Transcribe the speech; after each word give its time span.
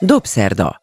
Dobszerda. 0.00 0.82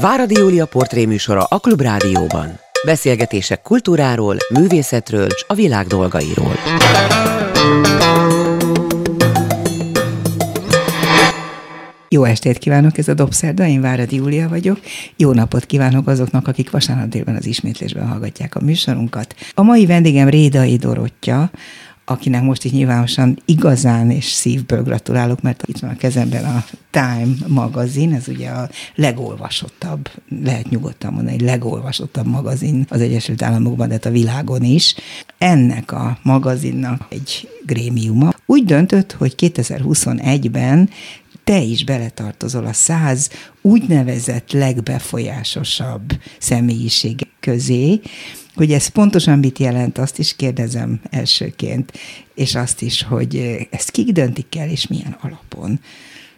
Váradi 0.00 0.34
Júlia 0.34 0.66
portréműsora 0.66 1.42
a 1.42 1.58
Klubrádióban. 1.58 2.60
Beszélgetések 2.84 3.62
kultúráról, 3.62 4.36
művészetről 4.54 5.26
és 5.26 5.44
a 5.46 5.54
világ 5.54 5.86
dolgairól. 5.86 6.54
Jó 12.08 12.24
estét 12.24 12.58
kívánok, 12.58 12.98
ez 12.98 13.08
a 13.08 13.14
Dobszerda, 13.14 13.66
én 13.66 13.80
Váradi 13.80 14.16
Júlia 14.16 14.48
vagyok. 14.48 14.78
Jó 15.16 15.32
napot 15.32 15.66
kívánok 15.66 16.06
azoknak, 16.06 16.48
akik 16.48 16.70
vasárnap 16.70 17.08
délben 17.08 17.36
az 17.36 17.46
ismétlésben 17.46 18.08
hallgatják 18.08 18.54
a 18.54 18.60
műsorunkat. 18.60 19.34
A 19.54 19.62
mai 19.62 19.86
vendégem 19.86 20.28
Rédai 20.28 20.76
Dorottya, 20.76 21.50
akinek 22.10 22.42
most 22.42 22.64
így 22.64 22.72
nyilvánosan 22.72 23.38
igazán 23.44 24.10
és 24.10 24.24
szívből 24.24 24.82
gratulálok, 24.82 25.40
mert 25.40 25.62
itt 25.66 25.78
van 25.78 25.90
a 25.90 25.96
kezemben 25.96 26.44
a 26.44 26.64
Time 26.90 27.34
magazin, 27.46 28.14
ez 28.14 28.28
ugye 28.28 28.48
a 28.48 28.68
legolvasottabb, 28.94 30.10
lehet 30.44 30.68
nyugodtan 30.68 31.12
mondani, 31.12 31.44
legolvasottabb 31.44 32.26
magazin 32.26 32.86
az 32.88 33.00
Egyesült 33.00 33.42
Államokban, 33.42 33.88
de 33.88 33.94
hát 33.94 34.04
a 34.04 34.10
világon 34.10 34.62
is. 34.62 34.94
Ennek 35.38 35.92
a 35.92 36.18
magazinnak 36.22 37.06
egy 37.08 37.48
grémiuma 37.66 38.32
úgy 38.46 38.64
döntött, 38.64 39.12
hogy 39.12 39.34
2021-ben 39.38 40.90
te 41.44 41.60
is 41.60 41.84
beletartozol 41.84 42.66
a 42.66 42.72
száz 42.72 43.30
úgynevezett 43.62 44.52
legbefolyásosabb 44.52 46.12
személyiség 46.38 47.26
közé, 47.40 48.00
hogy 48.60 48.72
ez 48.72 48.86
pontosan 48.86 49.38
mit 49.38 49.58
jelent, 49.58 49.98
azt 49.98 50.18
is 50.18 50.36
kérdezem 50.36 51.00
elsőként, 51.10 51.92
és 52.34 52.54
azt 52.54 52.82
is, 52.82 53.02
hogy 53.02 53.66
ezt 53.70 53.90
kik 53.90 54.12
döntik 54.12 54.56
el, 54.56 54.68
és 54.68 54.86
milyen 54.86 55.16
alapon. 55.20 55.80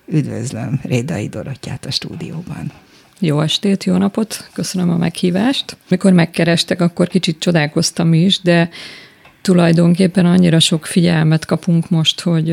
Üdvözlöm 0.06 0.80
Rédai 0.82 1.28
Dorottyát 1.28 1.84
a 1.84 1.90
stúdióban. 1.90 2.72
Jó 3.18 3.40
estét, 3.40 3.84
jó 3.84 3.96
napot, 3.96 4.48
köszönöm 4.52 4.90
a 4.90 4.96
meghívást. 4.96 5.76
Mikor 5.88 6.12
megkerestek, 6.12 6.80
akkor 6.80 7.08
kicsit 7.08 7.38
csodálkoztam 7.38 8.12
is, 8.12 8.40
de 8.40 8.68
tulajdonképpen 9.42 10.26
annyira 10.26 10.58
sok 10.58 10.86
figyelmet 10.86 11.44
kapunk 11.44 11.90
most, 11.90 12.20
hogy 12.20 12.50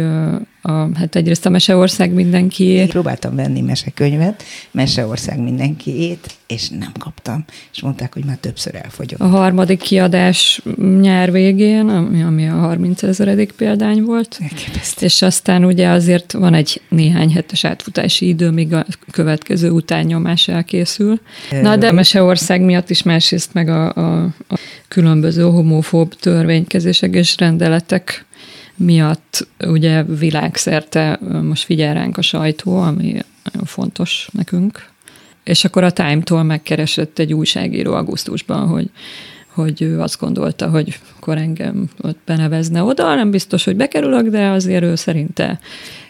a, 0.62 0.98
hát 0.98 1.16
egyrészt 1.16 1.46
a 1.46 1.50
Meseország 1.50 2.12
mindenkié. 2.12 2.86
Próbáltam 2.86 3.36
venni 3.36 3.62
mesekönyvet, 3.62 4.44
Meseország 4.72 5.40
mindenkiét, 5.40 6.38
és 6.48 6.70
nem 6.70 6.92
kaptam. 7.00 7.46
És 7.74 7.82
mondták, 7.82 8.14
hogy 8.14 8.24
már 8.26 8.38
többször 8.38 8.76
elfogyott. 8.76 9.20
A 9.20 9.28
harmadik 9.28 9.80
kiadás 9.80 10.62
nyár 11.00 11.32
végén, 11.32 11.88
ami, 11.88 12.24
ami 12.24 12.48
a 12.48 12.54
30 12.54 13.04
ezeredik 13.04 13.52
példány 13.52 14.04
volt. 14.04 14.38
Elképesztő. 14.42 15.06
És 15.06 15.22
aztán 15.22 15.66
ugye 15.66 15.88
azért 15.88 16.32
van 16.32 16.54
egy 16.54 16.82
néhány 16.90 17.32
hetes 17.32 17.64
átfutási 17.64 18.28
idő, 18.28 18.50
míg 18.50 18.74
a 18.74 18.86
következő 19.12 19.70
utánnyomás 19.70 20.48
elkészül. 20.48 21.20
Na, 21.62 21.76
de 21.76 21.88
a 21.88 21.92
Meseország 21.92 22.62
miatt 22.62 22.90
is 22.90 23.04
másrészt 23.04 23.54
meg 23.54 23.70
a, 23.70 23.94
a, 23.94 24.24
a 24.48 24.59
különböző 24.90 25.44
homofób 25.44 26.14
törvénykezések 26.14 27.16
és 27.16 27.38
rendeletek 27.38 28.26
miatt 28.76 29.48
ugye 29.68 30.04
világszerte 30.04 31.20
most 31.42 31.64
figyel 31.64 31.94
ránk 31.94 32.18
a 32.18 32.22
sajtó, 32.22 32.78
ami 32.78 33.22
nagyon 33.44 33.66
fontos 33.66 34.30
nekünk. 34.32 34.88
És 35.44 35.66
akkor 35.66 35.84
a 35.84 35.92
Time-tól 35.92 36.44
megkeresett 36.44 37.20
egy 37.20 37.34
újságíró 37.34 37.94
augusztusban, 37.94 38.68
hogy, 38.68 38.90
hogy 39.62 39.82
ő 39.82 40.00
azt 40.00 40.20
gondolta, 40.20 40.70
hogy 40.70 41.00
akkor 41.16 41.38
engem 41.38 41.90
ott 42.02 42.18
benevezne 42.26 42.84
oda, 42.84 43.16
nem 43.16 43.32
biztos, 43.32 43.64
hogy 43.64 43.76
bekerülök, 43.76 44.28
de 44.28 44.48
azért 44.48 44.84
ő 44.84 44.96
szerinte 44.96 45.60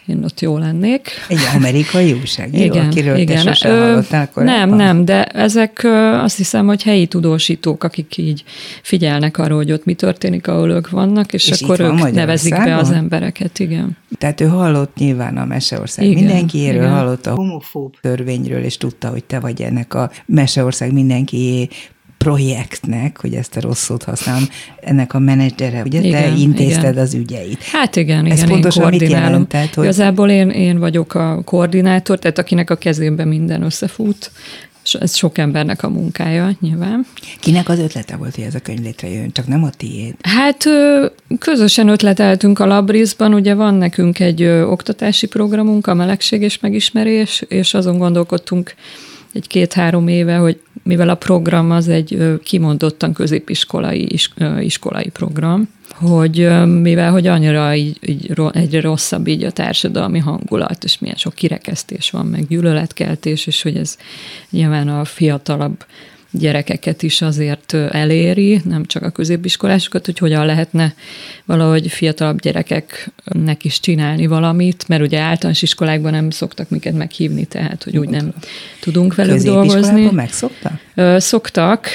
én 0.06 0.24
ott 0.24 0.40
jó 0.40 0.58
lennék. 0.58 1.08
Egy 1.28 1.38
amerikai 1.54 2.12
újságíró, 2.12 2.64
igen, 2.64 2.86
akiről 2.86 3.16
igen. 3.16 3.44
te 3.44 3.54
sosem 3.54 3.78
hallottál 3.78 4.30
korábban? 4.30 4.68
Nem, 4.68 4.76
nem, 4.76 5.04
de 5.04 5.24
ezek 5.24 5.86
azt 6.22 6.36
hiszem, 6.36 6.66
hogy 6.66 6.82
helyi 6.82 7.06
tudósítók, 7.06 7.84
akik 7.84 8.16
így 8.16 8.44
figyelnek 8.82 9.38
arra, 9.38 9.54
hogy 9.54 9.72
ott 9.72 9.84
mi 9.84 9.94
történik, 9.94 10.48
ahol 10.48 10.70
ők 10.70 10.90
vannak, 10.90 11.32
és, 11.32 11.48
és 11.48 11.60
akkor 11.60 11.80
ők 11.80 12.12
nevezik 12.12 12.54
be 12.54 12.76
az 12.76 12.90
embereket, 12.90 13.58
igen. 13.58 13.96
Tehát 14.18 14.40
ő 14.40 14.46
hallott 14.46 14.96
nyilván 14.96 15.36
a 15.36 15.44
Meseország 15.44 16.04
igen, 16.04 16.24
mindenkiéről, 16.24 16.82
igen. 16.82 16.94
hallott 16.94 17.26
a 17.26 17.34
homofób 17.34 17.94
törvényről, 18.00 18.62
és 18.62 18.76
tudta, 18.76 19.08
hogy 19.08 19.24
te 19.24 19.40
vagy 19.40 19.62
ennek 19.62 19.94
a 19.94 20.10
Meseország 20.26 20.92
mindenkié 20.92 21.68
projektnek, 22.24 23.20
hogy 23.20 23.34
ezt 23.34 23.56
a 23.56 23.60
rossz 23.60 23.82
szót 23.82 24.02
használom, 24.02 24.48
ennek 24.80 25.14
a 25.14 25.18
menedzsere, 25.18 25.82
ugye 25.82 26.00
igen, 26.00 26.22
te 26.22 26.38
intézted 26.38 26.90
igen. 26.90 27.02
az 27.02 27.14
ügyeit. 27.14 27.62
Hát 27.62 27.96
igen, 27.96 28.26
igen, 28.26 28.38
Ez 28.38 28.48
pontosan 28.48 28.92
én 28.92 28.98
mit 29.00 29.10
jelent? 29.10 29.48
Tehát, 29.48 29.74
hogy... 29.74 29.84
Igazából 29.84 30.30
én, 30.30 30.50
én 30.50 30.78
vagyok 30.78 31.14
a 31.14 31.42
koordinátor, 31.44 32.18
tehát 32.18 32.38
akinek 32.38 32.70
a 32.70 32.74
kezében 32.74 33.28
minden 33.28 33.62
összefut, 33.62 34.30
és 34.84 34.94
ez 34.94 35.14
sok 35.14 35.38
embernek 35.38 35.82
a 35.82 35.88
munkája, 35.88 36.50
nyilván. 36.60 37.06
Kinek 37.40 37.68
az 37.68 37.78
ötlete 37.78 38.16
volt, 38.16 38.34
hogy 38.34 38.44
ez 38.44 38.54
a 38.54 38.60
könyv 38.60 38.80
létrejön, 38.80 39.32
csak 39.32 39.46
nem 39.46 39.64
a 39.64 39.70
tiéd? 39.70 40.14
Hát 40.22 40.64
közösen 41.38 41.88
ötleteltünk 41.88 42.58
a 42.58 42.66
Labrisban, 42.66 43.34
ugye 43.34 43.54
van 43.54 43.74
nekünk 43.74 44.20
egy 44.20 44.44
oktatási 44.44 45.26
programunk, 45.26 45.86
a 45.86 45.94
melegség 45.94 46.42
és 46.42 46.58
megismerés, 46.58 47.44
és 47.48 47.74
azon 47.74 47.98
gondolkodtunk 47.98 48.74
egy 49.32 49.46
két-három 49.46 50.08
éve, 50.08 50.36
hogy 50.36 50.60
mivel 50.82 51.08
a 51.08 51.14
program 51.14 51.70
az 51.70 51.88
egy 51.88 52.38
kimondottan 52.42 53.12
középiskolai 53.12 54.18
iskolai 54.60 55.08
program, 55.08 55.68
hogy 55.90 56.66
mivel 56.66 57.10
hogy 57.10 57.26
annyira 57.26 57.74
így, 57.74 57.98
így 58.00 58.32
egyre 58.52 58.80
rosszabb 58.80 59.26
így 59.26 59.44
a 59.44 59.50
társadalmi 59.50 60.18
hangulat, 60.18 60.84
és 60.84 60.98
milyen 60.98 61.16
sok 61.16 61.34
kirekesztés 61.34 62.10
van, 62.10 62.26
meg 62.26 62.46
gyűlöletkeltés, 62.46 63.46
és 63.46 63.62
hogy 63.62 63.76
ez 63.76 63.96
nyilván 64.50 64.88
a 64.88 65.04
fiatalabb 65.04 65.84
gyerekeket 66.30 67.02
is 67.02 67.22
azért 67.22 67.74
eléri, 67.74 68.60
nem 68.64 68.84
csak 68.84 69.02
a 69.02 69.10
középiskolásokat, 69.10 70.06
hogy 70.06 70.18
hogyan 70.18 70.46
lehetne 70.46 70.94
valahogy 71.44 71.88
fiatalabb 71.88 72.40
gyerekeknek 72.40 73.64
is 73.64 73.80
csinálni 73.80 74.26
valamit, 74.26 74.88
mert 74.88 75.02
ugye 75.02 75.18
általános 75.18 75.62
iskolákban 75.62 76.12
nem 76.12 76.30
szoktak 76.30 76.68
minket 76.68 76.94
meghívni, 76.94 77.44
tehát 77.44 77.82
hogy 77.82 77.98
úgy 77.98 78.08
nem 78.08 78.32
tudunk 78.80 79.14
velük 79.14 79.42
dolgozni. 79.42 80.10
megszoktak? 80.10 80.72
Szoktak, 81.16 81.88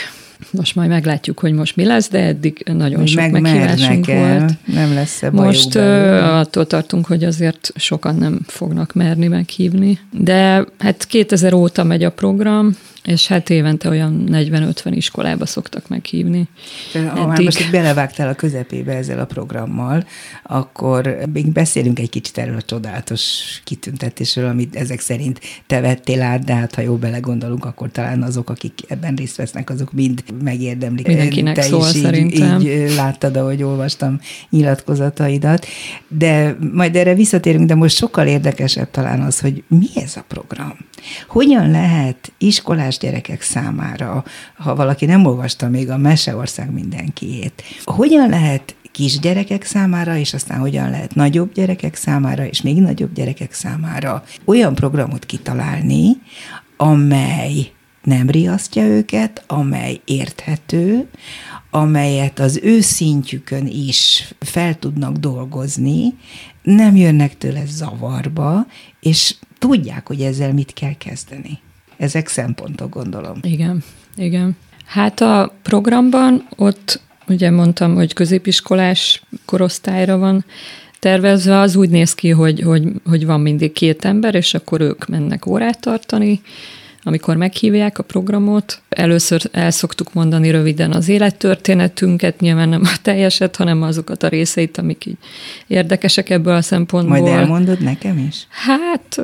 most 0.52 0.76
majd 0.76 0.90
meglátjuk, 0.90 1.40
hogy 1.40 1.54
most 1.54 1.76
mi 1.76 1.86
lesz, 1.86 2.10
de 2.10 2.20
eddig 2.20 2.64
nagyon 2.74 3.00
Még 3.00 3.08
sok 3.08 3.30
meghívásunk 3.30 4.08
el, 4.08 4.38
volt. 4.40 4.54
Nem 4.66 4.94
lesz 4.94 5.24
-e 5.24 5.32
Most 5.32 5.76
attól 5.76 6.68
tartunk, 6.68 7.06
hogy 7.06 7.24
azért 7.24 7.72
sokan 7.76 8.16
nem 8.16 8.40
fognak 8.48 8.94
merni 8.94 9.28
meghívni. 9.28 10.00
De 10.12 10.66
hát 10.78 11.06
2000 11.08 11.54
óta 11.54 11.84
megy 11.84 12.04
a 12.04 12.12
program, 12.12 12.76
és 13.06 13.28
hát 13.28 13.50
évente 13.50 13.90
olyan 13.90 14.28
40-50 14.32 14.92
iskolába 14.92 15.46
szoktak 15.46 15.88
meghívni. 15.88 16.48
Ha 16.94 17.28
már 17.28 17.42
most 17.42 17.72
belevágtál 17.72 18.28
a 18.28 18.34
közepébe 18.34 18.94
ezzel 18.94 19.20
a 19.20 19.26
programmal, 19.26 20.06
akkor 20.44 21.18
még 21.34 21.52
beszélünk 21.52 22.00
egy 22.00 22.10
kicsit 22.10 22.38
erről 22.38 22.56
a 22.56 22.62
csodálatos 22.62 23.22
kitüntetésről, 23.64 24.48
amit 24.48 24.76
ezek 24.76 25.00
szerint 25.00 25.40
te 25.68 25.80
vettél 25.80 26.22
át, 26.22 26.44
de 26.44 26.54
hát 26.54 26.76
ha 26.76 26.82
jó 26.82 26.96
belegondolunk, 26.96 27.66
akkor 27.66 27.92
talán 27.92 28.24
azok, 28.24 28.50
akik 28.50 28.74
ebben 28.88 29.16
részt 29.16 29.36
vesznek, 29.36 29.70
azok 29.70 29.94
mind 29.94 30.24
megérdemlik. 30.44 31.08
Mindenkinek 31.08 31.56
te 31.56 31.62
szól 31.62 31.88
is 31.94 32.02
szerintem. 32.02 32.60
Így, 32.60 32.68
így 32.68 32.96
láttad, 32.96 33.38
ahogy 33.38 33.64
olvastam 33.64 34.20
nyilatkozataidat. 34.50 35.66
De 36.08 36.58
majd 36.74 36.96
erre 36.96 37.14
visszatérünk, 37.14 37.68
de 37.68 37.76
most 37.76 37.96
sokkal 37.96 38.28
érdekesebb 38.28 38.92
talán 38.92 39.22
az, 39.22 39.40
hogy 39.40 39.64
mi 39.68 39.88
ez 39.96 40.14
a 40.16 40.24
program? 40.28 40.78
Hogyan 41.28 41.72
lehet 41.72 42.32
iskolás 42.38 42.95
gyerekek 42.98 43.42
számára, 43.42 44.24
ha 44.56 44.76
valaki 44.76 45.06
nem 45.06 45.26
olvasta 45.26 45.70
még 45.70 45.90
a 45.90 45.98
Meseország 45.98 46.72
mindenkiét, 46.72 47.64
hogyan 47.84 48.30
lehet 48.30 48.76
kisgyerekek 48.92 49.64
számára, 49.64 50.18
és 50.18 50.34
aztán 50.34 50.60
hogyan 50.60 50.90
lehet 50.90 51.16
nagyobb 51.16 51.54
gyerekek 51.54 51.96
számára, 51.96 52.46
és 52.46 52.62
még 52.62 52.82
nagyobb 52.82 53.14
gyerekek 53.14 53.54
számára 53.54 54.24
olyan 54.46 54.76
programot 54.76 55.26
kitalálni, 55.26 56.12
amely 56.78 57.72
nem 58.04 58.30
riasztja 58.30 58.84
őket, 58.84 59.44
amely 59.48 60.02
érthető, 60.06 61.08
amelyet 61.70 62.40
az 62.40 62.60
ő 62.64 62.82
szintjükön 62.82 63.68
is 63.68 64.34
fel 64.40 64.80
tudnak 64.80 65.18
dolgozni, 65.18 66.14
nem 66.64 66.96
jönnek 66.96 67.38
tőle 67.38 67.64
zavarba, 67.66 68.66
és 69.00 69.36
tudják, 69.60 70.08
hogy 70.08 70.22
ezzel 70.22 70.54
mit 70.54 70.74
kell 70.74 70.94
kezdeni. 70.98 71.60
Ezek 71.98 72.28
szempontok, 72.28 72.94
gondolom. 72.94 73.38
Igen, 73.42 73.84
igen. 74.16 74.58
Hát 74.86 75.22
a 75.22 75.54
programban 75.62 76.48
ott 76.56 77.00
ugye 77.28 77.52
mondtam, 77.52 77.96
hogy 77.96 78.14
középiskolás 78.14 79.24
korosztályra 79.46 80.18
van 80.18 80.46
tervezve, 81.00 81.60
az 81.60 81.76
úgy 81.76 81.90
néz 81.90 82.16
ki, 82.16 82.30
hogy, 82.30 82.62
hogy, 82.62 82.84
hogy 83.06 83.26
van 83.26 83.42
mindig 83.42 83.72
két 83.72 84.06
ember, 84.06 84.36
és 84.36 84.54
akkor 84.54 84.82
ők 84.82 85.08
mennek 85.08 85.46
órát 85.46 85.80
tartani, 85.80 86.42
amikor 87.08 87.36
meghívják 87.36 88.00
a 88.00 88.04
programot, 88.04 88.82
először 88.90 89.42
el 89.52 89.72
szoktuk 89.72 90.14
mondani 90.14 90.52
röviden 90.52 90.92
az 90.92 91.10
élettörténetünket, 91.10 92.40
nyilván 92.40 92.70
nem 92.70 92.82
a 92.84 92.96
teljeset, 93.02 93.56
hanem 93.56 93.82
azokat 93.82 94.24
a 94.24 94.28
részeit, 94.28 94.78
amik 94.78 95.06
így 95.06 95.18
érdekesek 95.68 96.30
ebből 96.30 96.56
a 96.56 96.62
szempontból. 96.62 97.20
Majd 97.20 97.34
elmondod 97.34 97.80
nekem 97.80 98.18
is? 98.18 98.48
Hát 98.50 99.22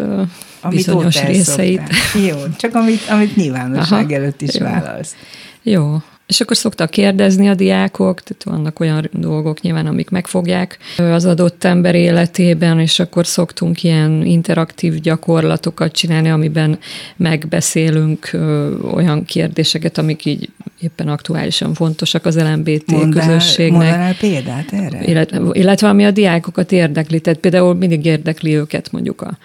amit 0.62 0.78
bizonyos 0.78 1.24
részeit. 1.24 1.82
Jó, 2.28 2.38
csak 2.58 2.76
amit, 2.76 3.02
amit 3.10 3.36
nyilvánosság 3.36 4.04
Aha, 4.06 4.14
előtt 4.14 4.42
is 4.42 4.56
jó. 4.56 4.66
válasz. 4.66 5.16
Jó, 5.64 5.98
és 6.32 6.42
akkor 6.42 6.58
szoktak 6.58 6.90
kérdezni 6.90 7.50
a 7.50 7.54
diákok, 7.56 8.22
tehát 8.22 8.44
vannak 8.44 8.80
olyan 8.80 9.10
dolgok 9.14 9.62
nyilván, 9.62 9.86
amik 9.86 10.10
megfogják 10.10 10.78
az 10.98 11.26
adott 11.26 11.64
ember 11.64 11.96
életében, 11.96 12.80
és 12.80 13.00
akkor 13.00 13.28
szoktunk 13.28 13.84
ilyen 13.84 14.26
interaktív 14.26 15.00
gyakorlatokat 15.00 15.92
csinálni, 15.92 16.30
amiben 16.30 16.80
megbeszélünk 17.16 18.32
olyan 18.94 19.26
kérdéseket, 19.26 19.98
amik 19.98 20.26
így 20.26 20.50
éppen 20.82 21.08
aktuálisan 21.08 21.74
fontosak 21.74 22.26
az 22.26 22.38
LMBT 22.38 22.92
mondál, 22.92 23.28
közösségnek. 23.28 23.82
Mondanál 23.82 24.16
példát 24.16 24.74
erre? 24.74 25.04
Illetve, 25.04 25.40
illetve 25.52 25.88
ami 25.88 26.06
a 26.06 26.12
diákokat 26.12 26.72
érdekli, 26.72 27.20
tehát 27.20 27.40
például 27.40 27.76
mindig 27.76 28.06
érdekli 28.06 28.56
őket 28.56 28.92
mondjuk 28.92 29.22
a 29.22 29.38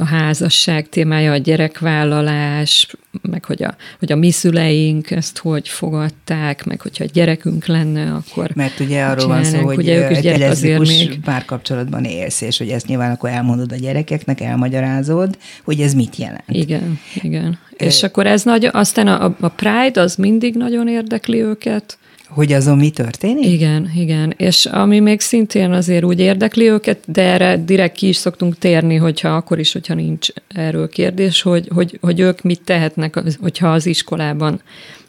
a 0.00 0.04
házasság 0.04 0.88
témája, 0.88 1.32
a 1.32 1.36
gyerekvállalás, 1.36 2.96
meg 3.22 3.44
hogy 3.44 3.62
a, 3.62 3.76
hogy 3.98 4.12
a 4.12 4.16
mi 4.16 4.30
szüleink 4.30 5.10
ezt 5.10 5.38
hogy 5.38 5.68
fogadták, 5.68 6.64
meg 6.64 6.80
hogyha 6.80 7.04
gyerekünk 7.04 7.66
lenne, 7.66 8.12
akkor 8.14 8.50
Mert 8.54 8.80
ugye 8.80 9.04
arról 9.04 9.26
van 9.26 9.44
szó, 9.44 9.58
hogy 9.58 9.76
ugye 9.76 9.96
ők 9.96 10.10
is 10.10 10.16
egy 10.16 10.78
még... 10.78 11.20
párkapcsolatban 11.20 12.04
élsz, 12.04 12.40
és 12.40 12.58
hogy 12.58 12.68
ezt 12.68 12.86
nyilván 12.86 13.10
akkor 13.10 13.30
elmondod 13.30 13.72
a 13.72 13.76
gyerekeknek, 13.76 14.40
elmagyarázod, 14.40 15.38
hogy 15.64 15.80
ez 15.80 15.94
mit 15.94 16.16
jelent. 16.16 16.42
Igen, 16.46 17.00
igen. 17.22 17.58
É. 17.76 17.84
És 17.84 18.02
akkor 18.02 18.26
ez 18.26 18.42
nagy, 18.42 18.68
aztán 18.72 19.06
a, 19.06 19.36
a 19.40 19.48
Pride 19.48 20.00
az 20.00 20.16
mindig 20.16 20.54
nagyon 20.54 20.88
érdekli 20.88 21.40
őket, 21.40 21.98
hogy 22.28 22.52
azon 22.52 22.76
mi 22.76 22.90
történik? 22.90 23.44
Igen, 23.44 23.90
igen. 23.96 24.34
És 24.36 24.66
ami 24.66 25.00
még 25.00 25.20
szintén 25.20 25.72
azért 25.72 26.04
úgy 26.04 26.20
érdekli 26.20 26.68
őket, 26.68 26.98
de 27.06 27.22
erre 27.22 27.56
direkt 27.56 27.96
ki 27.96 28.08
is 28.08 28.16
szoktunk 28.16 28.58
térni, 28.58 28.96
hogyha 28.96 29.28
akkor 29.28 29.58
is, 29.58 29.72
hogyha 29.72 29.94
nincs 29.94 30.28
erről 30.48 30.88
kérdés, 30.88 31.42
hogy, 31.42 31.68
hogy, 31.74 31.98
hogy 32.00 32.20
ők 32.20 32.42
mit 32.42 32.62
tehetnek, 32.64 33.22
hogyha 33.40 33.72
az 33.72 33.86
iskolában 33.86 34.60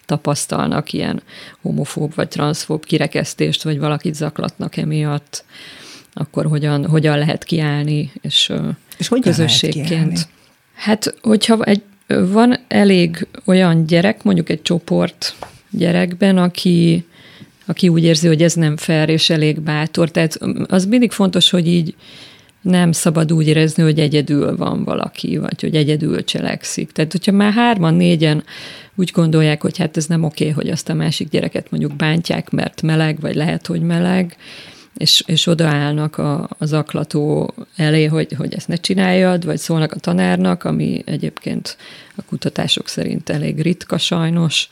tapasztalnak 0.06 0.94
ilyen 0.94 1.22
homofób 1.62 2.16
vagy 2.16 2.28
transzfób 2.28 2.86
kirekesztést, 2.86 3.64
vagy 3.64 3.80
valakit 3.80 4.16
zaklatnak 4.16 4.78
emiatt, 4.78 5.44
akkor 6.14 6.46
hogyan, 6.46 6.88
hogyan 6.88 7.18
lehet 7.18 7.44
kiállni, 7.44 8.12
és, 8.22 8.52
és 8.98 9.08
hogyan 9.08 9.24
közösségként. 9.24 9.90
Lehet 9.90 10.04
kiállni? 10.04 10.20
Hát, 10.74 11.16
hogyha 11.22 11.64
egy, 11.64 11.82
van 12.08 12.60
elég 12.68 13.28
olyan 13.46 13.86
gyerek, 13.86 14.24
mondjuk 14.24 14.50
egy 14.50 14.62
csoport 14.62 15.36
gyerekben, 15.70 16.38
aki, 16.38 17.06
aki 17.70 17.90
úgy 17.90 18.04
érzi, 18.04 18.28
hogy 18.28 18.44
ez 18.44 18.54
nem 18.54 18.78
fair 18.78 19.10
és 19.10 19.30
elég 19.30 19.62
bátor. 19.62 20.12
Tehát 20.12 20.40
az 20.68 20.86
mindig 20.86 21.12
fontos, 21.12 21.50
hogy 21.50 21.68
így 21.68 21.96
nem 22.62 22.92
szabad 22.92 23.34
úgy 23.34 23.48
érezni, 23.48 23.84
hogy 23.84 24.00
egyedül 24.00 24.56
van 24.56 24.84
valaki, 24.84 25.38
vagy 25.38 25.62
hogy 25.62 25.76
egyedül 25.76 26.24
cselekszik. 26.24 26.92
Tehát, 26.92 27.12
hogyha 27.12 27.32
már 27.32 27.54
hárman, 27.54 27.94
négyen 27.94 28.44
úgy 28.96 29.12
gondolják, 29.14 29.62
hogy 29.62 29.78
hát 29.78 29.98
ez 29.98 30.06
nem 30.06 30.24
oké, 30.24 30.50
hogy 30.50 30.70
azt 30.70 30.90
a 30.90 30.94
másik 30.94 31.30
gyereket 31.30 31.72
mondjuk 31.72 31.96
bántják, 31.96 32.50
mert 32.50 32.82
meleg, 32.82 33.20
vagy 33.20 33.36
lehet, 33.36 33.68
hogy 33.68 33.82
meleg, 33.82 34.38
és, 34.98 35.24
és 35.26 35.48
odaállnak 35.48 36.18
a, 36.18 36.50
az 36.58 36.74
aklató 36.74 37.54
elé, 37.76 38.06
hogy, 38.06 38.34
hogy 38.38 38.54
ezt 38.54 38.68
ne 38.68 38.76
csináljad, 38.76 39.46
vagy 39.46 39.58
szólnak 39.58 39.92
a 39.92 40.00
tanárnak, 40.00 40.64
ami 40.64 41.02
egyébként 41.06 41.78
a 42.16 42.22
kutatások 42.22 42.88
szerint 42.88 43.30
elég 43.30 43.62
ritka 43.62 43.98
sajnos, 43.98 44.70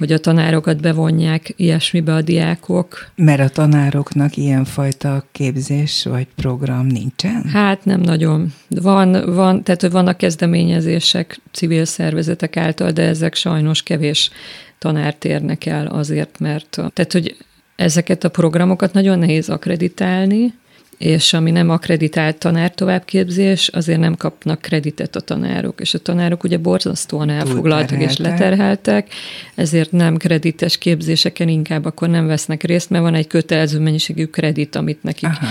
hogy 0.00 0.12
a 0.12 0.18
tanárokat 0.18 0.80
bevonják 0.80 1.52
ilyesmibe 1.56 2.14
a 2.14 2.22
diákok. 2.22 3.10
Mert 3.14 3.40
a 3.40 3.48
tanároknak 3.48 4.36
ilyenfajta 4.36 5.24
képzés 5.32 6.04
vagy 6.04 6.26
program 6.36 6.86
nincsen? 6.86 7.44
Hát 7.44 7.84
nem 7.84 8.00
nagyon. 8.00 8.52
Van, 8.68 9.34
van 9.34 9.62
tehát 9.62 9.80
hogy 9.80 9.90
vannak 9.90 10.16
kezdeményezések 10.16 11.40
civil 11.52 11.84
szervezetek 11.84 12.56
által, 12.56 12.90
de 12.90 13.02
ezek 13.02 13.34
sajnos 13.34 13.82
kevés 13.82 14.30
tanárt 14.78 15.24
érnek 15.24 15.66
el 15.66 15.86
azért, 15.86 16.38
mert 16.38 16.70
tehát, 16.70 17.12
hogy 17.12 17.36
ezeket 17.76 18.24
a 18.24 18.28
programokat 18.28 18.92
nagyon 18.92 19.18
nehéz 19.18 19.48
akreditálni, 19.48 20.54
és 21.00 21.32
ami 21.32 21.50
nem 21.50 21.70
akreditált 21.70 22.36
tanár 22.36 22.74
továbbképzés, 22.74 23.68
azért 23.68 23.98
nem 23.98 24.16
kapnak 24.16 24.60
kreditet 24.60 25.16
a 25.16 25.20
tanárok, 25.20 25.80
és 25.80 25.94
a 25.94 25.98
tanárok 25.98 26.44
ugye 26.44 26.58
borzasztóan 26.58 27.30
elfoglaltak 27.30 28.02
és 28.02 28.16
leterheltek, 28.16 29.08
ezért 29.54 29.92
nem 29.92 30.16
kredites 30.16 30.78
képzéseken 30.78 31.48
inkább 31.48 31.84
akkor 31.84 32.08
nem 32.08 32.26
vesznek 32.26 32.62
részt, 32.62 32.90
mert 32.90 33.02
van 33.02 33.14
egy 33.14 33.26
kötelező 33.26 33.78
mennyiségű 33.78 34.24
kredit, 34.24 34.76
amit 34.76 35.02
nekik 35.02 35.28
Aha, 35.28 35.46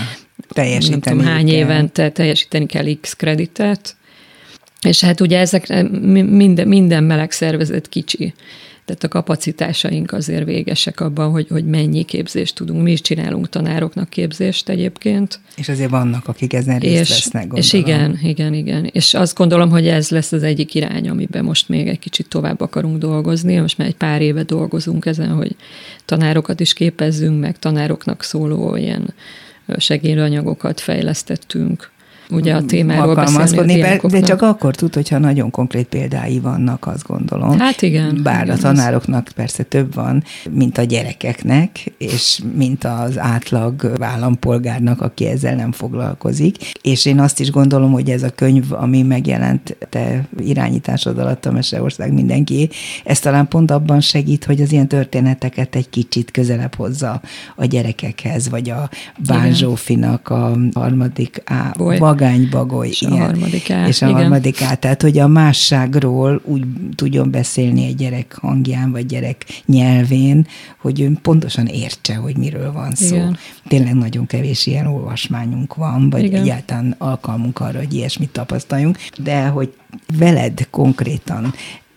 teljesíteni 0.48 1.00
nem 1.04 1.16
tudom, 1.16 1.32
hány 1.32 1.46
kell. 1.46 1.54
évente 1.54 2.10
teljesíteni 2.10 2.66
kell 2.66 2.86
X 3.00 3.14
kreditet, 3.14 3.96
és 4.82 5.00
hát 5.00 5.20
ugye 5.20 5.38
ezek 5.38 5.90
minden, 6.10 6.68
minden 6.68 7.04
meleg 7.04 7.30
szervezet 7.30 7.88
kicsi 7.88 8.34
tehát 8.94 9.04
a 9.04 9.18
kapacitásaink 9.18 10.12
azért 10.12 10.44
végesek 10.44 11.00
abban, 11.00 11.30
hogy, 11.30 11.46
hogy 11.48 11.64
mennyi 11.64 12.02
képzést 12.02 12.54
tudunk. 12.54 12.82
Mi 12.82 12.92
is 12.92 13.00
csinálunk 13.00 13.48
tanároknak 13.48 14.08
képzést 14.08 14.68
egyébként. 14.68 15.40
És 15.56 15.68
azért 15.68 15.90
vannak, 15.90 16.28
akik 16.28 16.52
ezen 16.52 16.78
részt 16.78 17.00
és, 17.00 17.08
vesznek, 17.08 17.48
gondolom. 17.48 17.64
És 17.64 17.72
igen, 17.72 18.18
igen, 18.22 18.54
igen. 18.54 18.84
És 18.92 19.14
azt 19.14 19.36
gondolom, 19.36 19.70
hogy 19.70 19.86
ez 19.86 20.10
lesz 20.10 20.32
az 20.32 20.42
egyik 20.42 20.74
irány, 20.74 21.08
amiben 21.08 21.44
most 21.44 21.68
még 21.68 21.88
egy 21.88 21.98
kicsit 21.98 22.28
tovább 22.28 22.60
akarunk 22.60 22.98
dolgozni. 22.98 23.58
Most 23.58 23.78
már 23.78 23.88
egy 23.88 23.96
pár 23.96 24.22
éve 24.22 24.42
dolgozunk 24.42 25.06
ezen, 25.06 25.28
hogy 25.28 25.56
tanárokat 26.04 26.60
is 26.60 26.72
képezzünk, 26.72 27.40
meg 27.40 27.58
tanároknak 27.58 28.22
szóló 28.22 28.76
ilyen 28.76 29.14
segélyanyagokat 29.78 30.80
fejlesztettünk 30.80 31.90
ugye 32.30 32.54
a 32.54 32.64
témáról 32.64 33.14
beszélni 33.14 33.82
a 33.82 34.08
de 34.08 34.20
csak 34.20 34.42
akkor 34.42 34.74
tud, 34.74 34.94
hogyha 34.94 35.18
nagyon 35.18 35.50
konkrét 35.50 35.86
példái 35.86 36.38
vannak, 36.38 36.86
azt 36.86 37.06
gondolom. 37.06 37.58
Hát 37.58 37.82
igen. 37.82 38.20
Bár 38.22 38.44
igen, 38.44 38.56
a 38.56 38.58
tanároknak 38.58 39.26
az. 39.26 39.32
persze 39.32 39.62
több 39.62 39.94
van, 39.94 40.22
mint 40.50 40.78
a 40.78 40.82
gyerekeknek, 40.82 41.92
és 41.98 42.40
mint 42.56 42.84
az 42.84 43.18
átlag 43.18 43.92
állampolgárnak, 44.00 45.00
aki 45.00 45.26
ezzel 45.26 45.54
nem 45.54 45.72
foglalkozik. 45.72 46.56
És 46.82 47.06
én 47.06 47.20
azt 47.20 47.40
is 47.40 47.50
gondolom, 47.50 47.92
hogy 47.92 48.10
ez 48.10 48.22
a 48.22 48.30
könyv, 48.30 48.72
ami 48.72 49.02
megjelent 49.02 49.76
te 49.88 50.28
irányításod 50.38 51.18
alatt 51.18 51.46
a 51.46 51.52
Meseország 51.52 52.12
mindenki, 52.12 52.68
ez 53.04 53.18
talán 53.18 53.48
pont 53.48 53.70
abban 53.70 54.00
segít, 54.00 54.44
hogy 54.44 54.60
az 54.60 54.72
ilyen 54.72 54.88
történeteket 54.88 55.74
egy 55.74 55.90
kicsit 55.90 56.30
közelebb 56.30 56.74
hozza 56.74 57.20
a 57.56 57.64
gyerekekhez, 57.64 58.48
vagy 58.48 58.70
a 58.70 58.90
Bán 59.26 59.52
Zsófinak 59.52 60.28
a 60.28 60.56
harmadik 60.74 61.42
á, 61.44 61.72
magánybagoly. 62.20 62.88
És 62.88 63.00
ilyen. 63.00 63.12
a 63.12 63.24
harmadik 63.24 63.70
A. 63.70 63.86
És 63.86 64.02
a 64.02 64.06
igen. 64.06 64.20
harmadik 64.20 64.60
A. 64.60 64.74
Tehát, 64.74 65.02
hogy 65.02 65.18
a 65.18 65.26
másságról 65.26 66.40
úgy 66.44 66.64
tudjon 66.94 67.30
beszélni 67.30 67.84
egy 67.84 67.96
gyerek 67.96 68.38
hangján, 68.40 68.90
vagy 68.90 69.06
gyerek 69.06 69.44
nyelvén, 69.66 70.46
hogy 70.78 71.00
ő 71.00 71.12
pontosan 71.22 71.66
értse, 71.66 72.14
hogy 72.14 72.36
miről 72.36 72.72
van 72.72 72.94
szó. 72.94 73.14
Igen. 73.14 73.36
Tényleg 73.68 73.94
nagyon 73.94 74.26
kevés 74.26 74.66
ilyen 74.66 74.86
olvasmányunk 74.86 75.74
van, 75.74 76.10
vagy 76.10 76.24
igen. 76.24 76.42
egyáltalán 76.42 76.94
alkalmunk 76.98 77.60
arra, 77.60 77.78
hogy 77.78 77.94
ilyesmit 77.94 78.30
tapasztaljunk, 78.30 78.98
de 79.18 79.46
hogy 79.46 79.72
veled 80.18 80.66
konkrétan 80.70 81.54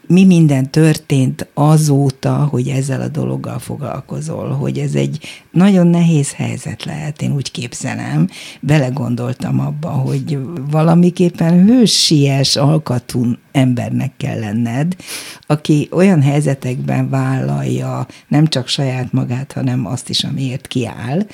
mi 0.08 0.26
minden 0.26 0.72
történt 0.72 1.48
azóta, 1.54 2.34
hogy 2.34 2.68
ezzel 2.68 3.02
a 3.02 3.08
dologgal 3.08 3.60
foglalkozol, 3.60 4.50
hogy 4.50 4.78
ez 4.78 4.94
egy 4.94 5.20
nagyon 5.52 5.88
nehéz 5.88 6.34
helyzet 6.34 6.84
lehet, 6.84 7.22
én 7.22 7.34
úgy 7.34 7.52
képzelem. 7.52 8.28
Belegondoltam 8.60 9.60
abba, 9.60 9.90
hogy 9.90 10.40
valamiképpen 10.72 11.64
hősies, 11.66 12.56
alkatú 12.56 13.26
embernek 13.52 14.12
kell 14.18 14.40
lenned, 14.40 14.96
aki 15.48 15.88
olyan 15.92 16.22
helyzetekben 16.22 17.10
vállalja 17.10 18.08
nem 18.28 18.48
csak 18.48 18.68
saját 18.68 19.12
magát, 19.12 19.52
hanem 19.52 19.86
azt 19.86 20.10
is, 20.10 20.24
amiért 20.24 20.68
kiáll, 20.68 21.26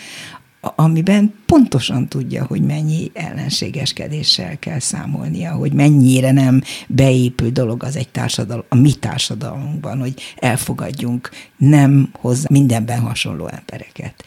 amiben 0.62 1.34
pontosan 1.46 2.08
tudja, 2.08 2.46
hogy 2.46 2.62
mennyi 2.62 3.12
ellenségeskedéssel 3.14 4.60
kell 4.60 4.80
számolnia, 4.80 5.52
hogy 5.52 5.74
mennyire 5.74 6.32
nem 6.32 6.62
beépül 6.88 7.50
dolog 7.50 7.84
az 7.84 7.96
egy 7.96 8.10
társadalom, 8.10 8.66
a 8.70 8.76
mi 8.76 8.94
társadalmunkban, 8.94 10.00
hogy 10.00 10.14
elfogadjunk 10.36 11.30
nem 11.58 12.10
hozzá 12.14 12.48
mindenben 12.50 13.00
hasonló 13.00 13.48
embereket. 13.48 14.24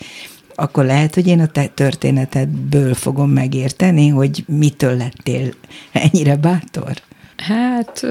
Akkor 0.55 0.85
lehet, 0.85 1.15
hogy 1.15 1.27
én 1.27 1.41
a 1.41 1.47
te 1.47 1.67
történetedből 1.67 2.95
fogom 2.95 3.31
megérteni, 3.31 4.09
hogy 4.09 4.45
mitől 4.47 4.97
lettél 4.97 5.55
ennyire 5.93 6.37
bátor? 6.37 7.03
Hát 7.37 8.07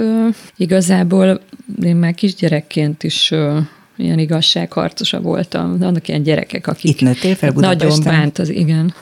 igazából 0.55 1.41
én 1.83 1.95
már 1.95 2.13
kisgyerekként 2.13 3.03
is 3.03 3.33
ilyen 4.01 4.19
igazságharcosa 4.19 5.21
voltam. 5.21 5.77
Vannak 5.77 6.07
ilyen 6.07 6.23
gyerekek, 6.23 6.67
akik 6.67 6.91
Itt 6.91 7.01
nőttél 7.01 7.35
fel 7.35 7.51
Nagyon 7.51 8.03
bánt 8.03 8.39
az, 8.39 8.49
igen. 8.49 8.93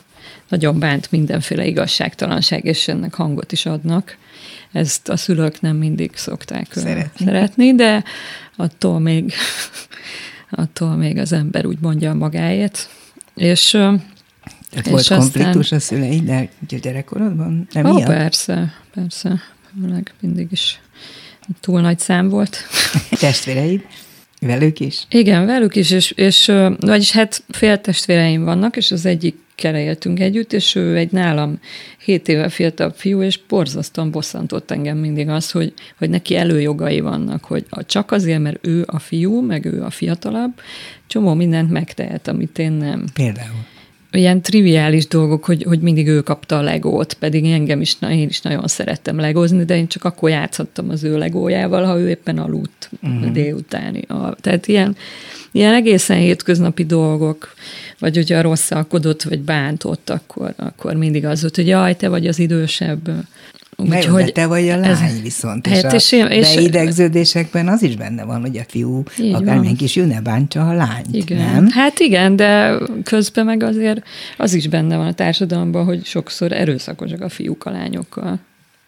nagyon 0.49 0.79
bánt 0.79 1.11
mindenféle 1.11 1.65
igazságtalanság, 1.65 2.65
és 2.65 2.87
ennek 2.87 3.13
hangot 3.13 3.51
is 3.51 3.65
adnak. 3.65 4.17
Ezt 4.71 5.09
a 5.09 5.17
szülők 5.17 5.61
nem 5.61 5.75
mindig 5.75 6.11
szokták 6.15 6.67
szeretni, 6.73 7.25
szeretni 7.25 7.75
de 7.75 8.03
attól 8.55 8.99
még, 8.99 9.33
attól 10.49 10.95
még 10.95 11.17
az 11.17 11.31
ember 11.31 11.65
úgy 11.65 11.79
mondja 11.81 12.13
magáét. 12.13 12.89
És 13.35 13.69
tehát 13.69 14.89
volt 14.89 14.99
aztán... 14.99 15.19
konfliktus 15.19 15.71
a 15.71 15.79
szüleiddel 15.79 16.49
gyerekkorodban? 16.67 17.67
Nem 17.71 17.85
Ó, 17.85 18.03
persze, 18.03 18.73
persze. 18.93 19.41
Meg 19.73 20.13
mindig 20.19 20.47
is 20.51 20.79
túl 21.61 21.81
nagy 21.81 21.99
szám 21.99 22.29
volt. 22.29 22.57
Testvéreid? 23.19 23.85
Velük 24.39 24.79
is? 24.79 25.05
Igen, 25.09 25.45
velük 25.45 25.75
is, 25.75 25.91
és, 25.91 26.11
és 26.11 26.51
vagyis 26.79 27.11
hát 27.11 27.43
fél 27.49 27.81
testvéreim 27.81 28.43
vannak, 28.43 28.77
és 28.77 28.91
az 28.91 29.05
egyik 29.05 29.35
éltünk 29.63 30.19
együtt, 30.19 30.53
és 30.53 30.75
ő 30.75 30.97
egy 30.97 31.11
nálam 31.11 31.59
7 32.03 32.27
éve 32.27 32.49
fiatalabb 32.49 32.95
fiú, 32.95 33.21
és 33.21 33.39
borzasztóan 33.47 34.11
bosszantott 34.11 34.71
engem 34.71 34.97
mindig 34.97 35.29
az, 35.29 35.51
hogy, 35.51 35.73
hogy 35.97 36.09
neki 36.09 36.35
előjogai 36.35 36.99
vannak, 36.99 37.43
hogy 37.43 37.65
csak 37.85 38.11
azért, 38.11 38.39
mert 38.39 38.67
ő 38.67 38.83
a 38.87 38.99
fiú, 38.99 39.41
meg 39.41 39.65
ő 39.65 39.83
a 39.83 39.89
fiatalabb, 39.89 40.51
csomó 41.07 41.33
mindent 41.33 41.71
megtehet, 41.71 42.27
amit 42.27 42.59
én 42.59 42.71
nem. 42.71 43.03
Például? 43.13 43.65
Ilyen 44.11 44.41
triviális 44.41 45.07
dolgok, 45.07 45.45
hogy, 45.45 45.63
hogy 45.63 45.79
mindig 45.79 46.07
ő 46.07 46.21
kapta 46.21 46.57
a 46.57 46.61
legót, 46.61 47.13
pedig 47.13 47.45
engem 47.45 47.81
is, 47.81 47.97
én 48.01 48.27
is 48.27 48.41
nagyon 48.41 48.67
szerettem 48.67 49.19
legozni, 49.19 49.65
de 49.65 49.75
én 49.75 49.87
csak 49.87 50.03
akkor 50.03 50.29
játszottam 50.29 50.89
az 50.89 51.03
ő 51.03 51.17
legójával, 51.17 51.83
ha 51.83 51.99
ő 51.99 52.09
éppen 52.09 52.37
aludt 52.37 52.89
uh-huh. 53.01 53.31
délutáni. 53.31 54.01
A, 54.01 54.35
tehát 54.41 54.67
ilyen, 54.67 54.95
ilyen 55.51 55.73
egészen 55.73 56.17
hétköznapi 56.17 56.85
dolgok, 56.85 57.53
vagy 57.99 58.15
hogyha 58.15 58.41
rosszalkodott, 58.41 59.23
vagy 59.23 59.39
bántott, 59.39 60.09
akkor, 60.09 60.53
akkor 60.57 60.95
mindig 60.95 61.25
az 61.25 61.41
volt, 61.41 61.55
hogy 61.55 61.67
jaj, 61.67 61.95
te 61.95 62.09
vagy 62.09 62.27
az 62.27 62.39
idősebb, 62.39 63.09
úgy, 63.79 64.05
hogy 64.05 64.31
te 64.31 64.47
vagy 64.47 64.69
a 64.69 64.77
lány 64.77 65.03
ez, 65.03 65.21
viszont, 65.21 65.67
és, 65.67 65.81
hát 65.81 65.93
és, 65.93 66.11
a 66.11 66.25
és 66.25 66.55
beidegződésekben 66.55 67.67
az 67.67 67.83
is 67.83 67.95
benne 67.95 68.23
van, 68.23 68.41
hogy 68.41 68.57
a 68.57 68.63
fiú 68.67 69.03
akármilyen 69.33 69.75
kis 69.75 69.95
jó 69.95 70.05
ne 70.05 70.21
bántsa 70.21 70.69
a 70.69 70.73
lányt, 70.73 71.15
igen. 71.15 71.37
nem? 71.37 71.67
Hát 71.69 71.99
igen, 71.99 72.35
de 72.35 72.77
közben 73.03 73.45
meg 73.45 73.63
azért 73.63 74.03
az 74.37 74.53
is 74.53 74.67
benne 74.67 74.97
van 74.97 75.07
a 75.07 75.13
társadalomban, 75.13 75.85
hogy 75.85 76.05
sokszor 76.05 76.51
erőszakosak 76.51 77.21
a 77.21 77.29
fiúk 77.29 77.65
a 77.65 77.71
lányokkal. 77.71 78.39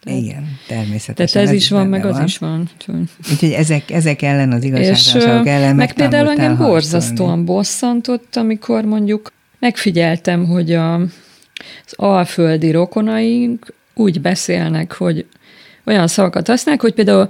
Tehát, 0.04 0.20
Igen, 0.20 0.58
természetesen. 0.68 1.16
Tehát 1.16 1.50
ez, 1.50 1.56
ez 1.56 1.62
is 1.62 1.70
van, 1.70 1.88
meg 1.88 2.04
van. 2.04 2.14
az 2.14 2.24
is 2.24 2.38
van. 2.38 2.70
Úgyhogy 3.32 3.52
ezek, 3.52 3.92
ezek 3.92 4.22
ellen, 4.22 4.52
az 4.52 4.64
igazságosságok 4.64 5.48
ellen 5.48 5.76
Meg 5.76 5.94
például 5.94 6.30
engem 6.30 6.58
borzasztóan 6.58 7.46
bosszantott, 7.46 8.36
amikor 8.36 8.86
mondjuk 8.86 9.32
megfigyeltem, 9.60 10.46
hogy 10.46 10.74
a, 10.74 10.94
az 10.94 11.94
alföldi 11.96 12.72
rokonaink 12.72 13.74
úgy 13.94 14.22
beszélnek, 14.22 14.94
hogy 14.94 15.26
olyan 15.86 16.08
szavakat 16.08 16.48
használnak, 16.48 16.84
hogy 16.84 16.94
például 16.94 17.30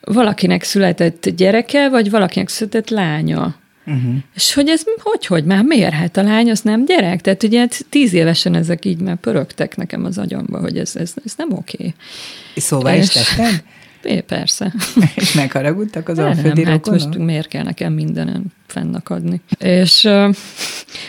valakinek 0.00 0.62
született 0.62 1.28
gyereke, 1.28 1.88
vagy 1.88 2.10
valakinek 2.10 2.48
született 2.48 2.88
lánya. 2.88 3.54
Uh-huh. 3.86 4.14
És 4.34 4.54
hogy 4.54 4.68
ez 4.68 4.82
hogy, 5.02 5.26
hogy 5.26 5.44
már 5.44 5.64
miért? 5.64 5.92
Hát 5.92 6.16
a 6.16 6.22
lány 6.22 6.50
az 6.50 6.60
nem 6.60 6.84
gyerek? 6.84 7.20
Tehát 7.20 7.42
ugye 7.42 7.58
hát 7.58 7.84
tíz 7.88 8.12
évesen 8.12 8.54
ezek 8.54 8.84
így 8.84 9.00
már 9.00 9.16
pörögtek 9.16 9.76
nekem 9.76 10.04
az 10.04 10.18
agyamba, 10.18 10.58
hogy 10.60 10.78
ez, 10.78 10.96
ez, 10.96 11.14
ez 11.24 11.32
nem 11.36 11.52
oké. 11.52 11.76
Okay. 11.78 11.94
Szóval 12.56 12.94
és, 12.94 13.02
is 13.02 13.08
tetted? 13.08 13.62
É, 14.02 14.20
persze. 14.20 14.72
És 15.14 15.32
megharagudtak 15.32 16.08
az 16.08 16.18
alföldi 16.18 16.64
hát 16.64 16.90
most 16.90 17.18
miért 17.18 17.48
kell 17.48 17.62
nekem 17.62 17.92
mindenen 17.92 18.44
fennakadni. 18.66 19.40
És 19.58 20.04
uh, 20.04 20.34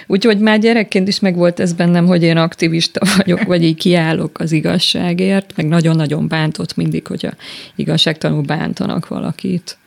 úgyhogy 0.08 0.40
már 0.40 0.60
gyerekként 0.60 1.08
is 1.08 1.20
megvolt 1.20 1.60
ez 1.60 1.74
bennem, 1.74 2.06
hogy 2.06 2.24
én 2.24 2.38
aktivista 2.38 3.06
vagyok, 3.18 3.44
vagy 3.44 3.64
így 3.64 3.78
kiállok 3.78 4.40
az 4.40 4.52
igazságért, 4.52 5.54
meg 5.56 5.68
nagyon-nagyon 5.68 6.28
bántott 6.28 6.76
mindig, 6.76 7.08
hogy 7.08 7.26
a 7.26 7.34
igazságtanul 7.76 8.42
bántanak 8.42 9.08
valakit. 9.08 9.78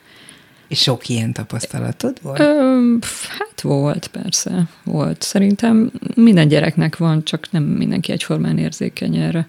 És 0.68 0.80
sok 0.80 1.08
ilyen 1.08 1.32
tapasztalatod 1.32 2.18
volt? 2.22 2.40
Ö, 2.40 2.94
hát 3.28 3.60
volt, 3.60 4.06
persze, 4.06 4.68
volt. 4.84 5.22
Szerintem 5.22 5.90
minden 6.14 6.48
gyereknek 6.48 6.96
van, 6.96 7.24
csak 7.24 7.50
nem 7.50 7.62
mindenki 7.62 8.12
egyformán 8.12 8.58
érzékeny 8.58 9.16
erre. 9.16 9.48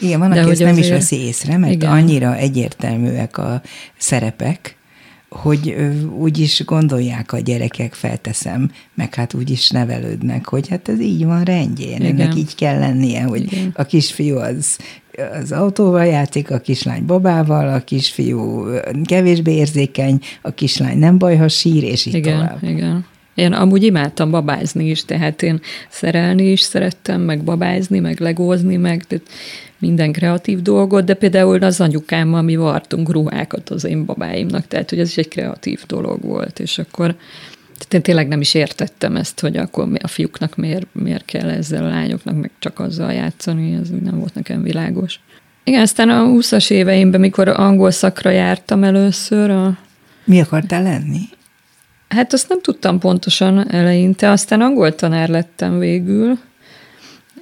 Igen, 0.00 0.18
van, 0.18 0.32
aki 0.32 0.50
ezt 0.50 0.60
nem 0.60 0.78
is 0.78 0.88
veszi 0.88 1.16
észre, 1.16 1.56
mert 1.56 1.72
igen. 1.72 1.90
annyira 1.90 2.36
egyértelműek 2.36 3.38
a 3.38 3.62
szerepek, 3.96 4.76
hogy 5.28 5.76
úgy 6.18 6.38
is 6.38 6.64
gondolják 6.64 7.32
a 7.32 7.38
gyerekek, 7.38 7.94
felteszem, 7.94 8.70
meg 8.94 9.14
hát 9.14 9.34
úgy 9.34 9.50
is 9.50 9.70
nevelődnek, 9.70 10.48
hogy 10.48 10.68
hát 10.68 10.88
ez 10.88 11.00
így 11.00 11.24
van 11.24 11.42
rendjén, 11.42 12.00
Igen. 12.00 12.20
ennek 12.20 12.36
így 12.36 12.54
kell 12.54 12.78
lennie, 12.78 13.22
hogy 13.22 13.52
Igen. 13.52 13.72
a 13.74 13.84
kisfiú 13.84 14.36
az 14.36 14.76
az 15.42 15.52
autóval 15.52 16.04
játszik, 16.04 16.50
a 16.50 16.58
kislány 16.58 17.04
babával, 17.06 17.68
a 17.68 17.80
kisfiú 17.80 18.66
kevésbé 19.04 19.52
érzékeny, 19.52 20.20
a 20.42 20.50
kislány 20.50 20.98
nem 20.98 21.18
baj, 21.18 21.36
ha 21.36 21.48
sír, 21.48 21.82
és 21.82 22.06
így 22.06 22.14
igen, 22.14 22.38
tovább. 22.38 22.62
Igen, 22.62 23.06
én 23.34 23.52
amúgy 23.52 23.82
imádtam 23.82 24.30
babázni 24.30 24.90
is, 24.90 25.04
tehát 25.04 25.42
én 25.42 25.60
szerelni 25.88 26.50
is 26.50 26.60
szerettem, 26.60 27.20
meg 27.20 27.42
babázni, 27.42 27.98
meg 27.98 28.20
legózni, 28.20 28.76
meg 28.76 29.04
tehát 29.04 29.26
minden 29.78 30.12
kreatív 30.12 30.62
dolgot, 30.62 31.04
de 31.04 31.14
például 31.14 31.62
az 31.62 31.80
anyukámmal 31.80 32.42
mi 32.42 32.56
vartunk 32.56 33.10
ruhákat 33.10 33.70
az 33.70 33.84
én 33.84 34.04
babáimnak, 34.04 34.66
tehát 34.66 34.90
hogy 34.90 34.98
ez 34.98 35.08
is 35.08 35.16
egy 35.16 35.28
kreatív 35.28 35.80
dolog 35.86 36.22
volt, 36.22 36.58
és 36.58 36.78
akkor 36.78 37.14
tehát 37.78 37.94
én 37.94 38.02
tényleg 38.02 38.28
nem 38.28 38.40
is 38.40 38.54
értettem 38.54 39.16
ezt, 39.16 39.40
hogy 39.40 39.56
akkor 39.56 39.88
a 40.02 40.08
fiúknak 40.08 40.56
miért, 40.56 40.86
miért 40.92 41.24
kell 41.24 41.50
ezzel 41.50 41.84
a 41.84 41.88
lányoknak 41.88 42.40
meg 42.40 42.50
csak 42.58 42.78
azzal 42.78 43.12
játszani, 43.12 43.78
ez 43.82 43.88
nem 44.02 44.18
volt 44.18 44.34
nekem 44.34 44.62
világos. 44.62 45.20
Igen, 45.64 45.80
aztán 45.80 46.08
a 46.08 46.24
20-as 46.26 46.70
éveimben, 46.70 47.20
mikor 47.20 47.48
angol 47.48 47.90
szakra 47.90 48.30
jártam 48.30 48.84
először. 48.84 49.50
A... 49.50 49.78
Mi 50.24 50.40
akartál 50.40 50.82
lenni? 50.82 51.20
Hát 52.14 52.32
azt 52.32 52.48
nem 52.48 52.60
tudtam 52.60 52.98
pontosan 52.98 53.70
eleinte, 53.70 54.30
aztán 54.30 54.60
angol 54.60 54.94
tanár 54.94 55.28
lettem 55.28 55.78
végül, 55.78 56.38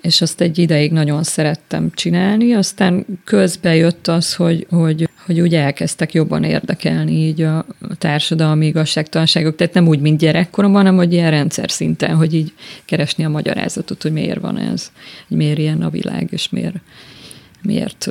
és 0.00 0.20
azt 0.20 0.40
egy 0.40 0.58
ideig 0.58 0.92
nagyon 0.92 1.22
szerettem 1.22 1.90
csinálni, 1.94 2.52
aztán 2.52 3.06
közbe 3.24 3.74
jött 3.74 4.08
az, 4.08 4.34
hogy, 4.34 4.66
hogy, 4.70 5.08
hogy 5.26 5.40
úgy 5.40 5.54
elkezdtek 5.54 6.12
jobban 6.12 6.44
érdekelni 6.44 7.12
így 7.12 7.42
a 7.42 7.66
társadalmi 7.98 8.66
igazságtalanságok, 8.66 9.56
tehát 9.56 9.74
nem 9.74 9.88
úgy, 9.88 10.00
mint 10.00 10.18
gyerekkoromban, 10.18 10.80
hanem 10.80 10.96
hogy 10.96 11.12
ilyen 11.12 11.30
rendszer 11.30 11.70
szinten, 11.70 12.16
hogy 12.16 12.34
így 12.34 12.52
keresni 12.84 13.24
a 13.24 13.28
magyarázatot, 13.28 14.02
hogy 14.02 14.12
miért 14.12 14.40
van 14.40 14.58
ez, 14.58 14.92
hogy 15.28 15.36
miért 15.36 15.58
ilyen 15.58 15.82
a 15.82 15.90
világ, 15.90 16.28
és 16.30 16.48
miért, 16.48 16.76
miért 17.62 18.10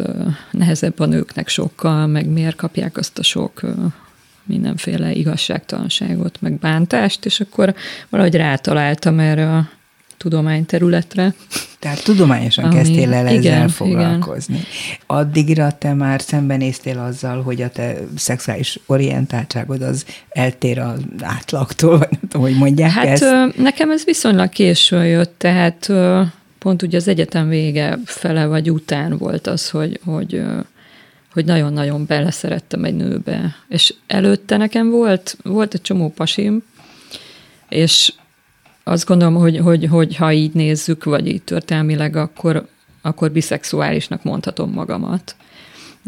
nehezebb 0.51 0.99
a 0.99 1.05
nőknek 1.05 1.47
sokkal, 1.47 2.07
meg 2.07 2.27
miért 2.27 2.55
kapják 2.55 2.97
azt 2.97 3.19
a 3.19 3.23
sok 3.23 3.61
mindenféle 4.51 5.11
igazságtalanságot, 5.11 6.41
meg 6.41 6.53
bántást, 6.53 7.25
és 7.25 7.39
akkor 7.39 7.75
valahogy 8.09 8.35
rátaláltam 8.35 9.19
erre 9.19 9.55
a 9.55 9.69
tudományterületre. 10.17 11.33
Tehát 11.79 12.03
tudományosan 12.03 12.63
Ami, 12.63 12.75
kezdtél 12.75 13.13
el 13.13 13.25
ezzel 13.25 13.39
igen, 13.39 13.69
foglalkozni. 13.69 14.53
Igen. 14.53 14.67
Addigra 15.05 15.77
te 15.77 15.93
már 15.93 16.21
szembenéztél 16.21 16.99
azzal, 16.99 17.41
hogy 17.41 17.61
a 17.61 17.69
te 17.69 17.97
szexuális 18.15 18.79
orientáltságod 18.85 19.81
az 19.81 20.05
eltér 20.29 20.79
az 20.79 20.99
átlagtól, 21.21 21.97
vagy 21.97 22.09
nem 22.11 22.29
tudom, 22.29 22.41
hogy 22.41 22.57
mondják 22.57 22.91
hát, 22.91 23.07
ezt. 23.07 23.57
Nekem 23.57 23.91
ez 23.91 24.05
viszonylag 24.05 24.49
későn 24.49 25.05
jött, 25.05 25.33
tehát 25.37 25.91
pont 26.59 26.81
ugye 26.81 26.97
az 26.97 27.07
egyetem 27.07 27.49
vége 27.49 27.99
fele 28.05 28.45
vagy 28.45 28.71
után 28.71 29.17
volt 29.17 29.47
az, 29.47 29.69
hogy, 29.69 29.99
hogy 30.05 30.43
hogy 31.33 31.45
nagyon-nagyon 31.45 32.05
beleszerettem 32.05 32.83
egy 32.83 32.95
nőbe. 32.95 33.55
És 33.67 33.93
előtte 34.07 34.57
nekem 34.57 34.89
volt, 34.89 35.37
volt 35.43 35.73
egy 35.73 35.81
csomó 35.81 36.09
pasim, 36.09 36.63
és 37.69 38.13
azt 38.83 39.05
gondolom, 39.05 39.35
hogy, 39.35 39.57
hogy, 39.57 39.85
hogy 39.85 40.15
ha 40.15 40.31
így 40.31 40.53
nézzük, 40.53 41.03
vagy 41.03 41.27
így 41.27 41.41
történelmileg, 41.41 42.15
akkor, 42.15 42.67
akkor 43.01 43.31
biszexuálisnak 43.31 44.23
mondhatom 44.23 44.71
magamat, 44.71 45.35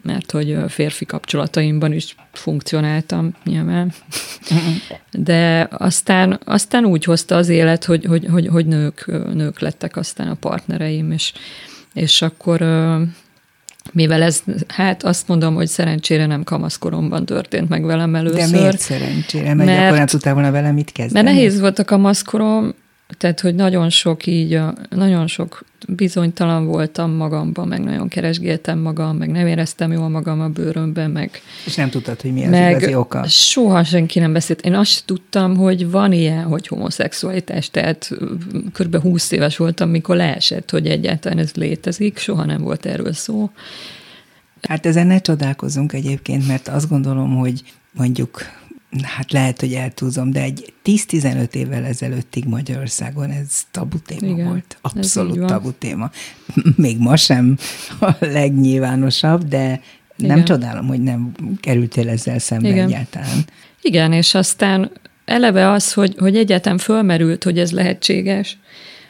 mert 0.03 0.31
hogy 0.31 0.57
férfi 0.67 1.05
kapcsolataimban 1.05 1.93
is 1.93 2.15
funkcionáltam 2.31 3.35
nyilván. 3.43 3.93
De 5.11 5.67
aztán, 5.71 6.39
aztán 6.45 6.85
úgy 6.85 7.03
hozta 7.03 7.35
az 7.35 7.49
élet, 7.49 7.85
hogy, 7.85 8.05
hogy, 8.05 8.25
hogy, 8.31 8.47
hogy 8.47 8.65
nők, 8.65 9.05
nők 9.33 9.59
lettek 9.59 9.95
aztán 9.95 10.27
a 10.27 10.33
partnereim, 10.33 11.11
és, 11.11 11.33
és 11.93 12.21
akkor 12.21 12.61
mivel 13.91 14.21
ez, 14.21 14.43
hát 14.67 15.03
azt 15.03 15.27
mondom, 15.27 15.55
hogy 15.55 15.67
szerencsére 15.67 16.25
nem 16.25 16.43
kamaszkoromban 16.43 17.25
történt 17.25 17.69
meg 17.69 17.85
velem 17.85 18.15
először. 18.15 18.39
De 18.39 18.57
miért 18.57 18.79
szerencsére? 18.79 19.53
Mert, 19.53 19.69
mert 19.69 19.85
akkor 19.85 19.97
nem 19.97 20.05
tudtál 20.05 20.33
volna 20.33 20.51
vele 20.51 20.71
mit 20.71 20.91
kezdeni? 20.91 21.23
Mert 21.25 21.35
nehéz 21.35 21.59
volt 21.59 21.79
a 21.79 21.83
kamaszkorom, 21.83 22.73
tehát, 23.17 23.39
hogy 23.39 23.55
nagyon 23.55 23.89
sok 23.89 24.25
így, 24.25 24.59
nagyon 24.89 25.27
sok 25.27 25.63
bizonytalan 25.87 26.65
voltam 26.65 27.11
magamban, 27.11 27.67
meg 27.67 27.83
nagyon 27.83 28.07
keresgéltem 28.07 28.79
magam, 28.79 29.17
meg 29.17 29.29
nem 29.29 29.47
éreztem 29.47 29.91
jól 29.91 30.09
magam 30.09 30.41
a 30.41 30.47
bőrömben, 30.47 31.11
meg... 31.11 31.41
És 31.65 31.75
nem 31.75 31.89
tudtad, 31.89 32.21
hogy 32.21 32.33
mi 32.33 32.43
az 32.43 32.49
meg 32.49 32.69
igazi 32.69 32.95
oka? 32.95 33.23
soha 33.27 33.83
senki 33.83 34.19
nem 34.19 34.33
beszélt. 34.33 34.61
Én 34.61 34.75
azt 34.75 35.05
tudtam, 35.05 35.55
hogy 35.55 35.91
van 35.91 36.11
ilyen, 36.11 36.43
hogy 36.43 36.67
homoszexualitás, 36.67 37.69
tehát 37.69 38.09
kb. 38.73 39.01
20 39.01 39.31
éves 39.31 39.57
voltam, 39.57 39.89
mikor 39.89 40.15
leesett, 40.15 40.69
hogy 40.69 40.87
egyáltalán 40.87 41.37
ez 41.37 41.53
létezik, 41.53 42.17
soha 42.17 42.45
nem 42.45 42.61
volt 42.61 42.85
erről 42.85 43.13
szó. 43.13 43.49
Hát 44.61 44.85
ezen 44.85 45.07
ne 45.07 45.19
csodálkozzunk 45.19 45.93
egyébként, 45.93 46.47
mert 46.47 46.67
azt 46.67 46.89
gondolom, 46.89 47.35
hogy 47.35 47.63
mondjuk 47.91 48.41
hát 49.01 49.31
lehet, 49.31 49.59
hogy 49.59 49.73
eltúzom, 49.73 50.31
de 50.31 50.41
egy 50.41 50.73
10-15 50.85 51.53
évvel 51.53 51.83
ezelőttig 51.83 52.45
Magyarországon 52.45 53.29
ez 53.29 53.63
tabu 53.71 53.99
téma 53.99 54.33
Igen, 54.33 54.47
volt. 54.47 54.77
Abszolút 54.81 55.45
tabu 55.45 55.71
téma. 55.71 56.11
Még 56.75 56.97
ma 56.97 57.15
sem 57.15 57.57
a 57.99 58.11
legnyilvánosabb, 58.19 59.43
de 59.43 59.81
Igen. 60.17 60.35
nem 60.35 60.45
csodálom, 60.45 60.87
hogy 60.87 61.01
nem 61.01 61.31
kerültél 61.59 62.09
ezzel 62.09 62.39
szembe 62.39 62.67
Igen. 62.67 62.87
egyáltalán. 62.87 63.45
Igen, 63.81 64.13
és 64.13 64.33
aztán 64.33 64.91
eleve 65.25 65.69
az, 65.71 65.93
hogy, 65.93 66.15
hogy 66.17 66.37
egyáltalán 66.37 66.77
fölmerült, 66.77 67.43
hogy 67.43 67.59
ez 67.59 67.71
lehetséges, 67.71 68.57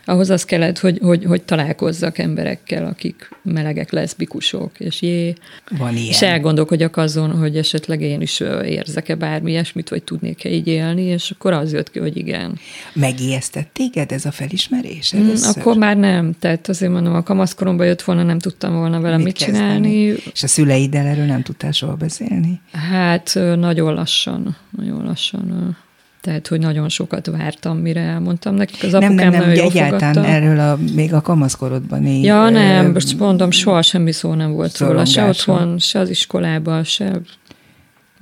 ahhoz 0.06 0.30
az 0.30 0.46
kellett, 0.46 0.80
hogy, 0.80 1.00
hogy, 1.02 1.26
hogy 1.26 1.42
találkozzak 1.42 2.18
emberekkel, 2.18 2.86
akik 2.86 3.30
melegek, 3.42 3.92
leszbikusok, 3.92 4.80
és 4.80 5.02
jé. 5.02 5.34
Van 5.78 5.96
ilyen. 5.96 6.08
És 6.08 6.22
elgondolkodjak 6.22 6.98
azon, 6.98 7.32
hogy 7.32 7.58
esetleg 7.58 8.02
én 8.02 8.22
is 8.22 8.40
érzek-e 8.66 9.16
bármi 9.16 9.52
ilyesmit, 9.52 9.90
vagy 9.90 10.04
tudnék-e 10.04 10.50
így 10.50 10.68
élni, 10.68 11.02
és 11.02 11.32
akkor 11.32 11.54
az 11.54 11.74
jött 11.74 11.92
ki, 11.92 12.00
hogy 12.00 12.18
igen. 12.18 12.60
Megijesztett 12.94 13.70
téged 13.74 14.12
ez 14.12 14.26
a 14.26 14.32
felismerés 14.32 15.16
mm, 15.16 15.20
először? 15.20 15.58
Akkor 15.58 15.78
már 15.78 15.98
nem. 15.98 16.34
Tehát 16.40 16.70
azért 16.70 16.92
mondom, 16.92 17.16
a 17.16 17.24
kamaszkoromban 17.24 17.86
jött 17.86 18.02
volna, 18.02 18.24
nem 18.24 18.40
tudtam 18.40 18.74
volna 18.74 19.00
vele 19.00 19.16
mit, 19.16 19.26
mit 19.26 19.36
csinálni. 19.36 20.14
És 20.34 20.44
a 20.44 20.48
szüleiddel 20.48 21.06
erről 21.06 21.26
nem 21.26 21.42
tudtál 21.42 21.72
soha 21.72 21.96
beszélni? 21.96 22.62
Hát 22.72 23.40
nagyon 23.56 23.94
lassan, 23.94 24.58
nagyon 24.70 25.06
lassan 25.06 25.78
tehát, 26.24 26.48
hogy 26.48 26.60
nagyon 26.60 26.90
sokat 26.90 27.28
vártam, 27.28 27.78
mire 27.78 28.02
elmondtam 28.02 28.56
nekik. 28.56 28.84
Az 28.84 28.92
nem, 28.92 29.14
nem, 29.14 29.30
nem, 29.30 29.50
ugye 29.50 29.62
egyáltalán 29.62 30.14
fogadta. 30.14 30.36
erről 30.36 30.60
a, 30.60 30.78
még 30.96 31.14
a 31.14 31.22
kamaszkorodban 31.22 32.06
így. 32.06 32.24
Ja, 32.24 32.50
nem, 32.50 32.92
most 32.92 33.20
mondom, 33.20 33.52
soha 33.52 33.82
semmi 33.82 34.12
szó 34.12 34.34
nem 34.34 34.52
volt 34.52 34.78
róla, 34.78 35.06
se 35.06 35.28
otthon, 35.28 35.80
se 35.80 36.00
az 36.00 36.10
iskolában, 36.10 36.84
se 36.84 37.22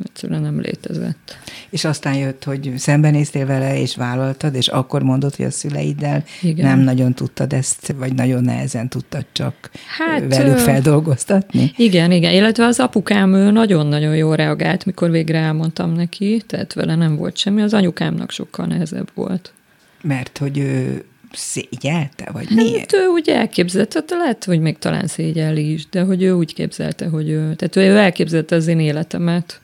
egyszerűen 0.04 0.42
nem 0.42 0.60
létezett. 0.60 1.38
És 1.70 1.86
aztán 1.86 2.16
jött, 2.16 2.44
hogy 2.44 2.74
szembenéztél 2.78 3.46
vele, 3.46 3.80
és 3.80 3.96
vállaltad, 3.96 4.56
és 4.56 4.68
akkor 4.68 5.04
mondod, 5.04 5.36
hogy 5.36 5.46
a 5.46 5.52
szüleiddel 5.52 6.24
igen. 6.42 6.66
nem 6.66 6.80
nagyon 6.80 7.14
tudtad 7.14 7.54
ezt, 7.54 7.94
vagy 7.98 8.14
nagyon 8.14 8.44
nehezen 8.44 8.90
tudtad 8.90 9.26
csak 9.32 9.70
hát, 9.98 10.36
velük 10.36 10.58
feldolgoztatni? 10.58 11.72
Igen, 11.78 12.12
igen, 12.12 12.34
illetve 12.34 12.66
az 12.66 12.80
apukám 12.80 13.34
ő 13.34 13.52
nagyon-nagyon 13.52 14.16
jól 14.16 14.36
reagált, 14.36 14.86
mikor 14.86 15.12
végre 15.12 15.38
elmondtam 15.38 15.94
neki, 15.94 16.42
tehát 16.48 16.74
vele 16.74 16.96
nem 16.96 17.16
volt 17.16 17.38
semmi, 17.38 17.62
az 17.62 17.74
anyukámnak 17.74 18.32
sokkal 18.32 18.66
nehezebb 18.66 19.10
volt. 19.14 19.54
Mert 20.02 20.38
hogy 20.38 20.58
ő 20.58 21.06
szégyelte, 21.34 22.30
vagy 22.32 22.48
hát 22.48 22.56
miért? 22.56 22.94
ő 22.94 23.06
úgy 23.06 23.30
elképzelte, 23.30 24.04
lehet, 24.10 24.44
hogy 24.44 24.60
még 24.60 24.78
talán 24.78 25.08
szégyelli 25.08 25.72
is, 25.72 25.90
de 25.90 26.02
hogy 26.02 26.24
ő 26.24 26.32
úgy 26.32 26.54
képzelte, 26.54 27.08
hogy 27.08 27.30
ő, 27.30 27.56
tehát 27.56 27.76
ő 27.76 27.98
elképzelte 27.98 28.56
az 28.56 28.68
én 28.68 28.80
életemet, 28.80 29.61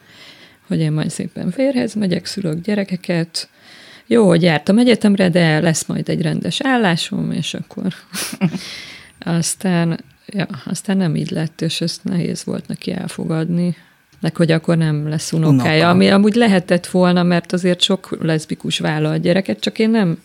hogy 0.68 0.80
én 0.80 0.92
majd 0.92 1.10
szépen 1.10 1.52
férhez 1.52 1.94
megyek, 1.94 2.26
szülök 2.26 2.62
gyerekeket, 2.62 3.50
jó, 4.08 4.28
hogy 4.28 4.42
jártam 4.42 4.78
egyetemre, 4.78 5.30
de 5.30 5.60
lesz 5.60 5.86
majd 5.86 6.10
egy 6.10 6.22
rendes 6.22 6.62
állásom, 6.62 7.32
és 7.32 7.54
akkor 7.54 7.94
aztán, 9.20 10.00
ja, 10.26 10.48
aztán 10.66 10.98
nem 10.98 11.16
így 11.16 11.32
lett, 11.32 11.62
és 11.62 11.82
ezt 11.82 12.04
nehéz 12.04 12.44
volt 12.44 12.68
neki 12.68 12.92
elfogadni, 12.92 13.76
meg 14.20 14.36
hogy 14.36 14.52
akkor 14.52 14.78
nem 14.78 15.08
lesz 15.08 15.32
unokája, 15.32 15.76
Unoka. 15.76 15.90
ami 15.90 16.10
amúgy 16.10 16.36
lehetett 16.36 16.88
volna, 16.88 17.24
mert 17.24 17.54
azért 17.54 17.82
sok 17.82 18.18
leszbikus 18.22 18.80
vállal 18.80 19.18
gyereket, 19.18 19.60
csak 19.60 19.80
én 19.80 19.90
nem, 19.90 20.18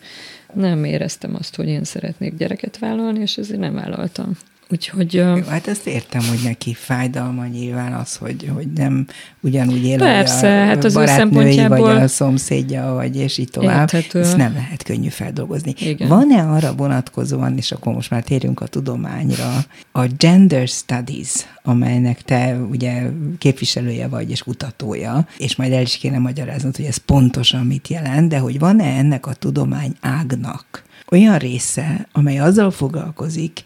nem 0.53 0.83
éreztem 0.83 1.35
azt, 1.35 1.55
hogy 1.55 1.67
én 1.67 1.83
szeretnék 1.83 2.35
gyereket 2.37 2.79
vállalni, 2.79 3.19
és 3.19 3.37
ezért 3.37 3.59
nem 3.59 3.73
vállaltam. 3.73 4.37
Úgyhogy... 4.69 5.13
Jó, 5.13 5.35
hát 5.47 5.67
ezt 5.67 5.87
értem, 5.87 6.21
hogy 6.29 6.39
neki 6.43 6.73
fájdalma 6.73 7.45
nyilván 7.45 7.93
az, 7.93 8.15
hogy, 8.15 8.51
hogy 8.53 8.67
nem 8.71 9.07
ugyanúgy 9.41 9.85
él, 9.85 9.97
Persze, 9.97 10.61
a 10.61 10.65
hát 10.65 10.83
az 10.83 10.95
ő 10.95 11.67
vagy 11.67 11.81
a 11.81 12.07
szomszédja, 12.07 12.93
vagy 12.93 13.15
és 13.15 13.37
így 13.37 13.49
tovább. 13.49 13.93
Érthető. 13.93 14.19
Ezt 14.19 14.37
nem 14.37 14.53
lehet 14.53 14.83
könnyű 14.83 15.07
feldolgozni. 15.07 15.73
Igen. 15.77 16.07
Van-e 16.07 16.41
arra 16.41 16.73
vonatkozóan, 16.73 17.57
és 17.57 17.71
akkor 17.71 17.93
most 17.93 18.09
már 18.09 18.23
térjünk 18.23 18.61
a 18.61 18.67
tudományra, 18.67 19.65
a 19.91 20.05
gender 20.17 20.67
studies, 20.67 21.33
amelynek 21.63 22.21
te 22.21 22.57
ugye 22.71 23.09
képviselője 23.37 24.07
vagy, 24.07 24.29
és 24.29 24.43
kutatója, 24.43 25.27
és 25.37 25.55
majd 25.55 25.71
el 25.71 25.81
is 25.81 25.97
kéne 25.97 26.17
magyaráznod, 26.17 26.75
hogy 26.75 26.85
ez 26.85 26.97
pontosan 26.97 27.65
mit 27.65 27.87
jelent, 27.87 28.29
de 28.29 28.37
hogy 28.37 28.59
van-e 28.59 28.97
ennek 28.97 29.27
a 29.27 29.33
tudomány 29.33 29.95
ágnak 30.01 30.83
olyan 31.11 31.37
része, 31.37 32.07
amely 32.11 32.39
azzal 32.39 32.71
foglalkozik, 32.71 33.63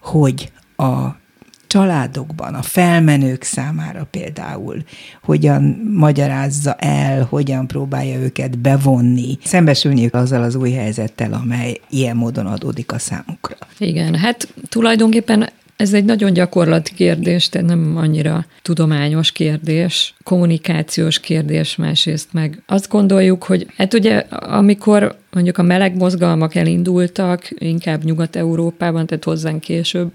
hogy 0.00 0.52
a 0.76 1.18
családokban, 1.66 2.54
a 2.54 2.62
felmenők 2.62 3.42
számára 3.42 4.06
például 4.10 4.76
hogyan 5.22 5.62
magyarázza 5.94 6.74
el, 6.74 7.26
hogyan 7.28 7.66
próbálja 7.66 8.18
őket 8.18 8.58
bevonni, 8.58 9.38
szembesülniük 9.44 10.14
azzal 10.14 10.42
az 10.42 10.54
új 10.54 10.70
helyzettel, 10.70 11.32
amely 11.32 11.80
ilyen 11.90 12.16
módon 12.16 12.46
adódik 12.46 12.92
a 12.92 12.98
számukra. 12.98 13.56
Igen, 13.78 14.14
hát 14.14 14.54
tulajdonképpen 14.68 15.48
ez 15.76 15.92
egy 15.92 16.04
nagyon 16.04 16.32
gyakorlati 16.32 16.94
kérdés, 16.94 17.48
tehát 17.48 17.66
nem 17.66 17.96
annyira 17.96 18.46
tudományos 18.62 19.32
kérdés, 19.32 20.14
kommunikációs 20.22 21.20
kérdés 21.20 21.76
másrészt 21.76 22.32
meg. 22.32 22.62
Azt 22.66 22.88
gondoljuk, 22.88 23.42
hogy 23.42 23.66
hát 23.76 23.94
ugye 23.94 24.16
amikor 24.30 25.18
mondjuk 25.30 25.58
a 25.58 25.62
meleg 25.62 25.96
mozgalmak 25.96 26.54
elindultak, 26.54 27.48
inkább 27.58 28.04
Nyugat-Európában, 28.04 29.06
tehát 29.06 29.24
hozzánk 29.24 29.60
később 29.60 30.10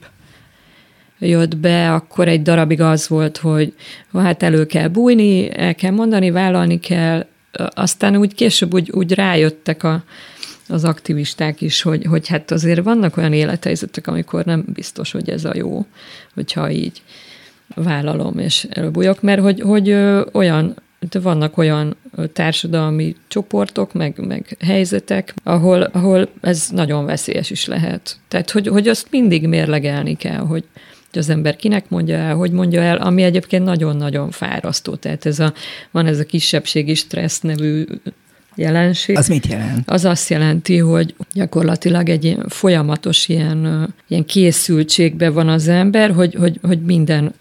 jött 1.20 1.58
be, 1.58 1.94
akkor 1.94 2.28
egy 2.28 2.42
darabig 2.42 2.82
az 2.82 3.08
volt, 3.08 3.38
hogy 3.38 3.74
hát 4.14 4.44
elő 4.44 4.66
kell 4.66 4.88
bújni, 4.88 5.58
el 5.58 5.76
kell 5.76 5.92
mondani, 5.92 6.32
vállalni 6.32 6.80
kell, 6.80 7.26
aztán 7.74 8.16
úgy 8.16 8.36
később 8.36 8.74
úgy, 8.74 8.92
úgy 8.92 9.14
rájöttek 9.14 9.84
a, 9.84 10.04
az 10.68 10.84
aktivisták 10.84 11.62
is, 11.62 11.82
hogy, 11.82 12.06
hogy 12.06 12.28
hát 12.28 12.52
azért 12.52 12.84
vannak 12.84 13.18
olyan 13.18 13.34
élethelyzetek, 13.34 14.08
amikor 14.08 14.46
nem 14.46 14.64
biztos, 14.68 15.12
hogy 15.12 15.30
ez 15.30 15.46
a 15.46 15.52
jó, 15.56 15.86
hogyha 16.34 16.72
így 16.72 17.02
vállalom 17.76 18.40
és 18.40 18.68
elbújok, 18.70 19.22
mert 19.22 19.42
hogy, 19.42 19.62
hogy 19.62 19.92
olyan 20.32 20.76
de 21.10 21.20
vannak 21.20 21.58
olyan 21.58 21.96
társadalmi 22.34 23.16
csoportok, 23.28 23.94
meg, 23.94 24.26
meg 24.28 24.58
helyzetek, 24.60 25.34
ahol, 25.44 25.82
ahol 25.82 26.30
ez 26.42 26.68
nagyon 26.72 27.06
veszélyes 27.06 27.50
is 27.50 27.66
lehet. 27.66 28.18
Tehát, 28.28 28.52
hogy, 28.52 28.68
hogy 28.68 28.88
azt 28.88 29.08
mindig 29.10 29.48
mérlegelni 29.48 30.16
kell, 30.16 30.40
hogy, 30.40 30.64
hogy 31.12 31.20
az 31.20 31.30
ember 31.30 31.56
kinek 31.56 31.90
mondja 31.90 32.16
el, 32.16 32.36
hogy 32.36 32.52
mondja 32.52 32.82
el, 32.82 32.98
ami 32.98 33.24
egyébként 33.24 33.64
nagyon-nagyon 33.64 34.32
fárasztó. 34.32 34.96
Tehát 34.96 35.26
ez 35.26 35.40
a, 35.40 35.54
van 35.92 36.06
ez 36.06 36.20
a 36.20 36.26
kisebbségi 36.26 36.94
stressz 36.94 37.40
nevű 37.42 37.86
jelenség. 38.56 39.18
Az 39.18 39.28
mit 39.28 39.48
jelent? 39.48 39.90
Az 39.90 40.06
azt 40.06 40.30
jelenti, 40.30 40.78
hogy 40.78 41.16
gyakorlatilag 41.34 42.10
egy 42.10 42.24
ilyen 42.24 42.46
folyamatos 42.48 43.28
ilyen, 43.28 43.94
ilyen 44.08 44.26
készültségben 44.26 45.34
van 45.34 45.48
az 45.48 45.68
ember, 45.68 46.12
hogy, 46.12 46.36
hogy, 46.36 46.60
hogy 46.62 46.82
minden 46.82 47.34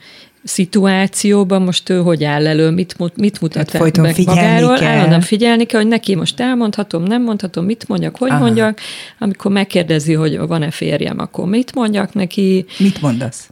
szituációban 0.44 1.62
most 1.62 1.88
ő 1.88 1.98
hogy 1.98 2.24
áll 2.24 2.46
elő, 2.46 2.70
mit, 2.70 2.96
mit 3.16 3.40
mutat 3.40 3.70
Tehát 3.70 3.96
meg 3.96 4.16
magáról. 4.24 4.76
Kell. 4.76 4.88
Állandóan 4.88 5.20
figyelni 5.20 5.64
kell, 5.64 5.80
hogy 5.80 5.88
neki 5.88 6.14
most 6.14 6.40
elmondhatom, 6.40 7.02
nem 7.02 7.22
mondhatom, 7.22 7.64
mit 7.64 7.88
mondjak, 7.88 8.16
hogy 8.16 8.30
Aha. 8.30 8.38
mondjak. 8.38 8.78
Amikor 9.18 9.50
megkérdezi, 9.50 10.12
hogy 10.12 10.38
van-e 10.38 10.70
férjem, 10.70 11.18
akkor 11.18 11.46
mit 11.46 11.74
mondjak 11.74 12.14
neki. 12.14 12.64
Mit 12.78 13.00
mondasz? 13.00 13.48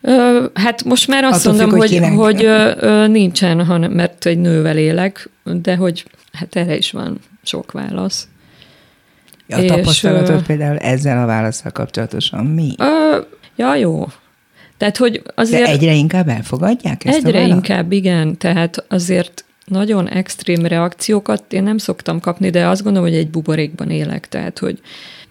Ö, 0.00 0.44
hát 0.54 0.84
most 0.84 1.08
már 1.08 1.24
azt 1.24 1.46
Attól 1.46 1.58
mondom, 1.58 1.80
függ, 1.80 1.88
hogy, 1.88 1.98
hogy, 1.98 2.16
hogy 2.16 2.44
ö, 2.44 3.06
nincsen, 3.06 3.64
hanem, 3.64 3.92
mert 3.92 4.26
egy 4.26 4.38
nővel 4.38 4.76
élek, 4.76 5.30
de 5.44 5.76
hogy 5.76 6.04
hát 6.32 6.56
erre 6.56 6.76
is 6.76 6.90
van 6.90 7.18
sok 7.42 7.72
válasz. 7.72 8.28
A 9.48 9.64
tapasztalatod 9.64 10.42
például 10.42 10.76
ezzel 10.76 11.22
a 11.22 11.26
válaszsal 11.26 11.70
kapcsolatosan 11.70 12.46
mi? 12.46 12.74
Ö, 12.78 13.18
ja, 13.56 13.74
jó. 13.74 14.06
Tehát, 14.76 14.96
hogy 14.96 15.22
azért... 15.34 15.64
De 15.64 15.70
egyre 15.70 15.94
inkább 15.94 16.28
elfogadják 16.28 17.04
ezt 17.04 17.26
Egyre 17.26 17.42
a 17.42 17.46
inkább, 17.46 17.92
igen. 17.92 18.38
Tehát 18.38 18.84
azért 18.88 19.44
nagyon 19.64 20.08
extrém 20.08 20.66
reakciókat 20.66 21.52
én 21.52 21.62
nem 21.62 21.78
szoktam 21.78 22.20
kapni, 22.20 22.50
de 22.50 22.66
azt 22.66 22.82
gondolom, 22.82 23.08
hogy 23.08 23.18
egy 23.18 23.30
buborékban 23.30 23.90
élek. 23.90 24.28
Tehát, 24.28 24.58
hogy 24.58 24.80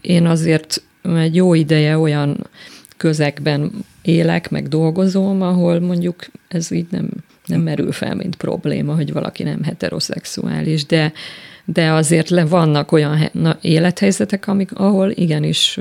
én 0.01 0.25
azért 0.25 0.82
egy 1.15 1.36
jó 1.36 1.53
ideje 1.53 1.97
olyan 1.97 2.49
közegben 2.97 3.71
élek, 4.01 4.49
meg 4.49 4.67
dolgozom, 4.67 5.41
ahol 5.41 5.79
mondjuk 5.79 6.25
ez 6.47 6.71
így 6.71 6.88
nem, 6.89 7.10
nem 7.45 7.62
merül 7.62 7.91
fel, 7.91 8.15
mint 8.15 8.36
probléma, 8.36 8.95
hogy 8.95 9.13
valaki 9.13 9.43
nem 9.43 9.63
heteroszexuális, 9.63 10.86
de 10.86 11.12
de 11.65 11.91
azért 11.91 12.29
le 12.29 12.45
vannak 12.45 12.91
olyan 12.91 13.29
élethelyzetek, 13.62 14.47
amik, 14.47 14.71
ahol 14.73 15.12
igenis 15.12 15.79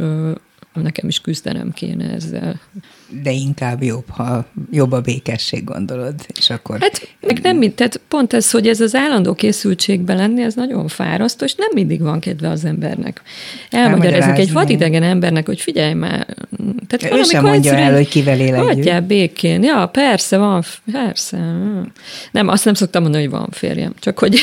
nekem 0.73 1.09
is 1.09 1.21
küzdenem 1.21 1.73
kéne 1.73 2.11
ezzel 2.11 2.61
de 3.23 3.31
inkább 3.31 3.83
jobb, 3.83 4.09
ha 4.09 4.45
jobb 4.71 4.93
a 4.93 5.01
békesség, 5.01 5.65
gondolod, 5.65 6.15
és 6.39 6.51
akkor... 6.51 6.81
Hát 6.81 7.09
meg 7.21 7.41
nem 7.43 7.57
mind, 7.57 7.73
tehát 7.73 8.01
pont 8.09 8.33
ez, 8.33 8.51
hogy 8.51 8.69
ez 8.69 8.81
az 8.81 8.95
állandó 8.95 9.35
készültségben 9.35 10.17
lenni, 10.17 10.43
ez 10.43 10.55
nagyon 10.55 10.89
fárasztó, 10.89 11.45
és 11.45 11.55
nem 11.55 11.69
mindig 11.73 12.01
van 12.01 12.21
kedve 12.21 12.49
az 12.49 12.65
embernek. 12.65 13.23
Elmagyarázni 13.71 14.41
egy 14.41 14.53
vadidegen 14.53 15.03
embernek, 15.03 15.47
hogy 15.47 15.61
figyelj 15.61 15.93
már. 15.93 16.27
Tehát 16.87 17.17
ő 17.19 17.23
sem 17.23 17.45
mondja 17.45 17.75
el, 17.75 17.95
hogy 17.95 18.09
kivel 18.09 18.41
él 18.41 18.55
együtt. 18.55 19.03
békén. 19.03 19.63
Ja, 19.63 19.87
persze, 19.87 20.37
van, 20.37 20.63
persze. 20.93 21.39
Nem, 22.31 22.49
azt 22.49 22.65
nem 22.65 22.75
szoktam 22.75 23.03
mondani, 23.03 23.23
hogy 23.23 23.33
van 23.33 23.49
férjem. 23.51 23.95
Csak 23.99 24.19
hogy, 24.19 24.41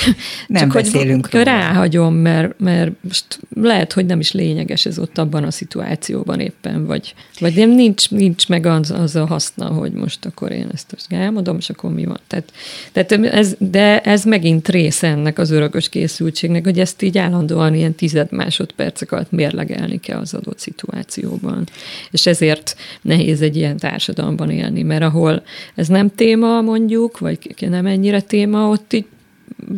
nem 0.47 0.61
csak 0.61 0.73
beszélünk 0.73 1.27
hogy 1.31 1.43
ráhagyom, 1.43 2.13
mert, 2.13 2.59
mert 2.59 2.91
most 3.01 3.39
lehet, 3.55 3.93
hogy 3.93 4.05
nem 4.05 4.19
is 4.19 4.31
lényeges 4.31 4.85
ez 4.85 4.99
ott 4.99 5.17
abban 5.17 5.43
a 5.43 5.51
szituációban 5.51 6.18
éppen, 6.39 6.85
vagy, 6.85 7.13
vagy 7.39 7.55
nem 7.55 7.69
nincs, 7.69 8.11
nincs 8.11 8.47
meg 8.47 8.65
az, 8.65 8.91
az 8.91 9.15
a 9.15 9.25
haszna, 9.25 9.67
hogy 9.67 9.91
most 9.91 10.25
akkor 10.25 10.51
én 10.51 10.69
ezt 10.73 10.97
elmondom, 11.09 11.57
és 11.57 11.69
akkor 11.69 11.93
mi 11.93 12.05
van. 12.05 12.19
Tehát, 12.27 12.51
tehát 12.91 13.11
ez, 13.11 13.55
de 13.57 14.01
ez 14.01 14.23
megint 14.23 14.67
része 14.67 15.07
ennek 15.07 15.39
az 15.39 15.51
örökös 15.51 15.89
készültségnek, 15.89 16.63
hogy 16.63 16.79
ezt 16.79 17.01
így 17.01 17.17
állandóan 17.17 17.73
ilyen 17.73 17.93
tized 17.93 18.31
másodpercek 18.31 19.11
alatt 19.11 19.31
mérlegelni 19.31 19.99
kell 19.99 20.19
az 20.19 20.33
adott 20.33 20.59
szituációban. 20.59 21.67
És 22.11 22.25
ezért 22.25 22.75
nehéz 23.01 23.41
egy 23.41 23.55
ilyen 23.55 23.77
társadalomban 23.77 24.49
élni, 24.49 24.81
mert 24.81 25.03
ahol 25.03 25.43
ez 25.75 25.87
nem 25.87 26.15
téma 26.15 26.61
mondjuk, 26.61 27.19
vagy 27.19 27.55
nem 27.59 27.85
ennyire 27.85 28.21
téma, 28.21 28.69
ott 28.69 28.93
így 28.93 29.05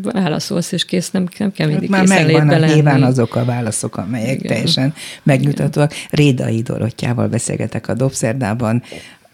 válaszolsz, 0.02 0.72
és 0.72 0.86
kész, 0.86 1.12
nem, 1.12 1.28
nem 1.38 1.52
kell 1.52 1.68
mindig 1.68 1.90
Már 1.90 2.08
megvan 2.08 2.48
nyilván 2.48 3.04
azok 3.04 3.36
a 3.36 3.46
válaszok, 3.46 3.98
amelyek 3.98 4.36
Igen. 4.36 4.52
teljesen 4.52 4.94
megnyugtatóak. 5.24 5.94
Rédai 6.10 6.62
Dorottyával 6.62 7.28
beszélgetek 7.28 7.88
a 7.88 7.94
Dobszerdában, 7.94 8.84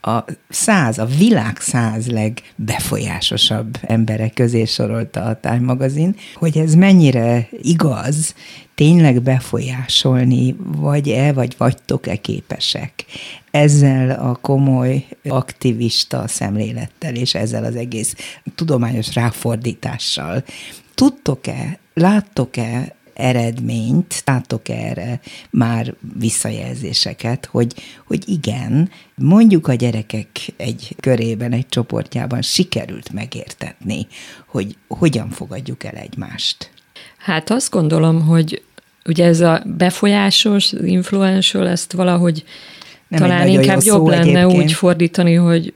a 0.02 0.24
száz, 0.50 0.98
a 0.98 1.06
világ 1.06 1.58
száz 1.60 2.08
legbefolyásosabb 2.08 3.78
emberek 3.82 4.34
közé 4.34 4.66
sorolta 4.66 5.22
a 5.22 5.40
Time 5.40 5.60
magazin, 5.60 6.16
hogy 6.34 6.58
ez 6.58 6.74
mennyire 6.74 7.50
igaz, 7.62 8.36
tényleg 8.76 9.22
befolyásolni, 9.22 10.56
vagy-e, 10.60 11.34
vagy 11.34 11.56
vagytok-e 11.58 12.16
képesek 12.16 13.06
ezzel 13.52 14.10
a 14.10 14.36
komoly 14.42 15.06
aktivista 15.24 16.28
szemlélettel, 16.28 17.16
és 17.16 17.36
ezzel 17.36 17.64
az 17.64 17.76
egész 17.76 18.16
tudományos 18.56 19.16
ráfordítással. 19.16 20.44
Tudtok-e, 20.96 21.80
láttok-e 21.94 22.96
eredményt, 23.18 24.22
látok 24.26 24.70
erre 24.70 25.20
már 25.50 25.94
visszajelzéseket, 26.20 27.46
hogy, 27.46 27.74
hogy 28.08 28.24
igen, 28.30 28.90
mondjuk 29.16 29.68
a 29.68 29.74
gyerekek 29.74 30.28
egy 30.58 30.96
körében, 31.00 31.52
egy 31.52 31.68
csoportjában 31.70 32.42
sikerült 32.42 33.14
megértetni, 33.14 34.08
hogy 34.48 34.76
hogyan 34.88 35.30
fogadjuk 35.30 35.84
el 35.84 35.96
egymást. 35.96 36.72
Hát 37.18 37.50
azt 37.50 37.72
gondolom, 37.72 38.22
hogy 38.22 38.62
ugye 39.06 39.26
ez 39.26 39.40
a 39.40 39.64
befolyásos, 39.78 40.72
influential, 40.72 41.68
ezt 41.68 41.92
valahogy 41.92 42.44
Nem 43.08 43.20
talán 43.20 43.48
inkább 43.48 43.82
jobb 43.82 44.08
lenne 44.08 44.40
egyébként. 44.40 44.64
úgy 44.64 44.72
fordítani, 44.72 45.34
hogy 45.34 45.74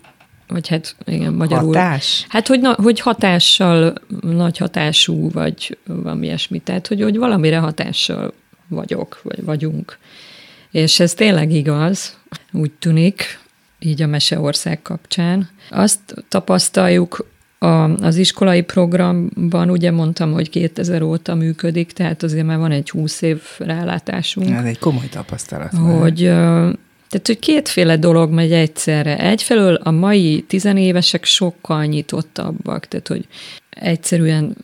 vagy 0.52 0.68
hát 0.68 0.96
igen, 1.06 1.34
magyarul. 1.34 1.74
Hatás? 1.74 2.26
Hát, 2.30 2.48
hogy, 2.48 2.60
na, 2.60 2.76
hogy 2.82 3.00
hatással, 3.00 3.94
nagy 4.22 4.58
hatású, 4.58 5.32
vagy 5.32 5.78
valami 5.86 6.26
ilyesmi. 6.26 6.60
Tehát, 6.60 6.88
hogy, 6.88 7.02
hogy 7.02 7.18
valamire 7.18 7.58
hatással 7.58 8.34
vagyok, 8.68 9.20
vagy 9.24 9.44
vagyunk. 9.44 9.98
És 10.72 11.00
ez 11.00 11.14
tényleg 11.14 11.52
igaz, 11.52 12.18
úgy 12.52 12.72
tűnik, 12.72 13.40
így 13.80 14.02
a 14.02 14.08
Meseország 14.08 14.82
kapcsán. 14.82 15.50
Azt 15.70 16.00
tapasztaljuk 16.28 17.26
a, 17.60 17.90
az 18.06 18.16
iskolai 18.16 18.62
programban, 18.62 19.70
ugye 19.70 19.92
mondtam, 19.92 20.32
hogy 20.32 20.50
2000 20.50 21.02
óta 21.02 21.36
működik, 21.36 21.92
tehát 21.92 22.24
azért 22.24 22.46
már 22.46 22.58
van 22.58 22.72
egy 22.72 22.90
20 22.90 23.22
év 23.22 23.42
rálátásunk. 23.58 24.50
Ez 24.50 24.66
egy 24.66 24.80
komoly 24.80 25.10
tapasztalat. 25.10 25.74
Hogy, 25.74 26.32
tehát, 27.12 27.28
hogy 27.28 27.39
kétféle 27.39 27.97
dolog 27.97 28.32
megy 28.32 28.52
egyszerre. 28.52 29.17
Egyfelől 29.19 29.74
a 29.74 29.91
mai 29.91 30.43
tizenévesek 30.47 31.26
sokkal 31.26 31.86
nyitottabbak, 31.86 32.86
tehát, 32.86 33.08
hogy 33.08 33.28
egyszerűen 33.69 34.56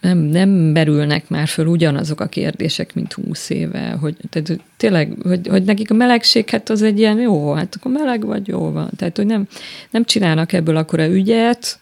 nem, 0.00 0.18
nem 0.18 0.48
merülnek 0.48 1.28
már 1.28 1.48
föl 1.48 1.66
ugyanazok 1.66 2.20
a 2.20 2.26
kérdések, 2.26 2.94
mint 2.94 3.12
húsz 3.12 3.50
éve, 3.50 3.96
hogy, 4.00 4.16
tehát, 4.30 4.60
tényleg, 4.76 5.12
hogy, 5.22 5.48
hogy 5.48 5.62
nekik 5.62 5.90
a 5.90 5.94
melegség, 5.94 6.48
hát 6.48 6.70
az 6.70 6.82
egy 6.82 6.98
ilyen 6.98 7.18
jó, 7.18 7.52
hát 7.52 7.74
akkor 7.78 7.92
meleg 7.92 8.26
vagy, 8.26 8.48
jó 8.48 8.70
van. 8.70 8.90
Tehát, 8.96 9.16
hogy 9.16 9.26
nem, 9.26 9.46
nem 9.90 10.04
csinálnak 10.04 10.52
ebből 10.52 10.76
akkora 10.76 11.06
ügyet, 11.06 11.78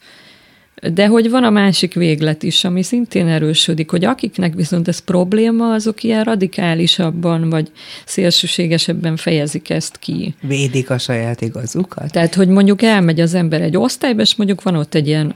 de 0.92 1.06
hogy 1.06 1.30
van 1.30 1.44
a 1.44 1.50
másik 1.50 1.94
véglet 1.94 2.42
is, 2.42 2.64
ami 2.64 2.82
szintén 2.82 3.26
erősödik, 3.26 3.90
hogy 3.90 4.04
akiknek 4.04 4.54
viszont 4.54 4.88
ez 4.88 4.98
probléma, 4.98 5.72
azok 5.72 6.02
ilyen 6.02 6.24
radikálisabban 6.24 7.50
vagy 7.50 7.70
szélsőségesebben 8.04 9.16
fejezik 9.16 9.70
ezt 9.70 9.98
ki. 9.98 10.34
Védik 10.40 10.90
a 10.90 10.98
saját 10.98 11.40
igazukat? 11.40 12.12
Tehát, 12.12 12.34
hogy 12.34 12.48
mondjuk 12.48 12.82
elmegy 12.82 13.20
az 13.20 13.34
ember 13.34 13.60
egy 13.60 13.76
osztályba, 13.76 14.20
és 14.20 14.36
mondjuk 14.36 14.62
van 14.62 14.76
ott 14.76 14.94
egy 14.94 15.06
ilyen 15.06 15.34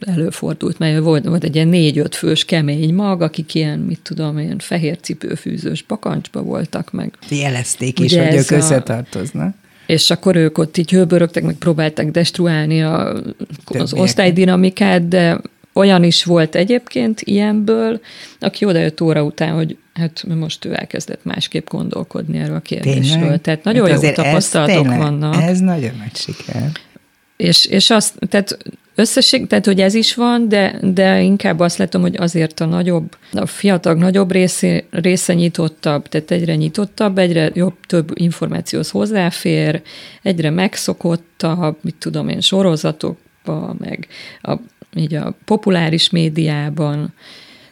előfordult, 0.00 0.78
mert 0.78 0.98
volt, 0.98 1.24
volt 1.24 1.44
egy 1.44 1.54
ilyen 1.54 1.68
négy-öt 1.68 2.14
fős 2.14 2.44
kemény 2.44 2.94
mag, 2.94 3.22
akik 3.22 3.54
ilyen, 3.54 3.78
mit 3.78 4.00
tudom, 4.02 4.38
ilyen 4.38 4.58
fehér 4.58 4.98
cipőfűzős 5.00 5.82
bakancsba 5.82 6.42
voltak 6.42 6.92
meg. 6.92 7.12
Jelezték 7.28 7.98
is, 7.98 8.16
hogy 8.16 8.34
ők 8.34 8.50
összetartoznak 8.50 9.54
és 9.92 10.10
akkor 10.10 10.36
ők 10.36 10.58
ott 10.58 10.76
így 10.76 10.90
hőbörögtek, 10.90 11.42
meg 11.42 11.54
próbálták 11.54 12.10
destruálni 12.10 12.82
a, 12.82 13.22
az 13.64 13.94
osztálydinamikát, 13.94 15.08
de 15.08 15.40
olyan 15.72 16.04
is 16.04 16.24
volt 16.24 16.54
egyébként 16.54 17.20
ilyenből, 17.20 18.00
aki 18.40 18.64
odajött 18.64 19.00
óra 19.00 19.22
után, 19.22 19.54
hogy 19.54 19.76
hát 19.94 20.24
most 20.28 20.64
ő 20.64 20.74
elkezdett 20.74 21.24
másképp 21.24 21.68
gondolkodni 21.68 22.38
erről 22.38 22.56
a 22.56 22.60
kérdésről. 22.60 23.20
Tényleg? 23.20 23.40
Tehát 23.40 23.64
nagyon 23.64 23.90
hát 23.90 24.02
jó 24.02 24.10
tapasztalatok 24.10 24.74
ez 24.76 24.80
tényleg, 24.82 24.98
vannak. 24.98 25.42
Ez 25.42 25.58
nagyon 25.58 25.92
nagy 25.98 26.16
siker. 26.16 26.70
És, 27.42 27.66
és 27.66 27.90
azt, 27.90 28.14
tehát 28.28 28.58
összesség, 28.94 29.46
tehát 29.46 29.66
hogy 29.66 29.80
ez 29.80 29.94
is 29.94 30.14
van, 30.14 30.48
de, 30.48 30.78
de 30.82 31.20
inkább 31.20 31.60
azt 31.60 31.78
látom, 31.78 32.00
hogy 32.00 32.16
azért 32.16 32.60
a 32.60 32.64
nagyobb, 32.64 33.16
a 33.32 33.46
fiatal 33.46 33.94
nagyobb 33.94 34.30
része, 34.30 34.84
része 34.90 35.34
nyitottabb, 35.34 36.08
tehát 36.08 36.30
egyre 36.30 36.54
nyitottabb, 36.54 37.18
egyre 37.18 37.50
jobb, 37.54 37.74
több 37.86 38.10
információhoz 38.14 38.90
hozzáfér, 38.90 39.82
egyre 40.22 40.50
megszokottabb, 40.50 41.76
mit 41.80 41.94
tudom 41.98 42.28
én, 42.28 42.40
sorozatokba, 42.40 43.74
meg 43.78 44.06
a, 44.42 44.54
így 44.94 45.14
a 45.14 45.34
populáris 45.44 46.10
médiában 46.10 47.14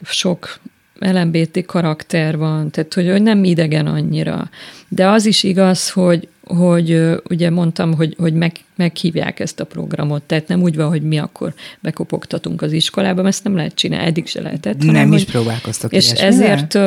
sok 0.02 0.58
LMBT 0.98 1.64
karakter 1.66 2.36
van, 2.36 2.70
tehát 2.70 2.94
hogy, 2.94 3.10
hogy 3.10 3.22
nem 3.22 3.44
idegen 3.44 3.86
annyira. 3.86 4.50
De 4.88 5.08
az 5.08 5.26
is 5.26 5.42
igaz, 5.42 5.90
hogy, 5.90 6.28
hogy 6.56 7.20
ugye 7.28 7.50
mondtam, 7.50 7.94
hogy, 7.94 8.14
hogy 8.18 8.34
meg, 8.34 8.52
meghívják 8.76 9.40
ezt 9.40 9.60
a 9.60 9.64
programot, 9.64 10.22
tehát 10.22 10.48
nem 10.48 10.62
úgy 10.62 10.76
van, 10.76 10.88
hogy 10.88 11.02
mi 11.02 11.18
akkor 11.18 11.54
bekopogtatunk 11.80 12.62
az 12.62 12.72
iskolába, 12.72 13.22
mert 13.22 13.34
ezt 13.34 13.44
nem 13.44 13.56
lehet 13.56 13.74
csinálni, 13.74 14.06
eddig 14.06 14.26
se 14.26 14.40
lehetett. 14.40 14.78
Nem 14.78 14.86
hanem, 14.86 15.12
is 15.12 15.24
próbálkoztak 15.24 15.92
És 15.92 16.10
ezért 16.10 16.78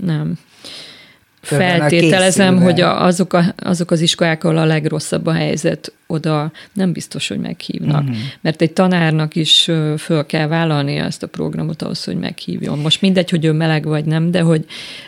nem. 0.00 0.38
Feltételezem, 1.40 2.62
hogy 2.62 2.80
azok, 2.80 3.32
a, 3.32 3.54
azok 3.56 3.90
az 3.90 4.00
iskolák, 4.00 4.44
ahol 4.44 4.58
a 4.58 4.64
legrosszabb 4.64 5.26
a 5.26 5.32
helyzet, 5.32 5.92
oda 6.06 6.52
nem 6.72 6.92
biztos, 6.92 7.28
hogy 7.28 7.38
meghívnak. 7.38 8.02
Uh-huh. 8.02 8.16
Mert 8.40 8.62
egy 8.62 8.72
tanárnak 8.72 9.36
is 9.36 9.70
föl 9.98 10.26
kell 10.26 10.46
vállalnia 10.46 11.04
ezt 11.04 11.22
a 11.22 11.26
programot 11.26 11.82
ahhoz, 11.82 12.04
hogy 12.04 12.16
meghívjon. 12.16 12.78
Most 12.78 13.00
mindegy, 13.00 13.30
hogy 13.30 13.44
ő 13.44 13.52
meleg 13.52 13.84
vagy 13.84 14.04
nem, 14.04 14.30
de 14.30 14.40
hogy, 14.40 14.64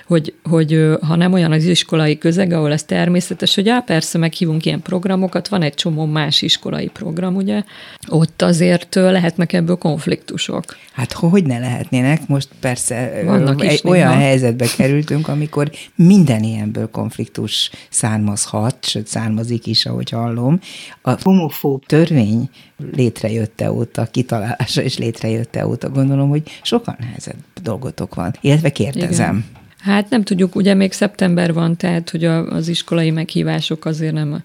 hogy, 0.07 0.35
hogy 0.43 0.87
ha 1.01 1.17
nem 1.17 1.33
olyan 1.33 1.53
az 1.53 1.65
iskolai 1.65 2.19
közeg, 2.19 2.53
ahol 2.53 2.73
ez 2.73 2.83
természetes, 2.83 3.55
hogy 3.55 3.69
á, 3.69 3.81
persze 3.81 4.19
meghívunk 4.19 4.65
ilyen 4.65 4.83
programokat, 4.83 5.49
van 5.49 5.63
egy 5.63 5.75
csomó 5.75 6.05
más 6.07 6.43
iskolai 6.43 6.87
program, 6.87 7.37
ugye, 7.37 7.63
ott 8.09 8.43
azért 8.43 8.95
lehetnek 8.95 9.53
ebből 9.53 9.77
konfliktusok. 9.77 10.77
Hát 10.93 11.13
hogy 11.13 11.45
ne 11.45 11.59
lehetnének? 11.59 12.29
Most 12.29 12.49
persze 12.61 13.23
Vannak 13.25 13.65
egy 13.65 13.81
olyan 13.85 14.09
néha. 14.09 14.21
helyzetbe 14.21 14.67
kerültünk, 14.77 15.29
amikor 15.29 15.71
minden 15.95 16.43
ilyenből 16.43 16.91
konfliktus 16.91 17.71
származhat, 17.91 18.77
sőt 18.81 19.07
származik 19.07 19.67
is, 19.67 19.87
ahogy 19.87 20.11
hallom, 20.11 20.61
a 21.03 21.11
homofób 21.22 21.87
törvény 21.87 22.51
létrejötte 22.92 23.72
óta, 23.72 24.07
kitalálása 24.07 24.83
és 24.83 24.98
létrejötte 24.98 25.66
óta 25.66 25.90
gondolom, 25.90 26.29
hogy 26.29 26.42
sokan 26.62 26.96
nehezebb 26.98 27.37
dolgotok 27.62 28.14
van. 28.14 28.35
Illetve 28.40 28.70
kérdezem. 28.70 29.37
Igen. 29.37 29.57
Hát 29.79 30.11
nem 30.11 30.22
tudjuk, 30.22 30.55
ugye 30.55 30.74
még 30.74 30.92
szeptember 30.92 31.53
van, 31.53 31.77
tehát 31.77 32.11
hogy 32.11 32.24
a, 32.24 32.46
az 32.46 32.68
iskolai 32.68 33.11
meghívások 33.11 33.85
azért 33.85 34.12
nem 34.12 34.42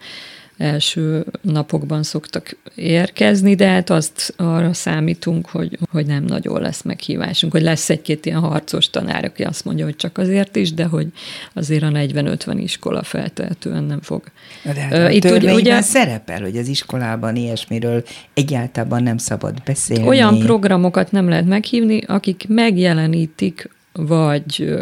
első 0.57 1.25
napokban 1.41 2.03
szoktak 2.03 2.57
érkezni, 2.75 3.55
de 3.55 3.67
hát 3.67 3.89
azt 3.89 4.33
arra 4.37 4.73
számítunk, 4.73 5.47
hogy, 5.49 5.77
hogy 5.91 6.05
nem 6.05 6.23
nagyon 6.23 6.61
lesz 6.61 6.81
meghívásunk, 6.81 7.51
hogy 7.51 7.61
lesz 7.61 7.89
egy-két 7.89 8.25
ilyen 8.25 8.39
harcos 8.39 8.89
tanár, 8.89 9.25
aki 9.25 9.43
azt 9.43 9.65
mondja, 9.65 9.85
hogy 9.85 9.95
csak 9.95 10.17
azért 10.17 10.55
is, 10.55 10.73
de 10.73 10.85
hogy 10.85 11.07
azért 11.53 11.83
a 11.83 11.87
40-50 11.87 12.57
iskola 12.57 13.03
feltehetően 13.03 13.83
nem 13.83 14.01
fog. 14.01 14.23
De 14.63 14.81
hát 14.81 14.93
uh, 14.93 15.15
Itt 15.15 15.31
ugye, 15.31 15.53
ugye 15.53 15.81
szerepel, 15.81 16.41
hogy 16.41 16.57
az 16.57 16.67
iskolában 16.67 17.35
ilyesmiről 17.35 18.03
egyáltalán 18.33 19.03
nem 19.03 19.17
szabad 19.17 19.63
beszélni. 19.65 20.07
Olyan 20.07 20.39
programokat 20.39 21.11
nem 21.11 21.29
lehet 21.29 21.45
meghívni, 21.45 22.01
akik 22.07 22.45
megjelenítik 22.47 23.69
vagy 23.93 24.75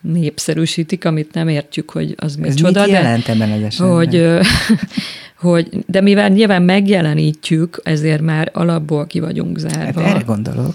népszerűsítik, 0.00 1.04
amit 1.04 1.34
nem 1.34 1.48
értjük, 1.48 1.90
hogy 1.90 2.14
az 2.16 2.30
Ez 2.30 2.36
micsoda. 2.36 2.80
Mit 2.80 2.90
jelent 2.90 3.28
ebben 3.28 3.50
az 3.50 3.62
esetben? 3.62 3.94
Hogy, 3.94 4.38
hogy, 5.48 5.68
de 5.86 6.00
mivel 6.00 6.28
nyilván 6.28 6.62
megjelenítjük, 6.62 7.80
ezért 7.82 8.20
már 8.20 8.50
alapból 8.52 9.06
ki 9.06 9.20
vagyunk 9.20 9.58
zárva. 9.58 10.00
Hát 10.00 10.14
erre 10.14 10.24
gondolok. 10.24 10.74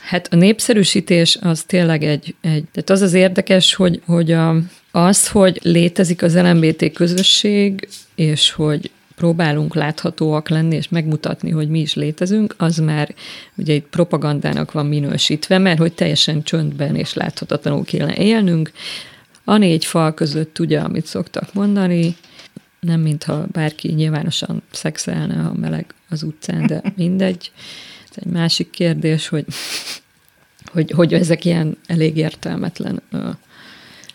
Hát 0.00 0.32
a 0.32 0.36
népszerűsítés 0.36 1.38
az 1.40 1.62
tényleg 1.62 2.02
egy, 2.02 2.34
egy 2.40 2.64
tehát 2.72 2.90
az 2.90 3.00
az 3.00 3.12
érdekes, 3.12 3.74
hogy, 3.74 4.00
hogy 4.06 4.32
a, 4.32 4.56
az, 4.90 5.28
hogy 5.28 5.60
létezik 5.62 6.22
az 6.22 6.36
LMBT 6.36 6.92
közösség, 6.92 7.88
és 8.14 8.50
hogy 8.50 8.90
próbálunk 9.20 9.74
láthatóak 9.74 10.48
lenni, 10.48 10.76
és 10.76 10.88
megmutatni, 10.88 11.50
hogy 11.50 11.68
mi 11.68 11.80
is 11.80 11.94
létezünk, 11.94 12.54
az 12.58 12.78
már 12.78 13.14
ugye 13.54 13.72
itt 13.72 13.86
propagandának 13.86 14.72
van 14.72 14.86
minősítve, 14.86 15.58
mert 15.58 15.78
hogy 15.78 15.92
teljesen 15.92 16.42
csöndben 16.42 16.96
és 16.96 17.14
láthatatlanul 17.14 17.84
kéne 17.84 18.14
élnünk. 18.14 18.72
A 19.44 19.56
négy 19.56 19.84
fal 19.84 20.14
között 20.14 20.58
ugye, 20.58 20.80
amit 20.80 21.06
szoktak 21.06 21.54
mondani, 21.54 22.16
nem 22.80 23.00
mintha 23.00 23.46
bárki 23.52 23.88
nyilvánosan 23.92 24.62
szexelne, 24.70 25.34
ha 25.34 25.52
meleg 25.54 25.94
az 26.08 26.22
utcán, 26.22 26.66
de 26.66 26.82
mindegy. 26.96 27.52
Ez 28.10 28.22
egy 28.24 28.32
másik 28.32 28.70
kérdés, 28.70 29.28
hogy, 29.28 29.44
hogy, 30.72 30.90
hogy 30.90 31.14
ezek 31.14 31.44
ilyen 31.44 31.76
elég 31.86 32.16
értelmetlen 32.16 33.02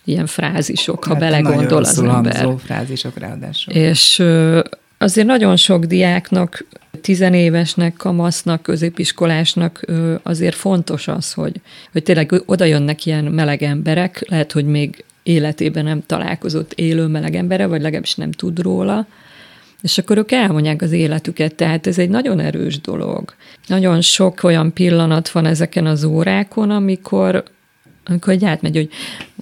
ilyen 0.04 0.26
frázisok, 0.26 1.04
ha 1.04 1.10
hát 1.10 1.20
belegondol 1.20 1.84
az 1.84 2.00
ember. 2.00 2.56
frázisok 2.58 3.18
ráadásul. 3.18 3.74
És 3.74 4.24
azért 5.06 5.28
nagyon 5.28 5.56
sok 5.56 5.86
diáknak, 5.86 6.66
tizenévesnek, 7.02 7.94
kamasznak, 7.94 8.62
középiskolásnak 8.62 9.86
azért 10.24 10.56
fontos 10.56 11.08
az, 11.08 11.34
hogy, 11.34 11.62
hogy 11.92 12.04
tényleg 12.04 12.42
oda 12.46 12.66
jönnek 12.66 13.06
ilyen 13.06 13.24
meleg 13.24 13.64
emberek, 13.64 14.26
lehet, 14.30 14.52
hogy 14.52 14.66
még 14.66 15.04
életében 15.24 15.84
nem 15.84 16.04
találkozott 16.06 16.74
élő 16.74 17.06
meleg 17.06 17.36
embere, 17.36 17.66
vagy 17.66 17.82
legalábbis 17.82 18.16
nem 18.16 18.32
tud 18.32 18.60
róla, 18.60 19.08
és 19.82 19.98
akkor 19.98 20.18
ők 20.18 20.32
elmondják 20.32 20.82
az 20.82 20.92
életüket, 20.92 21.56
tehát 21.56 21.88
ez 21.88 22.00
egy 22.00 22.10
nagyon 22.10 22.40
erős 22.40 22.82
dolog. 22.82 23.34
Nagyon 23.68 24.02
sok 24.02 24.44
olyan 24.44 24.74
pillanat 24.74 25.30
van 25.30 25.46
ezeken 25.46 25.86
az 25.86 26.04
órákon, 26.04 26.70
amikor, 26.70 27.44
amikor 28.06 28.34
egy 28.34 28.46
átmegy, 28.46 28.76
hogy 28.76 28.90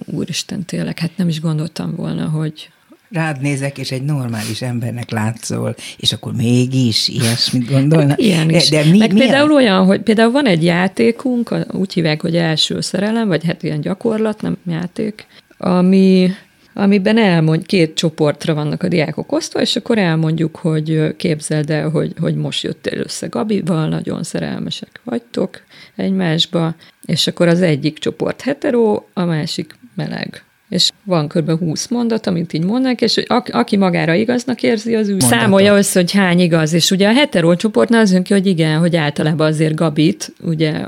úristen, 0.04 0.64
tényleg, 0.64 0.98
hát 0.98 1.16
nem 1.16 1.28
is 1.28 1.40
gondoltam 1.40 1.94
volna, 1.94 2.28
hogy, 2.28 2.70
rád 3.10 3.40
nézek, 3.40 3.78
és 3.78 3.90
egy 3.90 4.02
normális 4.02 4.62
embernek 4.62 5.10
látszol, 5.10 5.74
és 5.96 6.12
akkor 6.12 6.32
mégis 6.32 7.08
ilyesmit 7.08 7.70
gondolnak. 7.70 8.20
Ilyen 8.20 8.50
is. 8.50 8.68
De, 8.68 8.82
de 8.82 8.90
mi, 8.90 8.98
Meg 8.98 9.12
milyen? 9.12 9.28
például 9.28 9.52
olyan, 9.52 9.84
hogy 9.84 10.00
például 10.00 10.30
van 10.32 10.46
egy 10.46 10.64
játékunk, 10.64 11.54
úgy 11.70 11.92
hívják, 11.92 12.20
hogy 12.20 12.36
első 12.36 12.80
szerelem, 12.80 13.28
vagy 13.28 13.44
hát 13.44 13.62
ilyen 13.62 13.80
gyakorlat, 13.80 14.42
nem 14.42 14.56
játék, 14.66 15.26
ami 15.58 16.30
amiben 16.76 17.18
elmond, 17.18 17.66
két 17.66 17.94
csoportra 17.94 18.54
vannak 18.54 18.82
a 18.82 18.88
diákok 18.88 19.32
osztva, 19.32 19.60
és 19.60 19.76
akkor 19.76 19.98
elmondjuk, 19.98 20.56
hogy 20.56 21.16
képzeld 21.16 21.70
el, 21.70 21.88
hogy, 21.88 22.12
hogy 22.20 22.34
most 22.34 22.62
jöttél 22.62 22.98
össze 22.98 23.26
Gabival, 23.26 23.88
nagyon 23.88 24.22
szerelmesek 24.22 25.00
vagytok 25.04 25.62
egymásba, 25.96 26.74
és 27.04 27.26
akkor 27.26 27.48
az 27.48 27.62
egyik 27.62 27.98
csoport 27.98 28.40
hetero, 28.40 29.02
a 29.12 29.24
másik 29.24 29.76
meleg 29.94 30.44
és 30.74 30.90
van 31.04 31.28
kb. 31.28 31.58
20 31.58 31.88
mondat, 31.88 32.26
amit 32.26 32.52
így 32.52 32.64
mondanak, 32.64 33.00
és 33.00 33.14
hogy 33.14 33.26
aki 33.52 33.76
magára 33.76 34.14
igaznak 34.14 34.62
érzi, 34.62 34.94
az 34.94 35.08
ő 35.08 35.16
számolja 35.18 35.76
össze, 35.76 36.00
hogy 36.00 36.12
hány 36.12 36.40
igaz. 36.40 36.72
És 36.72 36.90
ugye 36.90 37.08
a 37.08 37.12
hetero 37.12 37.56
csoportnál 37.56 38.00
az 38.00 38.12
jön 38.12 38.22
ki, 38.22 38.32
hogy 38.32 38.46
igen, 38.46 38.78
hogy 38.78 38.96
általában 38.96 39.46
azért 39.46 39.74
Gabit, 39.74 40.32
ugye 40.40 40.84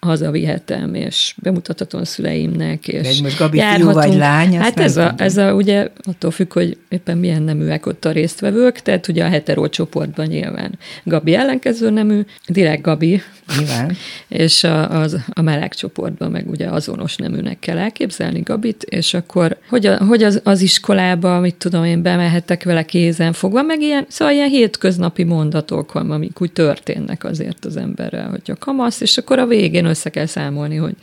hazavihetem, 0.00 0.94
és 0.94 1.34
bemutathatom 1.42 2.04
szüleimnek, 2.04 2.88
és 2.88 3.08
Egy 3.08 3.22
most 3.22 3.38
Gabi 3.38 3.60
fiú 3.74 3.92
vagy 3.92 4.14
lány? 4.14 4.58
Hát 4.58 4.80
ez 4.80 4.96
a, 4.96 5.14
ez 5.16 5.36
a, 5.36 5.52
ugye 5.52 5.88
attól 6.02 6.30
függ, 6.30 6.52
hogy 6.52 6.76
éppen 6.88 7.18
milyen 7.18 7.42
neműek 7.42 7.86
ott 7.86 8.04
a 8.04 8.10
résztvevők, 8.10 8.80
tehát 8.80 9.08
ugye 9.08 9.24
a 9.24 9.28
hetero 9.28 9.68
csoportban 9.68 10.26
nyilván 10.26 10.78
Gabi 11.04 11.34
ellenkező 11.34 11.90
nemű, 11.90 12.20
direkt 12.46 12.82
Gabi, 12.82 13.22
Nyilván. 13.56 13.96
és 14.44 14.64
a, 14.64 15.00
az, 15.00 15.16
a 15.32 15.42
meleg 15.42 15.74
csoportban 15.74 16.30
meg 16.30 16.50
ugye 16.50 16.66
azonos 16.66 17.16
neműnek 17.16 17.58
kell 17.58 17.78
elképzelni 17.78 18.40
Gabit, 18.40 18.82
és 18.82 19.14
akkor 19.14 19.56
hogy, 19.68 19.86
a, 19.86 20.04
hogy 20.04 20.22
az, 20.22 20.40
az 20.44 20.60
iskolába, 20.60 21.40
mit 21.40 21.54
tudom 21.54 21.84
én, 21.84 22.02
bemehettek 22.02 22.64
vele 22.64 22.82
kézen 22.82 23.32
fogva, 23.32 23.62
meg 23.62 23.80
ilyen, 23.80 24.04
szóval 24.08 24.34
ilyen 24.34 24.48
hétköznapi 24.48 25.24
mondatok 25.24 25.92
van, 25.92 26.10
amik 26.10 26.40
úgy 26.40 26.52
történnek 26.52 27.24
azért 27.24 27.64
az 27.64 27.76
emberrel, 27.76 28.30
hogy 28.30 28.42
a 28.44 28.56
kamasz, 28.58 29.00
és 29.00 29.18
akkor 29.18 29.38
a 29.38 29.46
végén 29.46 29.86
össze 29.88 30.10
kell 30.10 30.26
számolni, 30.26 30.76
hogy 30.76 30.94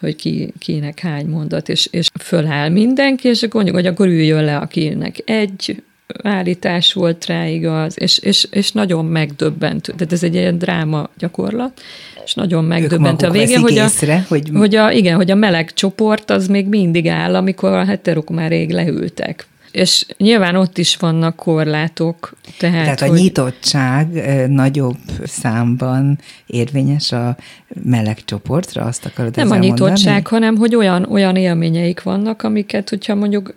hogy 0.00 0.16
ki, 0.16 0.52
kinek 0.58 0.98
hány 0.98 1.26
mondat, 1.26 1.68
és, 1.68 1.88
és 1.90 2.08
föláll 2.20 2.68
mindenki, 2.68 3.28
és 3.28 3.42
akkor 3.42 3.54
mondjuk, 3.54 3.76
hogy 3.76 3.86
akkor 3.86 4.06
üljön 4.06 4.44
le, 4.44 4.56
akinek 4.56 5.16
egy 5.24 5.82
állítás 6.22 6.92
volt 6.92 7.26
rá 7.26 7.46
igaz, 7.46 7.94
és, 8.00 8.18
és, 8.18 8.46
és 8.50 8.72
nagyon 8.72 9.04
megdöbbent. 9.04 9.82
Tehát 9.96 10.12
ez 10.12 10.22
egy 10.22 10.34
ilyen 10.34 10.58
dráma 10.58 11.08
gyakorlat, 11.18 11.80
és 12.24 12.34
nagyon 12.34 12.64
megdöbbent 12.64 13.22
a 13.22 13.30
vége, 13.30 13.58
hogy 13.58 13.78
a, 13.78 13.84
észre, 13.84 14.24
hogy... 14.28 14.50
hogy 14.54 14.74
a, 14.74 14.92
igen, 14.92 15.16
hogy 15.16 15.30
a 15.30 15.34
meleg 15.34 15.72
csoport 15.72 16.30
az 16.30 16.46
még 16.46 16.66
mindig 16.66 17.08
áll, 17.08 17.34
amikor 17.34 17.72
a 17.72 17.84
heterok 17.84 18.30
már 18.30 18.50
rég 18.50 18.70
leültek. 18.70 19.46
És 19.70 20.06
nyilván 20.16 20.56
ott 20.56 20.78
is 20.78 20.96
vannak 20.96 21.36
korlátok. 21.36 22.36
Tehát, 22.58 22.82
tehát 22.82 23.00
a 23.00 23.06
hogy... 23.06 23.18
nyitottság 23.18 24.08
nagyobb 24.48 24.98
számban 25.24 26.18
érvényes 26.46 27.12
a 27.12 27.36
meleg 27.84 28.24
csoportra, 28.24 28.84
azt 28.84 29.04
akarod 29.04 29.36
Nem 29.36 29.50
a 29.50 29.56
nyitottság, 29.56 30.12
mondani? 30.12 30.28
hanem 30.28 30.56
hogy 30.56 30.74
olyan, 30.74 31.04
olyan 31.10 31.36
élményeik 31.36 32.02
vannak, 32.02 32.42
amiket, 32.42 32.88
hogyha 32.88 33.14
mondjuk 33.14 33.54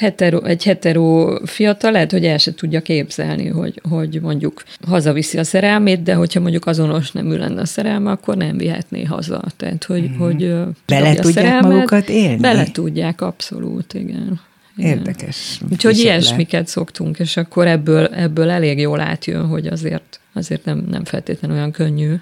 hetero, 0.00 0.44
egy 0.44 0.64
hetero 0.64 1.38
fiatal 1.46 1.92
lehet, 1.92 2.10
hogy 2.10 2.24
el 2.24 2.38
se 2.38 2.54
tudja 2.54 2.80
képzelni, 2.80 3.48
hogy, 3.48 3.80
hogy 3.88 4.20
mondjuk 4.22 4.62
hazaviszi 4.86 5.38
a 5.38 5.44
szerelmét, 5.44 6.02
de 6.02 6.14
hogyha 6.14 6.40
mondjuk 6.40 6.66
azonos 6.66 7.10
nemű 7.10 7.36
lenne 7.36 7.60
a 7.60 7.66
szerelme, 7.66 8.10
akkor 8.10 8.36
nem 8.36 8.56
vihetné 8.56 9.04
haza. 9.04 9.42
Tehát, 9.56 9.84
hogy, 9.84 10.02
mm-hmm. 10.02 10.18
hogy 10.18 10.54
bele 10.86 11.14
tudják 11.14 11.44
szerelmet, 11.44 11.72
magukat 11.72 12.08
élni? 12.08 12.36
Bele 12.36 12.64
tudják, 12.72 13.20
abszolút, 13.20 13.94
igen. 13.94 14.40
Érdekes. 14.82 15.60
Úgyhogy 15.70 15.98
ilyesmiket 15.98 16.66
szoktunk, 16.66 17.18
és 17.18 17.36
akkor 17.36 17.66
ebből, 17.66 18.06
ebből 18.06 18.50
elég 18.50 18.78
jól 18.78 19.00
átjön, 19.00 19.46
hogy 19.46 19.66
azért, 19.66 20.20
azért 20.32 20.64
nem, 20.64 20.86
nem 20.90 21.04
feltétlenül 21.04 21.56
olyan 21.56 21.70
könnyű 21.70 22.14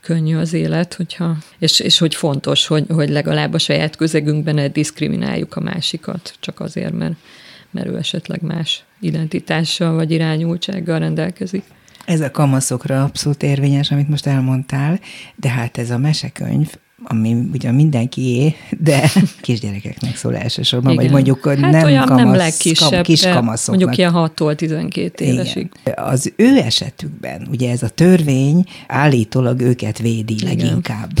könnyű 0.00 0.36
az 0.36 0.52
élet, 0.52 0.94
hogyha, 0.94 1.36
és, 1.58 1.80
és 1.80 1.98
hogy 1.98 2.14
fontos, 2.14 2.66
hogy, 2.66 2.84
hogy 2.88 3.08
legalább 3.08 3.54
a 3.54 3.58
saját 3.58 3.96
közegünkben 3.96 4.54
ne 4.54 4.68
diszkrimináljuk 4.68 5.56
a 5.56 5.60
másikat, 5.60 6.34
csak 6.40 6.60
azért, 6.60 6.92
mert, 6.92 7.14
mert 7.70 7.86
ő 7.86 7.96
esetleg 7.96 8.42
más 8.42 8.84
identitással 9.00 9.94
vagy 9.94 10.10
irányultsággal 10.10 10.98
rendelkezik. 10.98 11.62
Ez 12.04 12.20
a 12.20 12.30
kamaszokra 12.30 13.02
abszolút 13.02 13.42
érvényes, 13.42 13.90
amit 13.90 14.08
most 14.08 14.26
elmondtál, 14.26 15.00
de 15.36 15.48
hát 15.48 15.78
ez 15.78 15.90
a 15.90 15.98
mesekönyv, 15.98 16.74
ami 17.04 17.36
ugyan 17.52 17.74
mindenkié, 17.74 18.54
de 18.78 19.10
kisgyerekeknek 19.40 20.16
szól 20.16 20.36
elsősorban, 20.36 20.92
Igen. 20.92 21.04
vagy 21.04 21.12
mondjuk 21.12 21.46
hát 21.46 21.58
nem 21.58 21.84
olyan 21.84 22.06
kamasz, 22.06 22.24
nem 22.24 22.34
legkisebb, 22.34 23.02
kis 23.02 23.22
kamaszoknak. 23.22 23.66
Mondjuk 23.66 23.96
ilyen 23.96 24.12
6-tól 24.14 24.54
12 24.54 25.24
évesig. 25.24 25.70
Igen. 25.84 26.04
Az 26.04 26.32
ő 26.36 26.56
esetükben, 26.56 27.48
ugye 27.50 27.70
ez 27.70 27.82
a 27.82 27.88
törvény 27.88 28.64
állítólag 28.86 29.60
őket 29.60 29.98
védi 29.98 30.32
Igen. 30.32 30.48
leginkább 30.48 31.10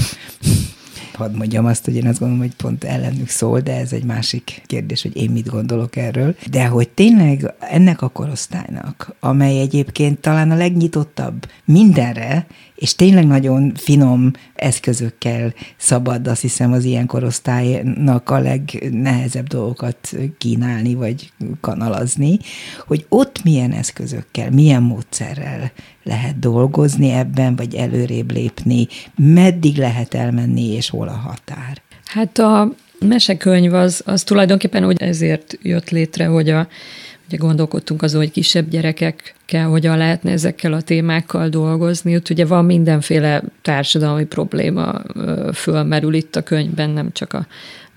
hadd 1.20 1.36
mondjam 1.36 1.64
azt, 1.64 1.84
hogy 1.84 1.94
én 1.94 2.06
azt 2.06 2.18
gondolom, 2.18 2.42
hogy 2.42 2.54
pont 2.54 2.84
ellenük 2.84 3.28
szól, 3.28 3.60
de 3.60 3.76
ez 3.76 3.92
egy 3.92 4.04
másik 4.04 4.62
kérdés, 4.66 5.02
hogy 5.02 5.16
én 5.16 5.30
mit 5.30 5.48
gondolok 5.48 5.96
erről. 5.96 6.36
De 6.50 6.66
hogy 6.66 6.88
tényleg 6.88 7.54
ennek 7.58 8.02
a 8.02 8.08
korosztálynak, 8.08 9.14
amely 9.20 9.60
egyébként 9.60 10.20
talán 10.20 10.50
a 10.50 10.56
legnyitottabb 10.56 11.48
mindenre, 11.64 12.46
és 12.80 12.94
tényleg 12.94 13.26
nagyon 13.26 13.72
finom 13.74 14.30
eszközökkel 14.54 15.54
szabad, 15.76 16.26
azt 16.26 16.40
hiszem, 16.40 16.72
az 16.72 16.84
ilyen 16.84 17.06
korosztálynak 17.06 18.30
a 18.30 18.38
legnehezebb 18.38 19.46
dolgokat 19.46 20.12
kínálni, 20.38 20.94
vagy 20.94 21.32
kanalazni, 21.60 22.38
hogy 22.86 23.06
ott 23.08 23.42
milyen 23.44 23.72
eszközökkel, 23.72 24.50
milyen 24.50 24.82
módszerrel 24.82 25.72
lehet 26.02 26.38
dolgozni 26.38 27.10
ebben, 27.10 27.56
vagy 27.56 27.74
előrébb 27.74 28.32
lépni, 28.32 28.86
meddig 29.16 29.76
lehet 29.76 30.14
elmenni, 30.14 30.66
és 30.66 30.90
hol 30.90 31.08
a 31.08 31.16
határ? 31.26 31.82
Hát 32.04 32.38
a 32.38 32.72
mesekönyv 32.98 33.74
az, 33.74 34.02
az 34.04 34.22
tulajdonképpen 34.22 34.86
úgy 34.86 35.02
ezért 35.02 35.58
jött 35.62 35.90
létre, 35.90 36.26
hogy 36.26 36.50
a 36.50 36.68
Ugye 37.30 37.38
gondolkodtunk 37.38 38.02
azon, 38.02 38.20
hogy 38.20 38.30
kisebb 38.30 38.68
gyerekekkel 38.68 39.68
hogyan 39.68 39.96
lehetne 39.96 40.30
ezekkel 40.30 40.72
a 40.72 40.82
témákkal 40.82 41.48
dolgozni. 41.48 42.16
Ott 42.16 42.30
ugye 42.30 42.46
van 42.46 42.64
mindenféle 42.64 43.42
társadalmi 43.62 44.24
probléma 44.24 45.02
fölmerül 45.52 46.14
itt 46.14 46.36
a 46.36 46.42
könyvben, 46.42 46.90
nem 46.90 47.12
csak 47.12 47.32
a 47.32 47.46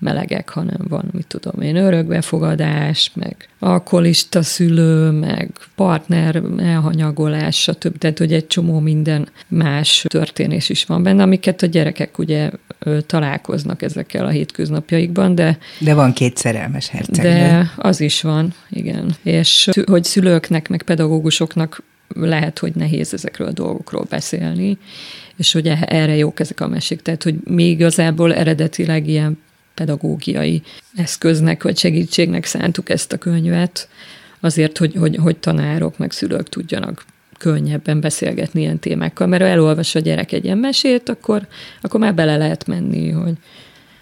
melegek, 0.04 0.48
hanem 0.48 0.80
van, 0.88 1.04
mit 1.12 1.26
tudom 1.26 1.60
én, 1.60 1.76
örökbefogadás, 1.76 3.10
meg 3.14 3.48
alkoholista 3.58 4.42
szülő, 4.42 5.10
meg 5.10 5.50
partner 5.74 6.42
elhanyagolás, 6.58 7.60
stb. 7.60 7.98
Tehát, 7.98 8.18
hogy 8.18 8.32
egy 8.32 8.46
csomó 8.46 8.78
minden 8.78 9.28
más 9.48 10.04
történés 10.08 10.68
is 10.68 10.84
van 10.84 11.02
benne, 11.02 11.22
amiket 11.22 11.62
a 11.62 11.66
gyerekek 11.66 12.18
ugye 12.18 12.50
találkoznak 13.06 13.82
ezekkel 13.82 14.26
a 14.26 14.28
hétköznapjaikban, 14.28 15.34
de... 15.34 15.58
De 15.78 15.94
van 15.94 16.12
két 16.12 16.36
szerelmes 16.36 16.88
hercegnő. 16.88 17.30
De 17.30 17.72
az 17.76 18.00
is 18.00 18.22
van, 18.22 18.54
igen. 18.70 19.14
És 19.22 19.70
hogy 19.84 20.04
szülőknek, 20.04 20.68
meg 20.68 20.82
pedagógusoknak 20.82 21.82
lehet, 22.14 22.58
hogy 22.58 22.74
nehéz 22.74 23.14
ezekről 23.14 23.46
a 23.48 23.52
dolgokról 23.52 24.06
beszélni, 24.08 24.78
és 25.36 25.52
hogy 25.52 25.72
erre 25.80 26.16
jók 26.16 26.40
ezek 26.40 26.60
a 26.60 26.68
mesék. 26.68 27.02
Tehát, 27.02 27.22
hogy 27.22 27.34
mi 27.44 27.64
igazából 27.64 28.34
eredetileg 28.34 29.08
ilyen 29.08 29.38
pedagógiai 29.74 30.62
eszköznek 30.96 31.62
vagy 31.62 31.78
segítségnek 31.78 32.44
szántuk 32.44 32.88
ezt 32.88 33.12
a 33.12 33.18
könyvet, 33.18 33.88
azért, 34.40 34.78
hogy, 34.78 34.94
hogy, 34.94 35.16
hogy 35.16 35.36
tanárok 35.36 35.98
meg 35.98 36.10
szülők 36.10 36.48
tudjanak 36.48 37.04
könnyebben 37.38 38.00
beszélgetni 38.00 38.60
ilyen 38.60 38.78
témákkal, 38.78 39.26
mert 39.26 39.42
ha 39.42 39.48
elolvas 39.48 39.94
a 39.94 40.00
gyerek 40.00 40.32
egy 40.32 40.44
ilyen 40.44 40.58
mesét, 40.58 41.08
akkor, 41.08 41.46
akkor 41.80 42.00
már 42.00 42.14
bele 42.14 42.36
lehet 42.36 42.66
menni, 42.66 43.10
hogy 43.10 43.34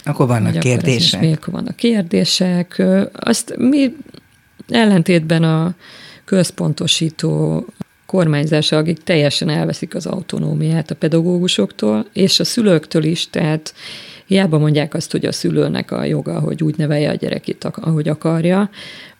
akkor 0.04 0.26
vannak 0.26 0.52
hogy 0.52 0.62
kérdések. 0.62 1.20
Akkor, 1.22 1.32
akkor 1.32 1.52
vannak 1.52 1.76
kérdések. 1.76 2.82
Azt 3.12 3.54
mi 3.56 3.96
ellentétben 4.68 5.42
a 5.42 5.74
központosító 6.24 7.66
kormányzása, 8.06 8.76
akik 8.76 9.02
teljesen 9.02 9.48
elveszik 9.48 9.94
az 9.94 10.06
autonómiát 10.06 10.90
a 10.90 10.94
pedagógusoktól, 10.94 12.06
és 12.12 12.40
a 12.40 12.44
szülőktől 12.44 13.04
is, 13.04 13.30
tehát 13.30 13.74
Hiába 14.32 14.58
mondják 14.58 14.94
azt, 14.94 15.10
hogy 15.10 15.24
a 15.24 15.32
szülőnek 15.32 15.90
a 15.90 16.04
joga, 16.04 16.40
hogy 16.40 16.62
úgy 16.62 16.76
nevelje 16.76 17.10
a 17.10 17.14
gyerekét, 17.14 17.64
ahogy 17.64 18.08
akarja, 18.08 18.70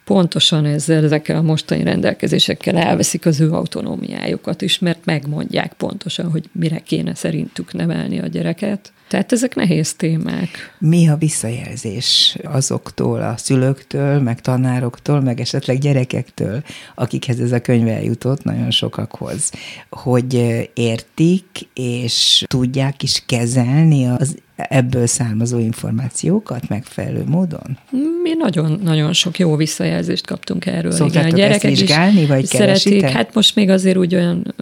pontosan 0.03 0.65
ezzel, 0.65 1.03
ezekkel 1.03 1.37
a 1.37 1.41
mostani 1.41 1.83
rendelkezésekkel 1.83 2.77
elveszik 2.77 3.25
az 3.25 3.39
ő 3.39 3.51
autonómiájukat 3.51 4.61
is, 4.61 4.79
mert 4.79 5.05
megmondják 5.05 5.73
pontosan, 5.73 6.31
hogy 6.31 6.49
mire 6.51 6.79
kéne 6.79 7.15
szerintük 7.15 7.73
nevelni 7.73 8.19
a 8.19 8.27
gyereket. 8.27 8.93
Tehát 9.07 9.31
ezek 9.31 9.55
nehéz 9.55 9.93
témák. 9.93 10.75
Mi 10.79 11.07
a 11.07 11.15
visszajelzés 11.15 12.37
azoktól, 12.43 13.21
a 13.21 13.37
szülőktől, 13.37 14.19
meg 14.19 14.41
tanároktól, 14.41 15.21
meg 15.21 15.39
esetleg 15.39 15.77
gyerekektől, 15.77 16.63
akikhez 16.95 17.39
ez 17.39 17.51
a 17.51 17.61
könyv 17.61 17.87
eljutott, 17.87 18.43
nagyon 18.43 18.71
sokakhoz, 18.71 19.51
hogy 19.89 20.33
értik 20.73 21.45
és 21.73 22.43
tudják 22.47 23.03
is 23.03 23.23
kezelni 23.25 24.07
az 24.07 24.35
ebből 24.55 25.07
származó 25.07 25.59
információkat 25.59 26.69
megfelelő 26.69 27.23
módon? 27.25 27.77
Mi 28.23 28.33
nagyon-nagyon 28.37 29.13
sok 29.13 29.39
jó 29.39 29.55
visszajelzést 29.55 30.25
kaptunk 30.25 30.65
erről. 30.65 30.91
Szoktátok 30.91 31.27
Igen, 31.27 31.33
a 31.33 31.37
gyerekek 31.37 31.71
ezt 31.71 31.79
vizsgálni, 31.79 32.21
is 32.21 32.27
vagy 32.27 32.45
szeretik. 32.45 33.01
Hát 33.01 33.33
most 33.33 33.55
még 33.55 33.69
azért 33.69 33.97
úgy 33.97 34.15
olyan 34.15 34.53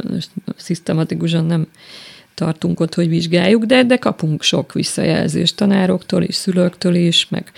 szisztematikusan 0.55 1.45
nem 1.45 1.67
tartunk 2.33 2.79
ott, 2.79 2.93
hogy 2.93 3.09
vizsgáljuk, 3.09 3.63
de, 3.63 3.83
de 3.83 3.97
kapunk 3.97 4.43
sok 4.43 4.73
visszajelzést 4.73 5.55
tanároktól 5.55 6.23
is, 6.23 6.35
szülőktől 6.35 6.95
is, 6.95 7.29
meg 7.29 7.51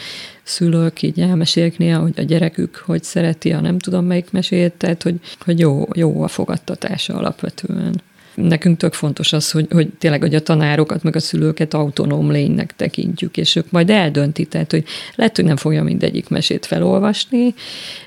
szülők 0.43 1.01
így 1.01 1.19
elmesélik 1.19 1.77
néha, 1.77 2.01
hogy 2.01 2.13
a 2.17 2.21
gyerekük 2.21 2.75
hogy 2.75 3.03
szereti 3.03 3.51
a 3.51 3.59
nem 3.59 3.79
tudom 3.79 4.05
melyik 4.05 4.31
mesét, 4.31 4.73
tehát 4.73 5.03
hogy, 5.03 5.15
hogy 5.39 5.59
jó, 5.59 5.87
jó 5.93 6.21
a 6.21 6.27
fogadtatása 6.27 7.13
alapvetően. 7.13 8.01
Nekünk 8.35 8.77
tök 8.77 8.93
fontos 8.93 9.33
az, 9.33 9.51
hogy, 9.51 9.67
hogy 9.71 9.89
tényleg 9.89 10.21
hogy 10.21 10.35
a 10.35 10.41
tanárokat, 10.41 11.03
meg 11.03 11.15
a 11.15 11.19
szülőket 11.19 11.73
autonóm 11.73 12.31
lénynek 12.31 12.75
tekintjük, 12.75 13.37
és 13.37 13.55
ők 13.55 13.71
majd 13.71 13.89
eldönti, 13.89 14.45
tehát 14.45 14.71
hogy 14.71 14.83
lehet, 15.15 15.35
hogy 15.35 15.45
nem 15.45 15.55
fogja 15.55 15.83
mindegyik 15.83 16.29
mesét 16.29 16.65
felolvasni, 16.65 17.53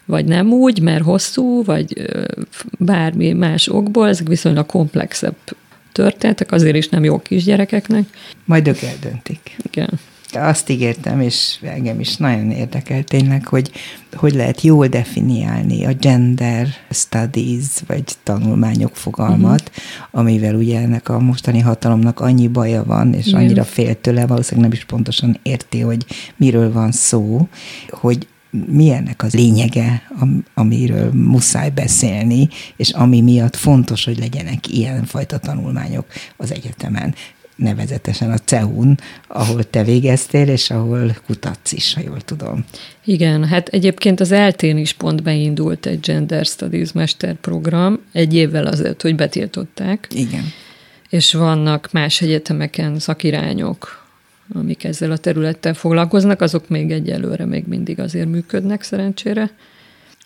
vagy 0.05 0.25
nem 0.25 0.53
úgy, 0.53 0.81
mert 0.81 1.05
hosszú, 1.05 1.65
vagy 1.65 2.11
bármi 2.79 3.33
más 3.33 3.69
okból, 3.69 4.09
ezek 4.09 4.29
viszonylag 4.29 4.67
komplexebb 4.67 5.37
történetek, 5.93 6.53
azért 6.53 6.77
is 6.77 6.89
nem 6.89 7.05
jó 7.05 7.19
kisgyerekeknek. 7.19 8.05
Majd 8.45 8.69
ők 8.69 8.83
eldöntik. 8.83 9.57
Igen. 9.63 9.91
Azt 10.33 10.69
ígértem, 10.69 11.21
és 11.21 11.59
engem 11.63 12.01
is 12.01 12.17
nagyon 12.17 12.51
érdekel 12.51 13.03
tényleg, 13.03 13.47
hogy 13.47 13.71
hogy 14.17 14.35
lehet 14.35 14.61
jól 14.61 14.87
definiálni 14.87 15.85
a 15.85 15.93
gender 15.93 16.69
studies, 16.91 17.65
vagy 17.87 18.05
tanulmányok 18.23 18.97
fogalmat, 18.97 19.71
uh-huh. 19.71 20.21
amivel 20.21 20.55
ugye 20.55 20.81
ennek 20.81 21.09
a 21.09 21.19
mostani 21.19 21.61
hatalomnak 21.61 22.21
annyi 22.21 22.49
baja 22.49 22.85
van, 22.85 23.13
és 23.15 23.27
Igen. 23.27 23.41
annyira 23.41 23.65
fél 23.65 24.01
tőle, 24.01 24.27
valószínűleg 24.27 24.71
nem 24.71 24.79
is 24.79 24.85
pontosan 24.85 25.39
érti, 25.43 25.81
hogy 25.81 26.07
miről 26.37 26.73
van 26.73 26.93
szó, 26.93 27.49
hogy 27.89 28.27
mi 28.67 28.91
ennek 28.91 29.23
az 29.23 29.35
lényege, 29.35 30.03
amiről 30.55 31.13
muszáj 31.13 31.71
beszélni, 31.71 32.49
és 32.77 32.91
ami 32.91 33.21
miatt 33.21 33.57
fontos, 33.57 34.05
hogy 34.05 34.19
legyenek 34.19 34.69
ilyenfajta 34.69 35.39
tanulmányok 35.39 36.07
az 36.37 36.53
egyetemen 36.53 37.15
nevezetesen 37.57 38.31
a 38.31 38.39
CEUN, 38.39 38.99
ahol 39.29 39.65
te 39.65 39.85
végeztél, 39.85 40.49
és 40.49 40.71
ahol 40.71 41.17
kutatsz 41.27 41.73
is, 41.73 41.95
ha 41.95 42.01
jól 42.01 42.21
tudom. 42.21 42.65
Igen, 43.05 43.45
hát 43.45 43.69
egyébként 43.69 44.21
az 44.21 44.33
eltén 44.33 44.79
is 44.79 44.93
pont 44.93 45.23
beindult 45.23 45.87
egy 45.87 46.01
Gender 46.01 46.45
Studies 46.45 46.93
mesterprogram, 46.93 48.01
egy 48.13 48.35
évvel 48.35 48.67
azért, 48.67 49.03
hogy 49.03 49.15
betiltották. 49.15 50.07
Igen. 50.11 50.45
És 51.09 51.33
vannak 51.33 51.89
más 51.93 52.21
egyetemeken 52.21 52.99
szakirányok, 52.99 54.05
amik 54.55 54.85
ezzel 54.85 55.11
a 55.11 55.17
területtel 55.17 55.75
foglalkoznak, 55.75 56.41
azok 56.41 56.69
még 56.69 56.91
egyelőre 56.91 57.45
még 57.45 57.65
mindig 57.67 58.01
azért 58.01 58.29
működnek 58.29 58.83
szerencsére. 58.83 59.51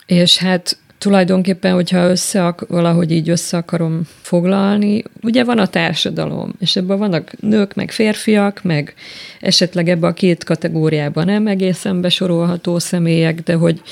És 0.06 0.38
hát 0.38 0.78
tulajdonképpen, 1.00 1.74
hogyha 1.74 2.08
össze, 2.08 2.54
valahogy 2.68 3.10
így 3.10 3.28
össze 3.28 3.56
akarom 3.56 4.02
foglalni, 4.20 5.02
ugye 5.22 5.44
van 5.44 5.58
a 5.58 5.66
társadalom, 5.66 6.52
és 6.58 6.76
ebben 6.76 6.98
vannak 6.98 7.40
nők, 7.40 7.74
meg 7.74 7.90
férfiak, 7.90 8.62
meg 8.62 8.94
esetleg 9.40 9.88
ebbe 9.88 10.06
a 10.06 10.12
két 10.12 10.44
kategóriában 10.44 11.24
nem 11.24 11.46
egészen 11.46 12.00
besorolható 12.00 12.78
személyek, 12.78 13.40
de 13.40 13.54
hogy, 13.54 13.82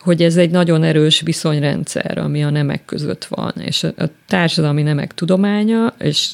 hogy 0.00 0.22
ez 0.22 0.36
egy 0.36 0.50
nagyon 0.50 0.82
erős 0.82 1.20
viszonyrendszer, 1.20 2.18
ami 2.18 2.44
a 2.44 2.50
nemek 2.50 2.84
között 2.84 3.24
van, 3.24 3.52
és 3.60 3.84
a, 3.84 3.92
a 3.96 4.10
társadalmi 4.28 4.82
nemek 4.82 5.14
tudománya, 5.14 5.94
és 5.98 6.30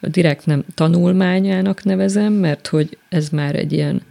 direkt 0.00 0.46
nem 0.46 0.64
tanulmányának 0.74 1.84
nevezem, 1.84 2.32
mert 2.32 2.66
hogy 2.66 2.98
ez 3.08 3.28
már 3.28 3.54
egy 3.54 3.72
ilyen 3.72 4.02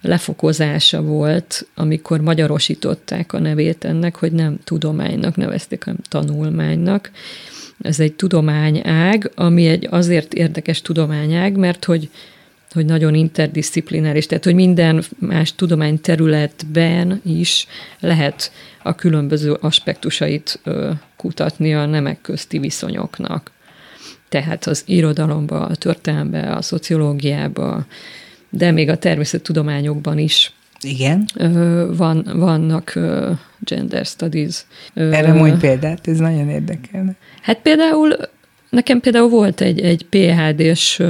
lefokozása 0.00 1.02
volt, 1.02 1.66
amikor 1.74 2.20
magyarosították 2.20 3.32
a 3.32 3.38
nevét 3.38 3.84
ennek, 3.84 4.16
hogy 4.16 4.32
nem 4.32 4.58
tudománynak 4.64 5.36
nevezték, 5.36 5.84
hanem 5.84 6.00
tanulmánynak. 6.08 7.10
Ez 7.82 8.00
egy 8.00 8.12
tudományág, 8.12 9.30
ami 9.34 9.66
egy 9.66 9.86
azért 9.90 10.34
érdekes 10.34 10.82
tudományág, 10.82 11.56
mert 11.56 11.84
hogy 11.84 12.10
hogy 12.72 12.84
nagyon 12.84 13.14
interdisziplináris, 13.14 14.26
tehát 14.26 14.44
hogy 14.44 14.54
minden 14.54 15.02
más 15.18 15.54
tudományterületben 15.54 17.20
is 17.24 17.66
lehet 18.00 18.52
a 18.82 18.94
különböző 18.94 19.52
aspektusait 19.52 20.60
ö, 20.64 20.90
kutatni 21.16 21.74
a 21.74 21.86
nemek 21.86 22.20
közti 22.20 22.58
viszonyoknak. 22.58 23.50
Tehát 24.28 24.66
az 24.66 24.82
irodalomba, 24.86 25.66
a 25.66 25.74
történelembe, 25.74 26.52
a 26.52 26.62
szociológiába, 26.62 27.86
de 28.50 28.70
még 28.70 28.88
a 28.88 28.96
természettudományokban 28.96 30.18
is 30.18 30.52
igen. 30.82 31.28
Van, 31.96 32.26
vannak 32.34 32.98
gender 33.58 34.04
studies. 34.04 34.64
Erre 34.94 35.32
mondj 35.32 35.60
példát, 35.60 36.08
ez 36.08 36.18
nagyon 36.18 36.48
érdekelne. 36.48 37.14
Hát 37.42 37.58
például 37.58 38.16
Nekem 38.70 39.00
például 39.00 39.28
volt 39.28 39.60
egy, 39.60 39.80
egy 39.80 40.06
PHD-s, 40.08 41.00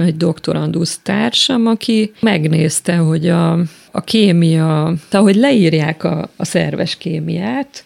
egy 0.00 0.16
doktorandusz 0.16 0.98
társam, 1.02 1.66
aki 1.66 2.12
megnézte, 2.20 2.96
hogy 2.96 3.28
a, 3.28 3.52
a 3.90 4.00
kémia, 4.04 4.94
tehát 5.08 5.26
hogy 5.26 5.36
leírják 5.36 6.04
a, 6.04 6.30
a 6.36 6.44
szerves 6.44 6.96
kémiát, 6.96 7.84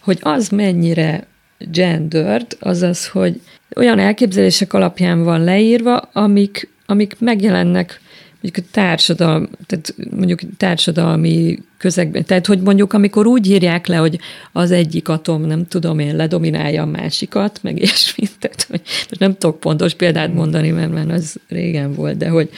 hogy 0.00 0.18
az 0.22 0.48
mennyire 0.48 1.26
gendered, 1.58 2.46
azaz, 2.60 3.08
hogy 3.08 3.40
olyan 3.76 3.98
elképzelések 3.98 4.72
alapján 4.72 5.22
van 5.22 5.44
leírva, 5.44 5.96
amik, 5.96 6.68
amik 6.86 7.16
megjelennek 7.18 8.00
mondjuk 8.42 8.70
társadalmi, 8.70 9.46
tehát 9.66 9.94
mondjuk 10.10 10.40
társadalmi 10.56 11.58
közegben, 11.78 12.24
tehát 12.24 12.46
hogy 12.46 12.60
mondjuk 12.60 12.92
amikor 12.92 13.26
úgy 13.26 13.50
írják 13.50 13.86
le, 13.86 13.96
hogy 13.96 14.18
az 14.52 14.70
egyik 14.70 15.08
atom, 15.08 15.42
nem 15.42 15.66
tudom 15.66 15.98
én, 15.98 16.16
ledominálja 16.16 16.82
a 16.82 16.86
másikat, 16.86 17.58
meg 17.62 17.78
ilyesmit, 17.78 18.30
tehát 18.38 18.66
hogy 18.68 18.80
nem 19.18 19.36
tudok 19.36 19.60
pontos 19.60 19.94
példát 19.94 20.34
mondani, 20.34 20.70
mert, 20.70 20.92
mert 20.92 21.10
az 21.10 21.36
régen 21.48 21.94
volt, 21.94 22.16
de 22.16 22.28
hogy, 22.28 22.50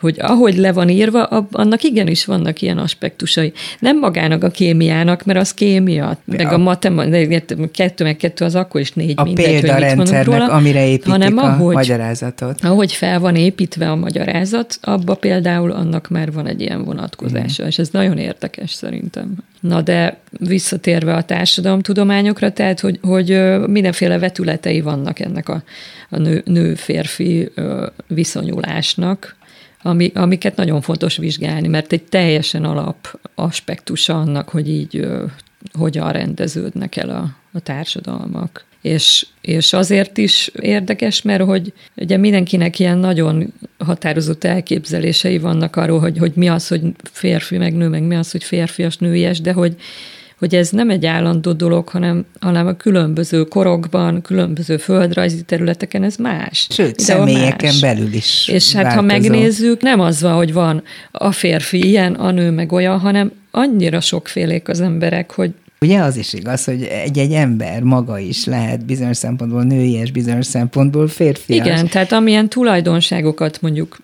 hogy 0.00 0.16
ahogy 0.20 0.56
le 0.56 0.72
van 0.72 0.88
írva, 0.88 1.22
annak 1.50 1.82
igenis 1.82 2.24
vannak 2.24 2.62
ilyen 2.62 2.78
aspektusai. 2.78 3.52
Nem 3.78 3.98
magának 3.98 4.44
a 4.44 4.48
kémiának, 4.48 5.24
mert 5.24 5.38
az 5.38 5.54
kémia, 5.54 6.18
meg 6.24 6.46
a, 6.46 6.52
a 6.52 6.58
matematika, 6.58 7.68
kettő 7.72 8.04
meg 8.04 8.16
kettő 8.16 8.44
az 8.44 8.54
akkor 8.54 8.80
is 8.80 8.92
négy 8.92 9.12
a 9.16 9.22
mindegy, 9.22 9.44
példarendszernek, 9.44 10.26
róla, 10.26 10.52
amire 10.52 10.86
építik 10.86 11.10
hanem 11.10 11.38
a 11.38 11.42
ahogy, 11.42 11.74
magyarázatot. 11.74 12.64
Ahogy 12.64 12.92
fel 12.92 13.20
van 13.20 13.36
építve 13.36 13.90
a 13.90 13.96
magyarázat, 13.96 14.78
abba 14.82 15.14
például 15.14 15.70
annak 15.70 16.08
már 16.08 16.32
van 16.32 16.46
egy 16.46 16.60
ilyen 16.60 16.84
vonatkozása, 16.84 17.62
mm. 17.62 17.66
és 17.66 17.78
ez 17.78 17.88
nagyon 17.88 18.18
érdekes 18.18 18.70
szerintem. 18.70 19.34
Na 19.60 19.82
de 19.82 20.18
visszatérve 20.30 21.14
a 21.14 21.22
társadalomtudományokra, 21.22 22.52
tehát 22.52 22.80
hogy, 22.80 22.98
hogy 23.02 23.58
mindenféle 23.66 24.18
vetületei 24.18 24.80
vannak 24.80 25.20
ennek 25.20 25.48
a, 25.48 25.62
a 26.08 26.18
nő, 26.18 26.42
nő-férfi 26.44 27.50
viszonyulásnak, 28.06 29.36
ami, 29.88 30.10
amiket 30.14 30.56
nagyon 30.56 30.80
fontos 30.80 31.16
vizsgálni, 31.16 31.68
mert 31.68 31.92
egy 31.92 32.02
teljesen 32.02 32.64
alap 32.64 33.20
aspektusa 33.34 34.20
annak, 34.20 34.48
hogy 34.48 34.68
így 34.68 35.06
hogyan 35.72 36.12
rendeződnek 36.12 36.96
el 36.96 37.08
a, 37.08 37.36
a 37.52 37.60
társadalmak. 37.60 38.66
És, 38.82 39.26
és 39.40 39.72
azért 39.72 40.18
is 40.18 40.50
érdekes, 40.60 41.22
mert 41.22 41.42
hogy 41.42 41.72
ugye 41.96 42.16
mindenkinek 42.16 42.78
ilyen 42.78 42.98
nagyon 42.98 43.52
határozott 43.78 44.44
elképzelései 44.44 45.38
vannak 45.38 45.76
arról, 45.76 46.00
hogy, 46.00 46.18
hogy 46.18 46.32
mi 46.34 46.48
az, 46.48 46.68
hogy 46.68 46.82
férfi 47.12 47.56
meg 47.56 47.74
nő, 47.74 47.88
meg 47.88 48.02
mi 48.02 48.16
az, 48.16 48.30
hogy 48.30 48.44
férfias 48.44 48.96
nőies, 48.96 49.40
de 49.40 49.52
hogy, 49.52 49.76
hogy 50.38 50.54
ez 50.54 50.70
nem 50.70 50.90
egy 50.90 51.06
állandó 51.06 51.52
dolog, 51.52 51.88
hanem, 51.88 52.24
hanem 52.40 52.66
a 52.66 52.72
különböző 52.72 53.44
korokban, 53.44 54.22
különböző 54.22 54.76
földrajzi 54.76 55.42
területeken 55.42 56.02
ez 56.02 56.16
más. 56.16 56.66
Sőt, 56.70 56.96
De 56.96 57.02
személyeken 57.02 57.58
más. 57.60 57.80
belül 57.80 58.12
is 58.12 58.48
És 58.48 58.72
hát 58.72 58.82
változó. 58.82 59.00
ha 59.00 59.06
megnézzük, 59.06 59.82
nem 59.82 60.00
az 60.00 60.20
van, 60.20 60.34
hogy 60.34 60.52
van 60.52 60.82
a 61.10 61.32
férfi 61.32 61.86
ilyen, 61.86 62.14
a 62.14 62.30
nő 62.30 62.50
meg 62.50 62.72
olyan, 62.72 62.98
hanem 62.98 63.32
annyira 63.50 64.00
sokfélék 64.00 64.68
az 64.68 64.80
emberek, 64.80 65.32
hogy 65.32 65.50
Ugye 65.80 66.00
az 66.00 66.16
is 66.16 66.32
igaz, 66.32 66.64
hogy 66.64 66.82
egy-egy 66.82 67.32
ember 67.32 67.82
maga 67.82 68.18
is 68.18 68.44
lehet 68.44 68.84
bizonyos 68.84 69.16
szempontból 69.16 69.62
női 69.62 69.92
és 69.92 70.10
bizonyos 70.12 70.46
szempontból 70.46 71.08
férfias. 71.08 71.66
Igen, 71.66 71.88
tehát 71.88 72.12
amilyen 72.12 72.48
tulajdonságokat 72.48 73.60
mondjuk 73.60 73.98